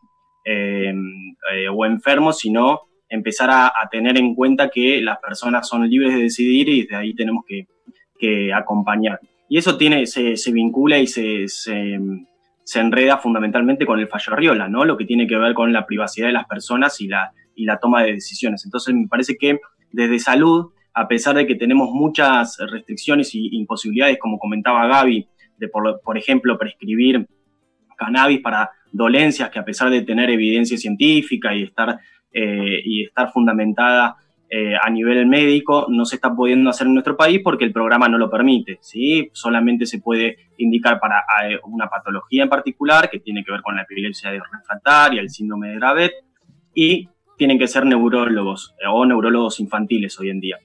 o 1.74 1.86
enfermo, 1.86 2.32
sino 2.32 2.84
empezar 3.10 3.50
a, 3.52 3.74
tener 3.92 4.18
en 4.18 4.34
cuenta 4.34 4.70
que 4.70 5.02
las 5.02 5.18
personas 5.20 5.68
son 5.68 5.90
libres 5.90 6.14
de 6.14 6.22
decidir 6.22 6.70
y 6.70 6.84
desde 6.84 6.96
ahí 6.96 7.14
tenemos 7.14 7.44
que, 7.46 7.68
que 8.18 8.54
acompañar. 8.54 9.20
Y 9.50 9.58
eso 9.58 9.78
tiene, 9.78 10.06
se, 10.06 10.52
vincula 10.54 10.98
y 10.98 11.08
se, 11.08 11.46
enreda 12.76 13.18
fundamentalmente 13.18 13.86
con 13.86 14.00
el 14.00 14.08
fallo 14.08 14.34
Arriola, 14.34 14.70
¿no? 14.70 14.86
Lo 14.86 14.96
que 14.96 15.04
tiene 15.04 15.28
que 15.28 15.38
ver 15.38 15.54
con 15.54 15.74
la 15.74 15.86
privacidad 15.86 16.28
de 16.28 16.34
las 16.34 16.48
personas 16.48 17.02
y 17.02 17.08
la, 17.08 17.34
y 17.54 17.66
la 17.66 17.80
toma 17.80 18.04
de 18.04 18.14
decisiones. 18.14 18.64
Entonces, 18.64 18.96
me 18.96 19.08
parece 19.10 19.36
que 19.38 19.60
desde 19.92 20.20
salud, 20.20 20.72
a 20.94 21.10
pesar 21.10 21.36
de 21.36 21.46
que 21.46 21.56
tenemos 21.56 21.90
muchas 21.92 22.58
restricciones 22.72 23.36
y 23.36 23.50
imposibilidades, 23.58 24.20
como 24.20 24.40
comentaba 24.40 24.88
Gaby, 24.88 25.28
de 25.58 25.68
por, 25.70 26.18
ejemplo 26.18 26.58
prescribir 26.58 27.28
cannabis 27.98 28.40
para 28.40 28.72
dolencias 28.92 29.50
que 29.50 29.60
a 29.60 29.66
pesar 29.66 29.90
de 29.90 30.04
tener 30.04 30.30
evidencia 30.30 30.78
científica 30.78 31.54
y 31.54 31.64
estar, 31.64 32.00
eh, 32.32 32.82
y 32.84 33.04
estar 33.04 33.32
fundamentada 33.32 34.16
eh, 34.50 34.76
a 34.82 34.90
nivel 34.90 35.26
médico 35.26 35.88
no 35.90 36.06
se 36.06 36.16
está 36.16 36.34
pudiendo 36.34 36.70
hacer 36.70 36.88
en 36.88 36.94
nuestro 36.94 37.18
país 37.18 37.42
porque 37.44 37.66
el 37.66 37.74
programa 37.74 38.08
no 38.08 38.18
lo 38.18 38.30
permite, 38.30 38.78
¿sí? 38.80 39.30
Solamente 39.34 39.86
se 39.86 40.00
puede 40.00 40.38
indicar 40.58 41.02
para 41.02 41.18
eh, 41.44 41.60
una 41.66 41.90
patología 41.90 42.44
en 42.44 42.50
particular 42.50 43.10
que 43.10 43.20
tiene 43.20 43.44
que 43.44 43.52
ver 43.52 43.62
con 43.62 43.76
la 43.76 43.82
epilepsia 43.82 44.32
refractaria, 44.32 45.20
el 45.20 45.30
síndrome 45.30 45.70
de 45.70 45.76
Dravet, 45.76 46.14
y 46.74 47.10
tienen 47.38 47.60
que 47.60 47.68
ser 47.68 47.86
neurólogos 47.86 48.74
o 48.90 49.06
neurólogos 49.06 49.60
infantiles 49.60 50.18
hoy 50.18 50.30
en 50.30 50.40
día. 50.40 50.58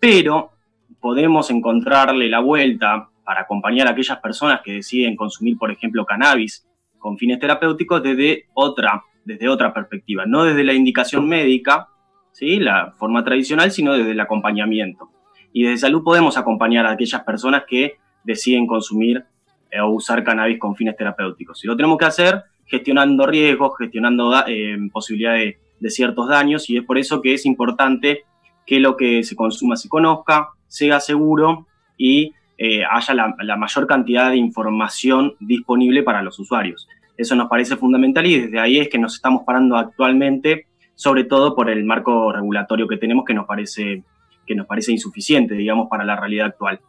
Pero 0.00 0.52
podemos 0.98 1.50
encontrarle 1.50 2.28
la 2.28 2.40
vuelta 2.40 3.10
para 3.22 3.42
acompañar 3.42 3.86
a 3.86 3.90
aquellas 3.90 4.18
personas 4.18 4.62
que 4.62 4.72
deciden 4.72 5.14
consumir, 5.14 5.58
por 5.58 5.70
ejemplo, 5.70 6.06
cannabis 6.06 6.66
con 6.98 7.18
fines 7.18 7.38
terapéuticos 7.38 8.02
desde 8.02 8.46
otra, 8.54 9.02
desde 9.24 9.48
otra 9.48 9.72
perspectiva, 9.72 10.24
no 10.26 10.44
desde 10.44 10.64
la 10.64 10.72
indicación 10.72 11.28
médica, 11.28 11.88
¿sí? 12.32 12.58
la 12.58 12.92
forma 12.96 13.24
tradicional, 13.24 13.70
sino 13.70 13.94
desde 13.94 14.12
el 14.12 14.20
acompañamiento. 14.20 15.10
Y 15.52 15.62
desde 15.62 15.78
salud 15.78 16.02
podemos 16.04 16.36
acompañar 16.36 16.86
a 16.86 16.92
aquellas 16.92 17.22
personas 17.24 17.64
que 17.66 17.96
deciden 18.24 18.66
consumir 18.66 19.24
eh, 19.70 19.80
o 19.80 19.88
usar 19.88 20.22
cannabis 20.22 20.58
con 20.58 20.76
fines 20.76 20.96
terapéuticos. 20.96 21.64
Y 21.64 21.66
lo 21.66 21.76
tenemos 21.76 21.98
que 21.98 22.04
hacer 22.04 22.44
gestionando 22.66 23.26
riesgos, 23.26 23.72
gestionando 23.78 24.32
eh, 24.46 24.76
posibilidades 24.92 25.56
de, 25.80 25.90
ciertos 25.90 26.28
daños, 26.28 26.68
y 26.68 26.78
es 26.78 26.84
por 26.84 26.98
eso 26.98 27.22
que 27.22 27.34
es 27.34 27.46
importante 27.46 28.24
que 28.66 28.80
lo 28.80 28.96
que 28.96 29.22
se 29.22 29.36
consuma 29.36 29.76
se 29.76 29.88
conozca, 29.88 30.50
sea 30.66 30.98
seguro 30.98 31.66
y 31.96 32.32
eh, 32.58 32.82
haya 32.84 33.14
la, 33.14 33.56
mayor 33.56 33.86
cantidad 33.86 34.30
de 34.30 34.36
información 34.36 35.34
disponible 35.40 36.02
para 36.02 36.22
los 36.22 36.38
usuarios. 36.38 36.88
Eso 37.16 37.34
nos 37.34 37.48
parece 37.48 37.76
fundamental 37.76 38.26
y 38.26 38.40
desde 38.40 38.58
ahí 38.58 38.78
es 38.78 38.88
que 38.88 38.98
nos 38.98 39.14
estamos 39.14 39.42
parando 39.44 39.76
actualmente 39.76 40.66
sobre 40.94 41.24
todo 41.24 41.54
por 41.54 41.68
el 41.68 41.84
marco 41.84 42.32
regulatorio 42.32 42.88
que 42.88 42.96
tenemos 42.96 43.24
que 43.24 43.34
nos 43.34 43.46
parece, 43.46 44.02
que 44.46 44.54
nos 44.54 44.66
parece 44.66 44.92
insuficiente, 44.92 45.54
digamos, 45.54 45.88
para 45.88 46.04
la 46.04 46.16
realidad 46.16 46.46
actual. 46.46 46.80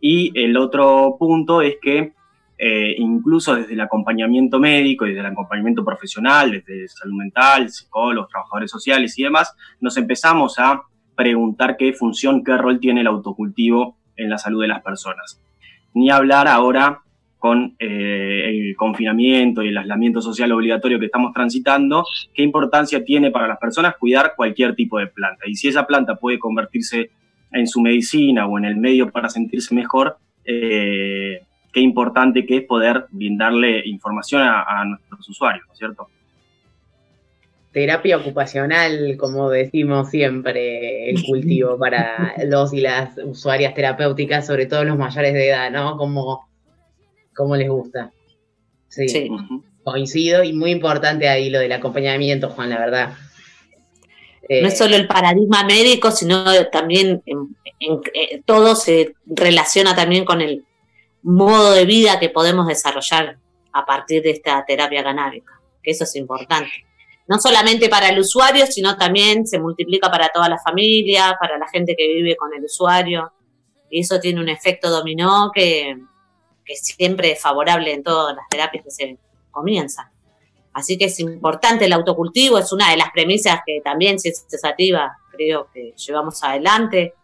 Y 0.00 0.32
el 0.40 0.56
otro 0.56 1.16
punto 1.18 1.60
es 1.60 1.76
que 1.82 2.12
eh, 2.56 2.94
incluso 2.98 3.54
desde 3.56 3.72
el 3.72 3.80
acompañamiento 3.80 4.58
médico 4.60 5.04
y 5.04 5.08
desde 5.10 5.20
el 5.20 5.32
acompañamiento 5.32 5.84
profesional, 5.84 6.50
desde 6.52 6.88
salud 6.88 7.14
mental, 7.14 7.68
psicólogos, 7.70 8.30
trabajadores 8.30 8.70
sociales 8.70 9.18
y 9.18 9.24
demás, 9.24 9.54
nos 9.80 9.96
empezamos 9.96 10.58
a 10.58 10.82
preguntar 11.16 11.76
qué 11.76 11.92
función, 11.92 12.44
qué 12.44 12.56
rol 12.56 12.78
tiene 12.78 13.00
el 13.00 13.08
autocultivo 13.08 13.96
en 14.20 14.30
la 14.30 14.38
salud 14.38 14.62
de 14.62 14.68
las 14.68 14.82
personas. 14.82 15.40
Ni 15.94 16.10
hablar 16.10 16.46
ahora 16.46 17.00
con 17.40 17.74
eh, 17.78 18.44
el 18.48 18.76
confinamiento 18.76 19.62
y 19.62 19.68
el 19.68 19.78
aislamiento 19.78 20.20
social 20.20 20.52
obligatorio 20.52 20.98
que 20.98 21.06
estamos 21.06 21.32
transitando, 21.32 22.04
qué 22.34 22.42
importancia 22.42 23.02
tiene 23.02 23.30
para 23.30 23.48
las 23.48 23.58
personas 23.58 23.96
cuidar 23.98 24.34
cualquier 24.36 24.74
tipo 24.74 24.98
de 24.98 25.06
planta. 25.06 25.48
Y 25.48 25.54
si 25.54 25.68
esa 25.68 25.86
planta 25.86 26.16
puede 26.16 26.38
convertirse 26.38 27.10
en 27.50 27.66
su 27.66 27.80
medicina 27.80 28.46
o 28.46 28.58
en 28.58 28.66
el 28.66 28.76
medio 28.76 29.10
para 29.10 29.30
sentirse 29.30 29.74
mejor, 29.74 30.18
eh, 30.44 31.40
qué 31.72 31.80
importante 31.80 32.44
que 32.44 32.58
es 32.58 32.64
poder 32.64 33.06
brindarle 33.10 33.82
información 33.86 34.42
a, 34.42 34.84
nuestros 34.84 35.28
usuarios, 35.30 35.64
¿no 35.66 35.72
es 35.72 35.78
cierto? 35.78 36.08
Terapia 37.72 38.16
ocupacional, 38.16 39.16
como 39.16 39.48
decimos 39.48 40.10
siempre, 40.10 41.10
el 41.10 41.22
cultivo 41.26 41.78
para 41.78 42.34
los 42.44 42.72
y 42.72 42.80
las 42.80 43.16
usuarias 43.18 43.74
terapéuticas, 43.74 44.46
sobre 44.46 44.66
todo 44.66 44.84
los 44.84 44.98
mayores 44.98 45.32
de 45.34 45.48
edad, 45.48 45.70
¿no? 45.70 45.96
Como 45.96 46.48
cómo 47.34 47.56
les 47.56 47.68
gusta. 47.68 48.12
Sí, 48.88 49.30
coincido 49.84 50.42
y 50.42 50.52
muy 50.52 50.72
importante 50.72 51.28
ahí 51.28 51.48
lo 51.48 51.60
del 51.60 51.72
acompañamiento, 51.72 52.50
Juan, 52.50 52.70
la 52.70 52.78
verdad. 52.78 53.14
no 54.48 54.68
es 54.68 54.76
solo 54.76 54.96
el 54.96 55.06
paradigma 55.06 55.64
médico, 55.64 56.10
sino 56.10 56.44
también 56.72 57.22
en, 57.24 57.56
eh, 57.80 58.42
todo 58.44 58.74
se 58.74 59.14
relaciona 59.26 59.94
también 59.94 60.24
con 60.24 60.40
el 60.40 60.64
modo 61.22 61.72
de 61.72 61.84
vida 61.84 62.18
que 62.18 62.28
podemos 62.28 62.66
desarrollar 62.66 63.38
a 63.72 63.86
partir 63.86 64.22
de 64.22 64.30
esta 64.30 64.64
terapia 64.66 65.02
canábica, 65.02 65.60
que 65.82 65.92
eso 65.92 66.04
es 66.04 66.16
importante. 66.16 66.84
No 67.30 67.38
solamente 67.38 67.88
para 67.88 68.08
el 68.08 68.18
usuario, 68.18 68.66
sino 68.66 68.96
también 68.96 69.46
se 69.46 69.60
multiplica 69.60 70.10
para 70.10 70.30
toda 70.30 70.48
la 70.48 70.58
familia, 70.58 71.36
para 71.38 71.58
la 71.58 71.68
gente 71.68 71.94
que 71.96 72.08
vive 72.08 72.34
con 72.34 72.52
el 72.52 72.64
usuario. 72.64 73.32
Y 73.88 74.00
eso 74.00 74.18
tiene 74.18 74.40
un 74.40 74.48
efecto 74.48 74.90
dominó 74.90 75.52
que, 75.54 75.96
que 76.64 76.74
siempre 76.74 77.30
es 77.30 77.40
favorable 77.40 77.94
en 77.94 78.02
todas 78.02 78.34
las 78.34 78.48
terapias 78.48 78.82
que 78.82 78.90
se 78.90 79.18
comienzan. 79.52 80.06
Así 80.72 80.98
que 80.98 81.04
es 81.04 81.20
importante 81.20 81.84
el 81.84 81.92
autocultivo, 81.92 82.58
es 82.58 82.72
una 82.72 82.90
de 82.90 82.96
las 82.96 83.12
premisas 83.12 83.60
que 83.64 83.80
también 83.80 84.16
es 84.16 84.44
Sativa 84.48 85.16
creo 85.30 85.68
que 85.72 85.94
llevamos 86.04 86.42
adelante. 86.42 87.14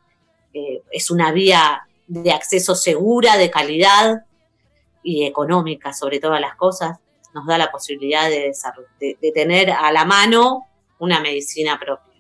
Eh, 0.55 0.83
es 0.93 1.11
una 1.11 1.33
vía 1.33 1.85
de 2.07 2.31
acceso 2.31 2.77
segura, 2.77 3.37
de 3.37 3.51
calidad 3.51 4.25
y 5.03 5.25
económica 5.25 5.93
sobre 5.93 6.21
todas 6.21 6.41
las 6.41 6.55
cosas 6.55 7.01
nos 7.37 7.47
da 7.47 7.59
la 7.59 7.71
posibilidad 7.71 8.31
de, 8.31 8.51
de, 8.99 9.33
tener 9.33 9.71
a 9.71 9.93
la 9.93 10.07
mano 10.07 10.67
una 10.99 11.21
medicina 11.21 11.79
propia. 11.79 12.15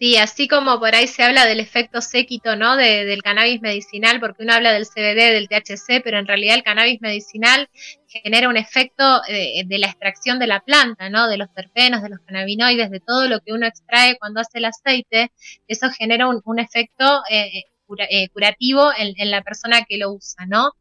Sí, 0.00 0.16
así 0.16 0.48
como 0.48 0.78
por 0.80 0.94
ahí 0.94 1.06
se 1.06 1.22
habla 1.22 1.46
del 1.46 1.60
efecto 1.60 2.00
séquito, 2.00 2.56
¿no? 2.56 2.76
del 2.76 3.22
cannabis 3.22 3.60
medicinal, 3.60 4.20
porque 4.20 4.42
uno 4.42 4.54
habla 4.54 4.72
del 4.72 4.86
CBD, 4.86 5.32
del 5.32 5.48
THC, 5.48 6.02
pero 6.02 6.18
en 6.18 6.26
realidad 6.26 6.56
el 6.56 6.62
cannabis 6.64 7.00
medicinal 7.00 7.68
genera 8.08 8.48
un 8.48 8.56
efecto 8.56 9.22
eh, 9.28 9.62
de, 9.66 9.78
la 9.78 9.88
extracción 9.88 10.38
de 10.40 10.46
la 10.48 10.60
planta, 10.60 11.10
¿no? 11.10 11.28
De 11.28 11.36
los 11.36 11.52
terpenos, 11.52 12.02
de 12.02 12.10
los 12.10 12.20
cannabinoides, 12.20 12.90
de 12.90 13.00
todo 13.00 13.28
lo 13.28 13.40
que 13.40 13.52
uno 13.52 13.66
extrae 13.66 14.16
cuando 14.18 14.40
hace 14.40 14.58
el 14.58 14.66
aceite. 14.66 15.32
Eso 15.66 15.90
genera 15.90 16.28
un, 16.28 16.58
efecto 16.60 17.22
eh, 17.28 17.64
eh, 18.10 18.28
curativo 18.30 18.90
en, 18.96 19.14
en, 19.16 19.30
la 19.32 19.42
persona 19.42 19.84
que 19.84 19.98
lo 19.98 20.12
usa, 20.12 20.46
¿no? 20.46 20.72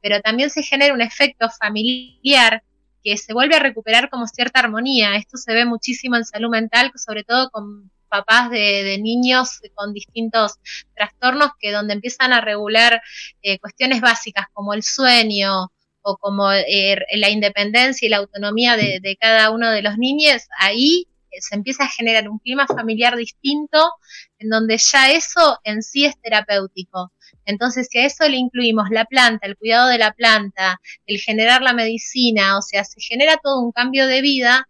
Pero 0.00 0.20
también 0.20 0.50
se 0.50 0.62
genera 0.62 0.94
un 0.94 1.00
efecto 1.00 1.48
familiar 1.50 2.62
que 3.02 3.16
se 3.16 3.32
vuelve 3.32 3.56
a 3.56 3.60
recuperar 3.60 4.10
como 4.10 4.26
cierta 4.26 4.60
armonía. 4.60 5.16
Esto 5.16 5.36
se 5.36 5.54
ve 5.54 5.64
muchísimo 5.64 6.16
en 6.16 6.24
salud 6.24 6.50
mental, 6.50 6.90
sobre 6.96 7.24
todo 7.24 7.50
con 7.50 7.90
papás 8.08 8.50
de, 8.50 8.98
niños 8.98 9.60
con 9.74 9.92
distintos 9.92 10.54
trastornos 10.94 11.50
que 11.58 11.72
donde 11.72 11.94
empiezan 11.94 12.32
a 12.32 12.40
regular 12.40 13.02
eh, 13.42 13.58
cuestiones 13.58 14.00
básicas 14.00 14.46
como 14.52 14.74
el 14.74 14.82
sueño 14.82 15.70
o 16.02 16.16
como 16.16 16.52
eh, 16.52 16.96
la 17.14 17.30
independencia 17.30 18.06
y 18.06 18.08
la 18.08 18.18
autonomía 18.18 18.76
de, 18.76 19.00
de, 19.02 19.16
cada 19.16 19.50
uno 19.50 19.70
de 19.70 19.82
los 19.82 19.98
niños, 19.98 20.42
ahí 20.58 21.06
se 21.40 21.54
empieza 21.54 21.84
a 21.84 21.88
generar 21.88 22.28
un 22.28 22.38
clima 22.38 22.66
familiar 22.66 23.16
distinto 23.16 23.92
en 24.38 24.48
donde 24.48 24.78
ya 24.78 25.10
eso 25.10 25.58
en 25.64 25.82
sí 25.82 26.04
es 26.04 26.20
terapéutico. 26.20 27.12
Entonces, 27.46 27.88
si 27.90 27.98
a 27.98 28.06
eso 28.06 28.28
le 28.28 28.36
incluimos 28.36 28.90
la 28.90 29.06
planta, 29.06 29.46
el 29.46 29.56
cuidado 29.56 29.88
de 29.88 29.98
la 29.98 30.12
planta, 30.12 30.80
el 31.06 31.18
generar 31.18 31.62
la 31.62 31.72
medicina, 31.72 32.58
o 32.58 32.62
sea, 32.62 32.84
se 32.84 33.00
genera 33.00 33.38
todo 33.42 33.62
un 33.62 33.72
cambio 33.72 34.06
de 34.06 34.20
vida 34.20 34.66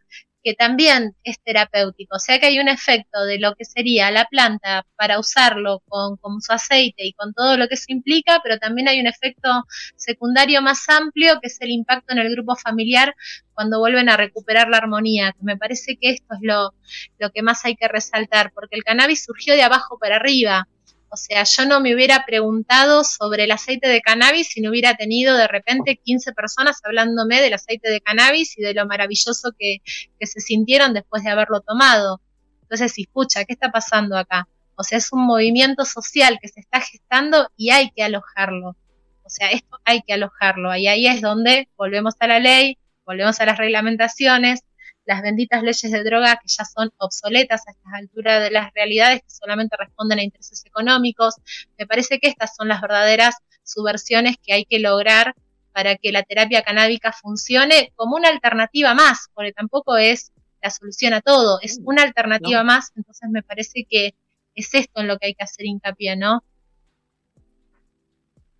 que 0.46 0.54
también 0.54 1.16
es 1.24 1.40
terapéutico. 1.42 2.14
O 2.14 2.18
sea 2.20 2.38
que 2.38 2.46
hay 2.46 2.60
un 2.60 2.68
efecto 2.68 3.24
de 3.24 3.40
lo 3.40 3.56
que 3.56 3.64
sería 3.64 4.12
la 4.12 4.26
planta 4.26 4.86
para 4.94 5.18
usarlo 5.18 5.82
con, 5.88 6.18
su 6.40 6.52
aceite 6.52 7.04
y 7.04 7.14
con 7.14 7.34
todo 7.34 7.56
lo 7.56 7.66
que 7.66 7.76
se 7.76 7.92
implica, 7.92 8.38
pero 8.44 8.56
también 8.58 8.86
hay 8.86 9.00
un 9.00 9.08
efecto 9.08 9.64
secundario 9.96 10.62
más 10.62 10.88
amplio 10.88 11.40
que 11.40 11.48
es 11.48 11.60
el 11.60 11.70
impacto 11.70 12.12
en 12.12 12.18
el 12.18 12.30
grupo 12.30 12.54
familiar 12.54 13.16
cuando 13.54 13.80
vuelven 13.80 14.08
a 14.08 14.16
recuperar 14.16 14.68
la 14.68 14.76
armonía, 14.76 15.32
que 15.32 15.42
me 15.42 15.56
parece 15.56 15.96
que 16.00 16.10
esto 16.10 16.34
es 16.34 16.40
lo, 16.42 16.74
lo 17.18 17.30
que 17.32 17.42
más 17.42 17.64
hay 17.64 17.74
que 17.74 17.88
resaltar, 17.88 18.52
porque 18.54 18.76
el 18.76 18.84
cannabis 18.84 19.24
surgió 19.24 19.54
de 19.54 19.64
abajo 19.64 19.98
para 19.98 20.14
arriba. 20.14 20.68
O 21.08 21.16
sea, 21.16 21.44
yo 21.44 21.66
no 21.66 21.80
me 21.80 21.94
hubiera 21.94 22.24
preguntado 22.26 23.04
sobre 23.04 23.44
el 23.44 23.52
aceite 23.52 23.88
de 23.88 24.00
cannabis 24.00 24.48
si 24.48 24.60
no 24.60 24.70
hubiera 24.70 24.94
tenido 24.96 25.36
de 25.36 25.46
repente 25.46 26.00
15 26.02 26.32
personas 26.32 26.80
hablándome 26.84 27.40
del 27.40 27.54
aceite 27.54 27.90
de 27.90 28.00
cannabis 28.00 28.58
y 28.58 28.62
de 28.62 28.74
lo 28.74 28.86
maravilloso 28.86 29.52
que, 29.58 29.78
se 30.20 30.40
sintieron 30.40 30.94
después 30.94 31.22
de 31.22 31.30
haberlo 31.30 31.60
tomado. 31.60 32.20
Entonces, 32.62 32.92
escucha, 32.98 33.44
¿qué 33.44 33.52
está 33.52 33.70
pasando 33.70 34.16
acá? 34.16 34.48
O 34.74 34.82
sea, 34.82 34.98
es 34.98 35.12
un 35.12 35.24
movimiento 35.24 35.84
social 35.84 36.38
que 36.42 36.48
se 36.48 36.60
está 36.60 36.80
gestando 36.80 37.48
y 37.56 37.70
hay 37.70 37.90
que 37.90 38.02
alojarlo. 38.02 38.76
O 39.22 39.30
sea, 39.30 39.50
esto 39.50 39.78
hay 39.84 40.02
que 40.02 40.12
alojarlo. 40.12 40.74
Y 40.76 40.86
ahí 40.88 41.06
es 41.06 41.20
donde 41.20 41.68
volvemos 41.76 42.14
a 42.18 42.26
la 42.26 42.40
ley, 42.40 42.78
volvemos 43.04 43.40
a 43.40 43.46
las 43.46 43.58
reglamentaciones, 43.58 44.60
las 45.06 45.22
benditas 45.22 45.62
leyes 45.62 45.90
de 45.90 46.04
droga 46.04 46.36
que 46.36 46.48
ya 46.48 46.64
son 46.64 46.92
obsoletas 46.98 47.66
a 47.66 47.70
estas 47.70 47.92
alturas 47.94 48.42
de 48.42 48.50
las 48.50 48.72
realidades 48.74 49.22
que 49.22 49.30
solamente 49.30 49.76
responden 49.76 50.18
a 50.18 50.22
intereses 50.22 50.66
económicos. 50.66 51.36
Me 51.78 51.86
parece 51.86 52.18
que 52.18 52.28
estas 52.28 52.54
son 52.54 52.68
las 52.68 52.80
verdaderas 52.80 53.36
subversiones 53.62 54.36
que 54.42 54.52
hay 54.52 54.64
que 54.64 54.80
lograr 54.80 55.34
para 55.72 55.96
que 55.96 56.10
la 56.10 56.22
terapia 56.22 56.62
canábica 56.62 57.12
funcione 57.12 57.92
como 57.94 58.16
una 58.16 58.28
alternativa 58.28 58.94
más, 58.94 59.28
porque 59.34 59.52
tampoco 59.52 59.96
es 59.96 60.32
la 60.62 60.70
solución 60.70 61.14
a 61.14 61.20
todo, 61.20 61.60
es 61.62 61.78
una 61.84 62.02
alternativa 62.02 62.64
más, 62.64 62.92
entonces 62.96 63.28
me 63.30 63.42
parece 63.42 63.86
que 63.88 64.14
es 64.54 64.74
esto 64.74 65.00
en 65.00 65.06
lo 65.06 65.18
que 65.18 65.26
hay 65.26 65.34
que 65.34 65.44
hacer 65.44 65.66
hincapié, 65.66 66.16
¿no? 66.16 66.42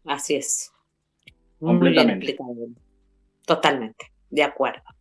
Así 0.04 0.36
es. 0.36 0.70
Muy 1.58 1.90
bien 1.90 2.10
explicado. 2.10 2.54
Totalmente, 3.46 4.12
de 4.30 4.42
acuerdo. 4.42 4.95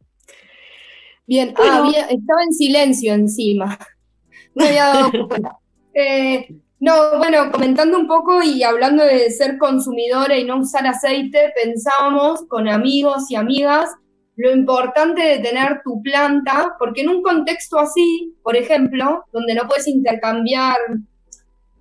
Bien, 1.28 1.54
ah, 1.58 1.90
estaba 2.10 2.44
en 2.44 2.54
silencio 2.54 3.14
encima. 3.14 3.78
No 4.58 4.64
había 4.64 4.86
dado 4.86 5.12
eh, 5.94 6.48
no, 6.80 7.18
bueno, 7.18 7.52
comentando 7.52 7.98
un 7.98 8.08
poco 8.08 8.42
y 8.42 8.64
hablando 8.64 9.04
de 9.04 9.30
ser 9.32 9.58
consumidora 9.58 10.38
y 10.38 10.46
no 10.46 10.60
usar 10.60 10.88
aceite, 10.88 11.52
pensábamos 11.62 12.46
con 12.48 12.70
amigos 12.70 13.30
y 13.30 13.36
amigas 13.36 13.90
lo 14.38 14.52
importante 14.52 15.22
de 15.22 15.40
tener 15.40 15.82
tu 15.84 16.02
planta, 16.02 16.76
porque 16.78 17.02
en 17.02 17.10
un 17.10 17.22
contexto 17.22 17.80
así, 17.80 18.36
por 18.44 18.56
ejemplo, 18.56 19.24
donde 19.32 19.56
no 19.56 19.68
puedes 19.68 19.88
intercambiar, 19.88 20.78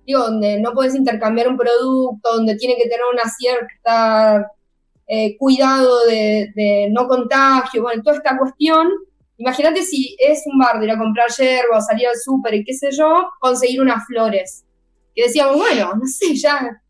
digo, 0.05 0.21
donde 0.21 0.59
no 0.59 0.73
puedes 0.73 0.95
intercambiar 0.95 1.49
un 1.49 1.57
producto, 1.57 2.35
donde 2.35 2.55
tiene 2.55 2.75
que 2.75 2.89
tener 2.89 3.05
una 3.11 3.29
cierta 3.29 4.51
eh, 5.07 5.37
cuidado 5.37 6.05
de, 6.05 6.51
de 6.55 6.89
no 6.91 7.07
contagio, 7.07 7.81
bueno, 7.83 8.01
toda 8.01 8.17
esta 8.17 8.37
cuestión, 8.37 8.89
Imagínate 9.37 9.83
si 9.83 10.15
es 10.19 10.43
un 10.45 10.57
bar 10.57 10.79
de 10.79 10.85
ir 10.85 10.91
a 10.91 10.97
comprar 10.97 11.29
yerba 11.29 11.81
salir 11.81 12.07
al 12.07 12.15
súper 12.15 12.53
y 12.53 12.63
qué 12.63 12.73
sé 12.73 12.89
yo, 12.91 13.29
conseguir 13.39 13.81
unas 13.81 14.05
flores. 14.05 14.65
Que 15.13 15.23
decíamos, 15.23 15.57
bueno, 15.57 15.93
no 15.99 16.05
sé, 16.05 16.35
ya, 16.35 16.81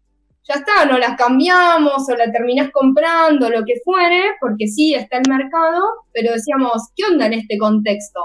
ya 0.43 0.53
está, 0.55 0.85
no 0.85 0.97
las 0.97 1.17
cambiamos 1.17 2.07
o 2.07 2.15
la 2.15 2.31
terminás 2.31 2.69
comprando, 2.71 3.49
lo 3.49 3.65
que 3.65 3.81
fuere, 3.83 4.21
porque 4.39 4.67
sí, 4.67 4.93
está 4.93 5.17
el 5.17 5.29
mercado, 5.29 5.81
pero 6.13 6.33
decíamos, 6.33 6.89
¿qué 6.95 7.03
onda 7.11 7.25
en 7.25 7.33
este 7.33 7.57
contexto? 7.57 8.19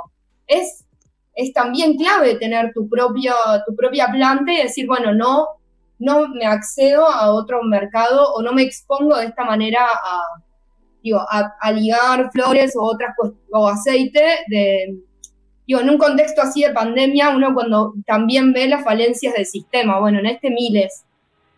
Es, 0.46 0.84
es 1.34 1.52
también 1.52 1.96
clave 1.96 2.34
tener 2.34 2.72
tu, 2.74 2.88
propio, 2.88 3.34
tu 3.66 3.74
propia 3.74 4.08
planta 4.08 4.52
y 4.52 4.62
decir, 4.62 4.86
bueno, 4.86 5.14
no, 5.14 5.46
no 5.98 6.28
me 6.28 6.44
accedo 6.44 7.06
a 7.06 7.32
otro 7.32 7.62
mercado 7.62 8.32
o 8.34 8.42
no 8.42 8.52
me 8.52 8.62
expongo 8.62 9.16
de 9.16 9.26
esta 9.26 9.44
manera 9.44 9.86
a, 9.86 10.22
digo, 11.02 11.20
a, 11.28 11.72
ligar 11.72 12.30
flores 12.32 12.74
o 12.76 12.82
otras 12.82 13.14
o 13.50 13.68
aceite 13.68 14.22
de, 14.48 14.98
digo, 15.66 15.80
en 15.80 15.90
un 15.90 15.98
contexto 15.98 16.42
así 16.42 16.62
de 16.62 16.70
pandemia, 16.70 17.30
uno 17.30 17.54
cuando 17.54 17.94
también 18.06 18.52
ve 18.52 18.68
las 18.68 18.84
falencias 18.84 19.34
del 19.34 19.46
sistema, 19.46 19.98
bueno, 20.00 20.18
en 20.18 20.26
este 20.26 20.50
miles, 20.50 21.04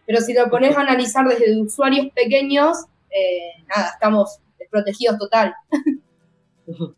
pero 0.07 0.21
si 0.21 0.35
lo 0.35 0.51
pones 0.51 0.77
a 0.77 0.81
analizar 0.81 1.27
desde 1.27 1.61
usuarios 1.61 2.09
pequeños, 2.15 2.77
eh, 3.11 3.63
nada, 3.69 3.91
estamos 3.95 4.39
desprotegidos 4.59 5.19
total. 5.19 5.55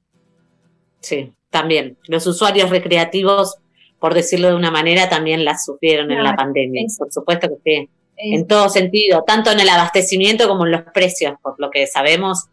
Sí, 1.04 1.34
también. 1.50 1.98
Los 2.08 2.26
usuarios 2.26 2.70
recreativos, 2.70 3.58
por 3.98 4.14
decirlo 4.14 4.48
de 4.48 4.54
una 4.54 4.70
manera, 4.70 5.10
también 5.10 5.44
las 5.44 5.66
sufrieron 5.66 6.10
en 6.10 6.24
la 6.24 6.34
pandemia. 6.34 6.86
Por 6.96 7.12
supuesto 7.12 7.48
que 7.48 7.56
sí 7.62 7.90
en 8.16 8.46
todo 8.46 8.68
sentido, 8.68 9.24
tanto 9.26 9.50
en 9.50 9.60
el 9.60 9.68
abastecimiento 9.68 10.48
como 10.48 10.66
en 10.66 10.72
los 10.72 10.82
precios, 10.82 11.34
por 11.42 11.58
lo 11.58 11.70
que 11.70 11.86
sabemos, 11.86 12.48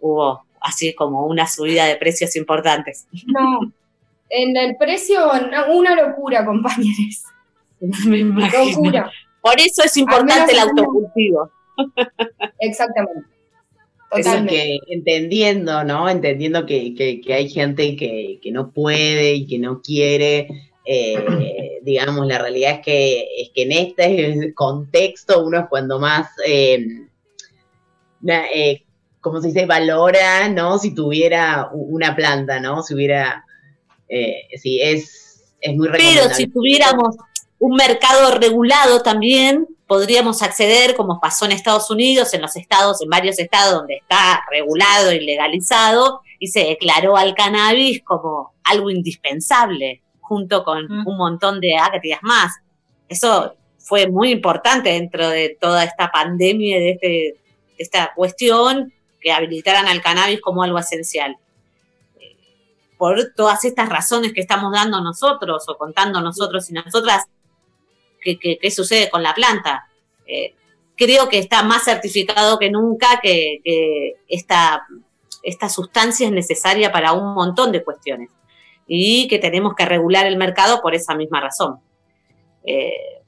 hubo 0.00 0.44
así 0.60 0.94
como 0.94 1.26
una 1.26 1.46
subida 1.46 1.86
de 1.86 1.96
precios 1.96 2.36
importantes. 2.36 3.06
No, 3.26 3.72
en 4.30 4.56
el 4.56 4.76
precio, 4.76 5.30
una 5.72 5.94
locura, 5.94 6.44
compañeros. 6.44 7.24
Me 8.06 8.22
Locura. 8.22 9.10
Por 9.40 9.60
eso 9.60 9.82
es 9.84 9.96
importante 9.96 10.52
el 10.52 10.58
autocultivo. 10.60 11.50
Exactamente. 12.60 13.28
que 14.48 14.78
entendiendo, 14.88 15.84
¿no? 15.84 16.08
Entendiendo 16.08 16.64
que, 16.64 16.94
que, 16.94 17.34
hay 17.34 17.50
gente 17.50 17.94
que, 17.96 18.38
que, 18.42 18.50
no 18.52 18.70
puede 18.70 19.34
y 19.34 19.46
que 19.46 19.58
no 19.58 19.82
quiere 19.82 20.48
eh, 20.84 21.80
digamos, 21.82 22.26
la 22.26 22.38
realidad 22.38 22.72
es 22.72 22.80
que, 22.80 23.28
es 23.38 23.50
que 23.54 23.62
en 23.62 23.72
este 23.72 24.54
contexto 24.54 25.42
uno 25.44 25.60
es 25.60 25.66
cuando 25.68 25.98
más, 25.98 26.28
eh, 26.46 26.86
eh, 28.26 28.82
como 29.20 29.40
se 29.40 29.48
dice, 29.48 29.66
valora, 29.66 30.48
¿no? 30.48 30.78
Si 30.78 30.94
tuviera 30.94 31.70
una 31.72 32.14
planta, 32.14 32.60
¿no? 32.60 32.82
Si 32.82 32.94
hubiera, 32.94 33.44
sí, 34.56 34.80
es, 34.82 35.54
es 35.60 35.74
muy 35.74 35.88
Pero 35.90 36.28
si 36.34 36.46
tuviéramos 36.46 37.16
un 37.58 37.76
mercado 37.76 38.38
regulado 38.38 39.02
también, 39.02 39.66
podríamos 39.86 40.42
acceder, 40.42 40.94
como 40.94 41.20
pasó 41.20 41.46
en 41.46 41.52
Estados 41.52 41.90
Unidos, 41.90 42.34
en 42.34 42.42
los 42.42 42.56
estados, 42.56 43.00
en 43.00 43.08
varios 43.08 43.38
estados 43.38 43.74
donde 43.74 43.96
está 43.96 44.42
regulado 44.50 45.12
y 45.12 45.20
legalizado, 45.20 46.20
y 46.38 46.48
se 46.48 46.64
declaró 46.64 47.16
al 47.16 47.34
cannabis 47.34 48.02
como 48.02 48.52
algo 48.64 48.90
indispensable, 48.90 50.02
junto 50.34 50.64
con 50.64 50.90
un 50.90 51.16
montón 51.16 51.60
de 51.60 51.76
actividades 51.76 52.22
más. 52.24 52.52
Eso 53.08 53.54
fue 53.78 54.08
muy 54.08 54.32
importante 54.32 54.88
dentro 54.90 55.28
de 55.28 55.56
toda 55.60 55.84
esta 55.84 56.10
pandemia, 56.10 56.76
de, 56.78 56.90
este, 56.90 57.06
de 57.06 57.38
esta 57.78 58.12
cuestión, 58.16 58.92
que 59.20 59.30
habilitaran 59.30 59.86
al 59.86 60.02
cannabis 60.02 60.40
como 60.40 60.64
algo 60.64 60.78
esencial. 60.78 61.36
Por 62.98 63.32
todas 63.36 63.64
estas 63.64 63.88
razones 63.88 64.32
que 64.32 64.40
estamos 64.40 64.72
dando 64.72 65.00
nosotros 65.00 65.64
o 65.68 65.78
contando 65.78 66.20
nosotros 66.20 66.68
y 66.68 66.72
nosotras, 66.72 67.26
qué 68.20 68.70
sucede 68.72 69.10
con 69.10 69.22
la 69.22 69.34
planta. 69.34 69.88
Eh, 70.26 70.54
creo 70.96 71.28
que 71.28 71.38
está 71.38 71.62
más 71.62 71.84
certificado 71.84 72.58
que 72.58 72.70
nunca 72.70 73.20
que, 73.22 74.16
esta, 74.28 74.84
esta 75.44 75.68
sustancia 75.68 76.26
es 76.26 76.32
necesaria 76.32 76.90
para 76.90 77.12
un 77.12 77.34
montón 77.34 77.70
de 77.70 77.84
cuestiones 77.84 78.30
y 78.86 79.28
que 79.28 79.38
tenemos 79.38 79.74
que 79.74 79.84
regular 79.84 80.26
el 80.26 80.36
mercado 80.36 80.80
por 80.82 80.94
esa 80.94 81.14
misma 81.14 81.40
razón. 81.40 81.80
Eh, 82.64 83.22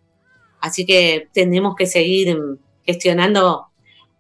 así 0.61 0.85
que 0.87 1.29
tenemos 1.33 1.75
que 1.77 1.87
seguir 1.87 2.37
gestionando 2.85 3.67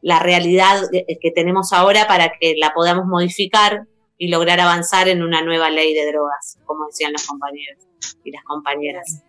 la 0.02 0.18
realidad 0.20 0.82
que 1.20 1.30
tenemos 1.30 1.72
ahora 1.72 2.06
para 2.06 2.32
que 2.38 2.54
la 2.56 2.72
podamos 2.72 3.06
modificar 3.06 3.86
y 4.18 4.28
lograr 4.28 4.60
avanzar 4.60 5.08
en 5.08 5.22
una 5.22 5.42
nueva 5.42 5.70
ley 5.70 5.94
de 5.94 6.06
drogas, 6.10 6.58
como 6.64 6.86
decían 6.86 7.12
los 7.12 7.26
compañeros 7.26 7.86
y 8.24 8.30
las 8.30 8.42
compañeras. 8.44 9.22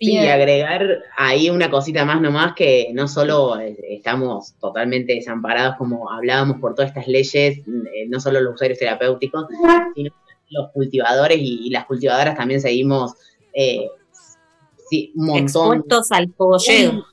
Sí, 0.00 0.16
agregar 0.16 1.04
ahí 1.14 1.50
una 1.50 1.70
cosita 1.70 2.06
más 2.06 2.22
nomás 2.22 2.54
que 2.54 2.88
no 2.94 3.06
solo 3.06 3.60
eh, 3.60 3.76
estamos 3.90 4.54
totalmente 4.58 5.14
desamparados 5.14 5.76
como 5.76 6.10
hablábamos 6.10 6.58
por 6.58 6.74
todas 6.74 6.90
estas 6.90 7.06
leyes, 7.06 7.58
eh, 7.58 8.06
no 8.08 8.18
solo 8.18 8.40
los 8.40 8.54
usuarios 8.54 8.78
terapéuticos, 8.78 9.44
sino 9.94 10.10
los 10.50 10.70
cultivadores 10.72 11.38
y, 11.40 11.70
las 11.70 11.86
cultivadoras 11.86 12.36
también 12.36 12.60
seguimos 12.60 13.14
eh, 13.54 13.88
un 15.14 15.26
montón. 15.26 15.78
Expuestos 15.78 16.12
al 16.12 16.28
pollero. 16.30 17.06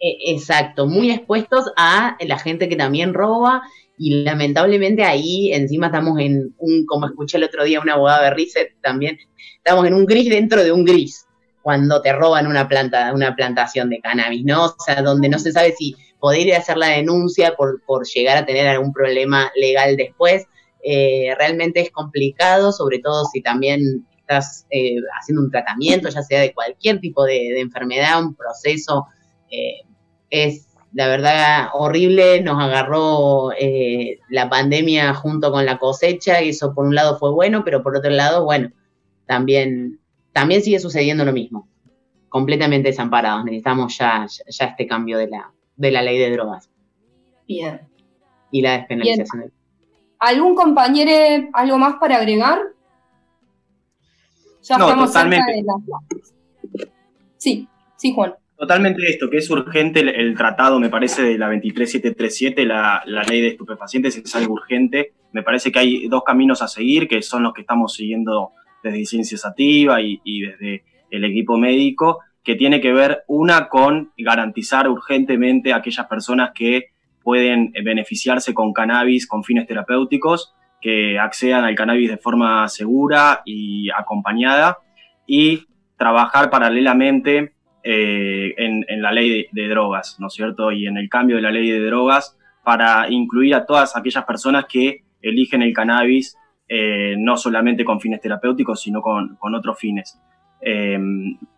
exacto, 0.00 0.86
muy 0.86 1.10
expuestos 1.10 1.72
a 1.76 2.16
la 2.20 2.38
gente 2.38 2.68
que 2.68 2.76
también 2.76 3.14
roba 3.14 3.62
y 3.96 4.22
lamentablemente 4.24 5.04
ahí 5.04 5.52
encima 5.52 5.86
estamos 5.86 6.18
en 6.18 6.54
un, 6.58 6.84
como 6.86 7.06
escuché 7.06 7.38
el 7.38 7.44
otro 7.44 7.64
día 7.64 7.80
una 7.80 7.94
abogada 7.94 8.24
de 8.24 8.30
Reset 8.30 8.74
también, 8.80 9.18
estamos 9.56 9.86
en 9.86 9.94
un 9.94 10.04
gris 10.04 10.28
dentro 10.28 10.62
de 10.62 10.72
un 10.72 10.84
gris 10.84 11.26
cuando 11.64 12.02
te 12.02 12.12
roban 12.12 12.46
una 12.46 12.68
planta, 12.68 13.10
una 13.14 13.34
plantación 13.34 13.88
de 13.88 14.00
cannabis, 14.00 14.44
¿no? 14.44 14.66
O 14.66 14.74
sea, 14.84 15.00
donde 15.00 15.30
no 15.30 15.38
se 15.38 15.50
sabe 15.50 15.72
si 15.72 15.96
poder 16.20 16.46
ir 16.46 16.54
a 16.54 16.58
hacer 16.58 16.76
la 16.76 16.88
denuncia 16.88 17.56
por, 17.56 17.82
por 17.86 18.06
llegar 18.06 18.36
a 18.36 18.44
tener 18.44 18.68
algún 18.68 18.92
problema 18.92 19.50
legal 19.56 19.96
después. 19.96 20.46
Eh, 20.86 21.34
realmente 21.38 21.80
es 21.80 21.90
complicado, 21.90 22.70
sobre 22.70 22.98
todo 22.98 23.24
si 23.24 23.40
también 23.40 24.06
estás 24.18 24.66
eh, 24.70 24.96
haciendo 25.18 25.42
un 25.42 25.50
tratamiento, 25.50 26.08
ya 26.10 26.22
sea 26.22 26.40
de 26.40 26.52
cualquier 26.52 27.00
tipo 27.00 27.24
de, 27.24 27.60
enfermedad, 27.60 28.22
un 28.22 28.34
proceso. 28.34 29.06
Eh, 29.50 29.80
es 30.28 30.68
la 30.92 31.08
verdad 31.08 31.68
horrible, 31.72 32.42
nos 32.42 32.62
agarró 32.62 33.50
la 34.28 34.48
pandemia 34.48 35.14
junto 35.14 35.50
con 35.50 35.66
la 35.66 35.78
cosecha 35.78 36.42
y 36.42 36.50
eso 36.50 36.72
por 36.72 36.86
un 36.86 36.94
lado 36.94 37.18
fue 37.18 37.32
bueno, 37.32 37.64
pero 37.64 37.82
por 37.82 37.96
otro 37.96 38.10
lado, 38.10 38.44
bueno, 38.44 38.70
también 39.26 39.98
también 40.34 40.62
sigue 40.62 40.80
sucediendo 40.80 41.24
lo 41.24 41.32
mismo. 41.32 41.68
Completamente 42.28 42.88
desamparados. 42.88 43.44
Necesitamos 43.44 43.96
ya, 43.96 44.26
ya 44.48 44.64
este 44.66 44.86
cambio 44.86 45.16
de 45.16 45.28
la, 45.28 45.52
de 45.76 45.90
la 45.92 46.02
ley 46.02 46.18
de 46.18 46.30
drogas. 46.32 46.68
Bien. 47.46 47.80
Y 48.50 48.60
la 48.60 48.78
despenalización. 48.78 49.52
¿Algún 50.18 50.54
compañero, 50.54 51.48
algo 51.52 51.78
más 51.78 51.96
para 51.96 52.16
agregar? 52.16 52.58
Ya 54.62 54.76
estamos 54.76 55.12
totalmente. 55.12 55.44
cerca 55.54 55.56
de 55.56 55.62
la... 55.62 56.88
Sí, 57.36 57.68
sí, 57.96 58.12
Juan. 58.14 58.34
Totalmente 58.56 59.02
esto, 59.10 59.28
que 59.28 59.38
es 59.38 59.50
urgente 59.50 60.00
el, 60.00 60.34
tratado, 60.36 60.78
me 60.78 60.88
parece, 60.88 61.22
de 61.22 61.36
la 61.36 61.48
23737, 61.48 62.64
la, 62.64 63.02
la 63.04 63.22
ley 63.24 63.40
de 63.40 63.48
estupefacientes, 63.48 64.16
es 64.16 64.34
algo 64.36 64.54
urgente. 64.54 65.12
Me 65.32 65.42
parece 65.42 65.72
que 65.72 65.80
hay 65.80 66.08
dos 66.08 66.22
caminos 66.24 66.62
a 66.62 66.68
seguir, 66.68 67.08
que 67.08 67.20
son 67.20 67.42
los 67.42 67.52
que 67.52 67.62
estamos 67.62 67.92
siguiendo 67.92 68.52
desde 68.84 69.04
Ciencia 69.06 69.38
Sativa 69.38 70.00
y, 70.00 70.40
desde 70.40 70.84
el 71.10 71.24
equipo 71.24 71.56
médico, 71.56 72.20
que 72.42 72.54
tiene 72.54 72.80
que 72.80 72.92
ver 72.92 73.24
una 73.26 73.68
con 73.68 74.12
garantizar 74.16 74.88
urgentemente 74.88 75.72
a 75.72 75.76
aquellas 75.76 76.06
personas 76.06 76.52
que 76.54 76.90
pueden 77.24 77.72
beneficiarse 77.82 78.54
con 78.54 78.72
cannabis 78.72 79.26
con 79.26 79.42
fines 79.42 79.66
terapéuticos, 79.66 80.54
que 80.80 81.18
accedan 81.18 81.64
al 81.64 81.74
cannabis 81.74 82.10
de 82.10 82.18
forma 82.18 82.68
segura 82.68 83.40
y 83.44 83.90
acompañada, 83.90 84.78
y 85.26 85.66
trabajar 85.96 86.50
paralelamente 86.50 87.54
eh, 87.82 88.54
en, 88.56 89.02
la 89.02 89.12
ley 89.12 89.46
de, 89.50 89.68
drogas, 89.68 90.16
¿no 90.18 90.28
es 90.28 90.34
cierto? 90.34 90.72
Y 90.72 90.86
en 90.86 90.96
el 90.96 91.08
cambio 91.08 91.36
de 91.36 91.42
la 91.42 91.50
ley 91.50 91.70
de 91.70 91.84
drogas 91.84 92.36
para 92.62 93.10
incluir 93.10 93.54
a 93.54 93.66
todas 93.66 93.96
aquellas 93.96 94.24
personas 94.24 94.66
que 94.66 95.04
eligen 95.20 95.62
el 95.62 95.74
cannabis 95.74 96.36
eh, 96.66 97.14
no 97.18 97.36
solamente 97.36 97.84
con 97.84 98.00
fines 98.00 98.22
terapéuticos, 98.22 98.80
sino 98.80 99.02
con, 99.02 99.36
otros 99.54 99.78
fines. 99.78 100.18
Eh, 100.62 100.98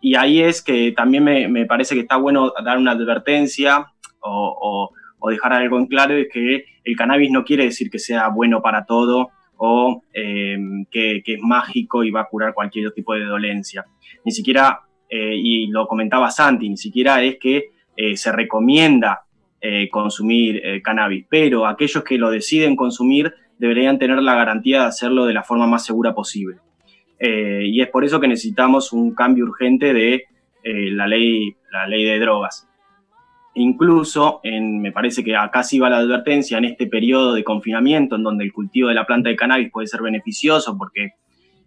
y 0.01 0.15
ahí 0.15 0.41
es 0.41 0.61
que 0.61 0.91
también 0.91 1.23
me, 1.23 1.65
parece 1.65 1.95
que 1.95 2.01
está 2.01 2.17
bueno 2.17 2.51
dar 2.63 2.77
una 2.77 2.91
advertencia 2.91 3.87
o, 4.19 4.91
dejar 5.29 5.53
algo 5.53 5.77
en 5.77 5.87
claro, 5.87 6.15
es 6.15 6.27
que 6.31 6.65
el 6.83 6.95
cannabis 6.95 7.31
no 7.31 7.43
quiere 7.43 7.65
decir 7.65 7.89
que 7.89 7.99
sea 7.99 8.29
bueno 8.29 8.61
para 8.61 8.85
todo 8.85 9.29
o 9.57 10.03
eh, 10.13 10.57
que, 10.91 11.23
es 11.25 11.39
mágico 11.41 12.03
y 12.03 12.11
va 12.11 12.21
a 12.21 12.27
curar 12.27 12.53
cualquier 12.53 12.91
tipo 12.91 13.13
de 13.13 13.25
dolencia. 13.25 13.85
Ni 14.23 14.31
siquiera, 14.31 14.81
y 15.09 15.67
lo 15.67 15.87
comentaba 15.87 16.29
Santi, 16.29 16.69
ni 16.69 16.77
siquiera 16.77 17.23
es 17.23 17.37
que 17.39 17.69
se 18.15 18.31
recomienda 18.31 19.21
consumir 19.89 20.61
cannabis, 20.83 21.25
pero 21.29 21.65
aquellos 21.65 22.03
que 22.03 22.17
lo 22.17 22.29
deciden 22.29 22.75
consumir 22.75 23.33
deberían 23.57 23.97
tener 23.97 24.21
la 24.21 24.35
garantía 24.35 24.81
de 24.81 24.87
hacerlo 24.87 25.25
de 25.25 25.33
la 25.33 25.43
forma 25.43 25.67
más 25.67 25.85
segura 25.85 26.13
posible. 26.13 26.57
Eh, 27.19 27.63
y 27.65 27.81
es 27.81 27.89
por 27.89 28.05
eso 28.05 28.19
que 28.19 28.27
necesitamos 28.27 28.93
un 28.93 29.13
cambio 29.13 29.45
urgente 29.45 29.93
de 29.93 30.25
eh, 30.63 30.91
la, 30.91 31.07
ley, 31.07 31.55
la 31.71 31.87
ley 31.87 32.03
de 32.05 32.19
drogas. 32.19 32.67
Incluso, 33.59 34.39
en, 34.43 34.81
me 34.81 34.91
parece 34.91 35.23
que 35.23 35.35
acá 35.35 35.63
sí 35.63 35.79
va 35.79 35.89
la 35.89 35.97
advertencia, 35.97 36.57
en 36.57 36.65
este 36.65 36.87
periodo 36.87 37.33
de 37.33 37.43
confinamiento, 37.43 38.15
en 38.15 38.23
donde 38.23 38.43
el 38.43 38.53
cultivo 38.53 38.89
de 38.89 38.95
la 38.95 39.05
planta 39.05 39.29
de 39.29 39.35
cannabis 39.35 39.71
puede 39.71 39.87
ser 39.87 40.01
beneficioso 40.01 40.77
porque 40.77 41.11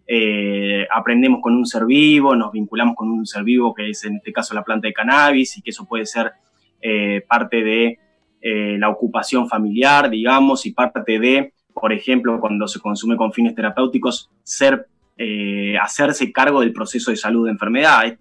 eh, 0.07 0.87
aprendemos 0.93 1.41
con 1.43 1.57
un 1.57 1.67
ser 1.67 1.85
vivo, 1.87 2.35
nos 2.37 2.53
vinculamos 2.53 2.95
con 2.97 3.11
un 3.11 3.27
ser 3.27 3.45
vivo 3.45 3.75
que 3.75 3.91
es 3.91 4.05
en 4.05 4.17
este 4.17 4.33
caso 4.33 4.55
la 4.55 4.65
planta 4.65 4.89
de 4.89 4.93
cannabis 4.93 5.57
y 5.57 5.63
que 5.63 5.71
eso 5.71 5.87
puede 5.87 6.07
ser 6.07 6.33
parte 7.29 7.63
de 7.63 7.99
la 8.79 8.89
ocupación 8.89 9.47
familiar, 9.47 10.09
digamos, 10.09 10.65
y 10.65 10.73
parte 10.73 11.19
de 11.19 11.53
por 11.81 11.93
ejemplo, 11.93 12.39
cuando 12.41 12.69
se 12.69 12.81
consume 12.81 13.17
con 13.17 13.33
fines 13.33 13.55
terapéuticos, 13.55 14.31
ser, 14.43 14.87
eh, 15.17 15.77
hacerse 15.79 16.33
cargo 16.33 16.61
del 16.61 16.73
proceso 16.73 17.11
de 17.11 17.17
salud 17.17 17.47
de 17.47 17.53
enfermedad. 17.53 18.17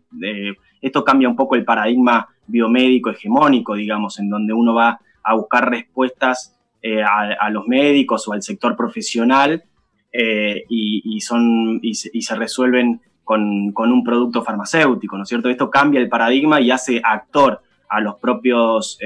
esto 0.81 1.03
cambia 1.03 1.27
un 1.27 1.35
poco 1.35 1.55
el 1.55 1.65
paradigma 1.65 2.27
biomédico 2.49 3.09
hegemónico, 3.09 3.75
digamos, 3.75 4.19
en 4.19 4.29
donde 4.29 4.53
uno 4.53 4.73
va 4.73 4.99
a 5.23 5.35
buscar 5.35 5.69
respuestas 5.69 6.55
eh, 6.81 7.03
a, 7.03 7.49
los 7.49 7.67
médicos 7.67 8.27
o 8.27 8.33
al 8.33 8.41
sector 8.41 8.75
profesional 8.75 9.63
eh, 10.11 10.63
y, 10.69 11.19
son, 11.21 11.79
y 11.81 11.93
se, 11.93 12.35
resuelven 12.35 13.01
con, 13.23 13.71
con, 13.73 13.91
un 13.91 14.03
producto 14.03 14.43
farmacéutico, 14.43 15.17
¿no 15.17 15.23
es 15.23 15.29
cierto? 15.29 15.49
Esto 15.49 15.69
cambia 15.69 15.99
el 15.99 16.09
paradigma 16.09 16.61
y 16.61 16.71
hace 16.71 17.01
actor 17.03 17.61
a 17.89 18.01
los 18.01 18.15
propios 18.15 18.97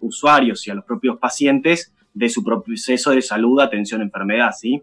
usuarios 0.00 0.66
y 0.66 0.70
a 0.70 0.74
los 0.74 0.84
propios 0.84 1.18
pacientes 1.18 1.92
de 2.14 2.28
su 2.28 2.42
proceso 2.42 3.10
de 3.10 3.22
salud, 3.22 3.60
atención, 3.60 4.02
enfermedad, 4.02 4.52
¿sí? 4.58 4.82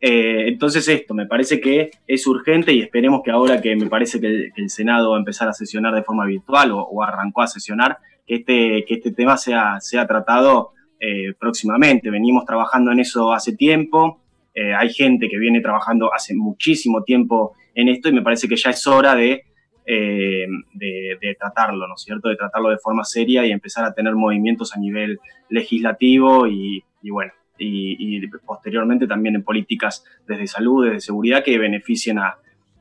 Eh, 0.00 0.48
entonces 0.48 0.86
esto, 0.88 1.14
me 1.14 1.26
parece 1.26 1.60
que 1.60 1.90
es 2.06 2.26
urgente 2.26 2.72
y 2.72 2.80
esperemos 2.80 3.22
que 3.24 3.30
ahora 3.30 3.60
que 3.60 3.74
me 3.76 3.86
parece 3.86 4.20
que 4.20 4.50
el, 4.54 4.70
Senado 4.70 5.10
va 5.10 5.16
a 5.16 5.18
empezar 5.20 5.48
a 5.48 5.52
sesionar 5.52 5.94
de 5.94 6.02
forma 6.02 6.26
virtual 6.26 6.72
o, 6.72 7.02
arrancó 7.02 7.42
a 7.42 7.46
sesionar, 7.46 7.98
que 8.26 8.36
este, 8.36 8.84
que 8.86 8.94
este 8.94 9.12
tema 9.12 9.36
sea, 9.36 9.80
sea 9.80 10.06
tratado 10.06 10.72
eh, 11.00 11.32
próximamente. 11.38 12.10
Venimos 12.10 12.44
trabajando 12.44 12.92
en 12.92 13.00
eso 13.00 13.32
hace 13.32 13.56
tiempo, 13.56 14.20
eh, 14.54 14.74
hay 14.74 14.92
gente 14.92 15.28
que 15.28 15.38
viene 15.38 15.60
trabajando 15.60 16.12
hace 16.12 16.34
muchísimo 16.34 17.02
tiempo 17.02 17.54
en 17.74 17.88
esto 17.88 18.08
y 18.08 18.12
me 18.12 18.22
parece 18.22 18.48
que 18.48 18.56
ya 18.56 18.70
es 18.70 18.86
hora 18.86 19.14
de 19.14 19.42
eh, 19.88 20.46
de, 20.74 21.36
tratarlo, 21.38 21.86
¿no 21.86 21.94
es 21.94 22.02
cierto? 22.02 22.28
De 22.28 22.34
tratarlo 22.34 22.70
de 22.70 22.78
forma 22.78 23.04
seria 23.04 23.46
y 23.46 23.52
empezar 23.52 23.84
a 23.84 23.94
tener 23.94 24.16
movimientos 24.16 24.74
a 24.74 24.80
nivel 24.80 25.20
legislativo 25.48 26.48
y, 26.48 26.82
bueno, 27.08 27.32
y, 27.58 28.26
posteriormente 28.44 29.06
también 29.06 29.36
en 29.36 29.42
políticas 29.42 30.04
desde 30.26 30.46
salud, 30.46 30.86
desde 30.86 31.00
seguridad 31.00 31.44
que 31.44 31.58
beneficien 31.58 32.18
a 32.18 32.36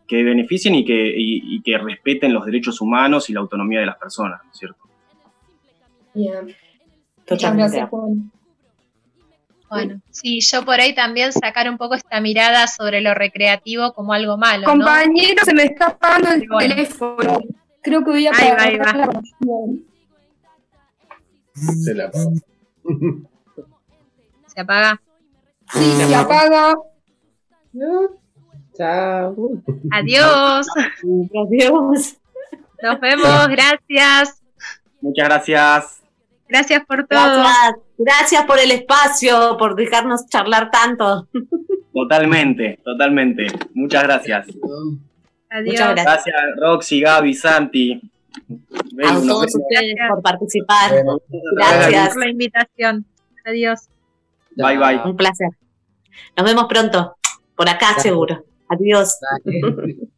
que 0.08 0.24
beneficien 0.24 0.76
y 0.76 0.86
que, 0.86 1.62
que 1.64 1.78
respeten 1.78 2.34
los 2.34 2.46
derechos 2.46 2.80
humanos 2.80 3.30
y 3.30 3.34
la 3.34 3.40
autonomía 3.40 3.80
de 3.80 3.88
las 3.88 3.98
personas, 3.98 4.40
¿no 4.44 4.52
es 4.52 4.58
cierto? 4.58 4.80
Bien. 6.14 6.56
Totalmente. 7.26 7.88
Bueno, 9.68 10.00
sí, 10.12 10.40
yo 10.42 10.64
por 10.64 10.80
ahí 10.80 10.94
también 10.94 11.34
sacar 11.34 11.68
un 11.70 11.78
poco 11.78 11.96
esta 11.96 12.22
mirada 12.22 12.68
sobre 12.68 13.02
lo 13.02 13.16
recreativo 13.16 13.94
como 13.94 14.14
algo 14.14 14.38
malo. 14.38 14.68
Compañero, 14.68 15.44
se 15.44 15.54
me 15.54 15.64
está 15.64 15.88
apagando 15.88 16.30
el 16.32 16.48
teléfono. 16.48 17.40
Creo 17.82 18.04
que 18.04 18.12
voy 18.12 18.28
a 18.28 18.30
apagar 18.30 18.60
ahí 18.60 18.78
va, 18.78 18.94
la 18.94 19.22
Se 21.84 21.94
la 21.94 22.06
apaga. 22.06 22.30
Se 24.56 24.62
apaga. 24.62 25.02
Sí, 25.74 25.92
se 25.92 26.16
apaga. 26.16 26.76
Chao. 28.74 29.36
Adiós. 29.92 30.68
Adiós. 31.46 32.18
Nos 32.82 33.00
vemos, 33.00 33.48
gracias. 33.50 34.42
Muchas 35.02 35.28
gracias. 35.28 36.02
Gracias 36.48 36.86
por 36.86 37.06
todo. 37.08 37.40
Gracias, 37.40 37.76
gracias 37.98 38.46
por 38.46 38.60
el 38.60 38.72
espacio, 38.72 39.58
por 39.58 39.76
dejarnos 39.76 40.28
charlar 40.30 40.72
tanto. 40.72 41.28
Totalmente, 41.94 42.80
totalmente. 42.84 43.48
Muchas 43.74 44.04
gracias. 44.04 44.48
Adiós. 45.50 45.66
Muchas 45.66 45.96
gracias. 45.96 46.06
Gracias, 46.06 46.36
Roxy, 46.62 47.02
Gaby, 47.02 47.34
Santi. 47.34 48.12
A 49.06 49.14
todos 49.16 49.56
ustedes 49.56 49.96
por 50.10 50.22
participar. 50.22 50.92
Gracias 51.56 51.90
Gracias. 51.90 52.10
por 52.10 52.18
la 52.20 52.30
invitación. 52.30 53.06
Adiós. 53.46 53.90
Bye, 54.56 54.78
bye. 54.78 55.02
Un 55.06 55.16
placer. 55.16 55.50
Nos 56.36 56.46
vemos 56.46 56.66
pronto. 56.66 57.16
Por 57.56 57.70
acá 57.70 58.00
seguro. 58.00 58.44
Adiós. 58.70 59.18
Dale. 59.22 59.96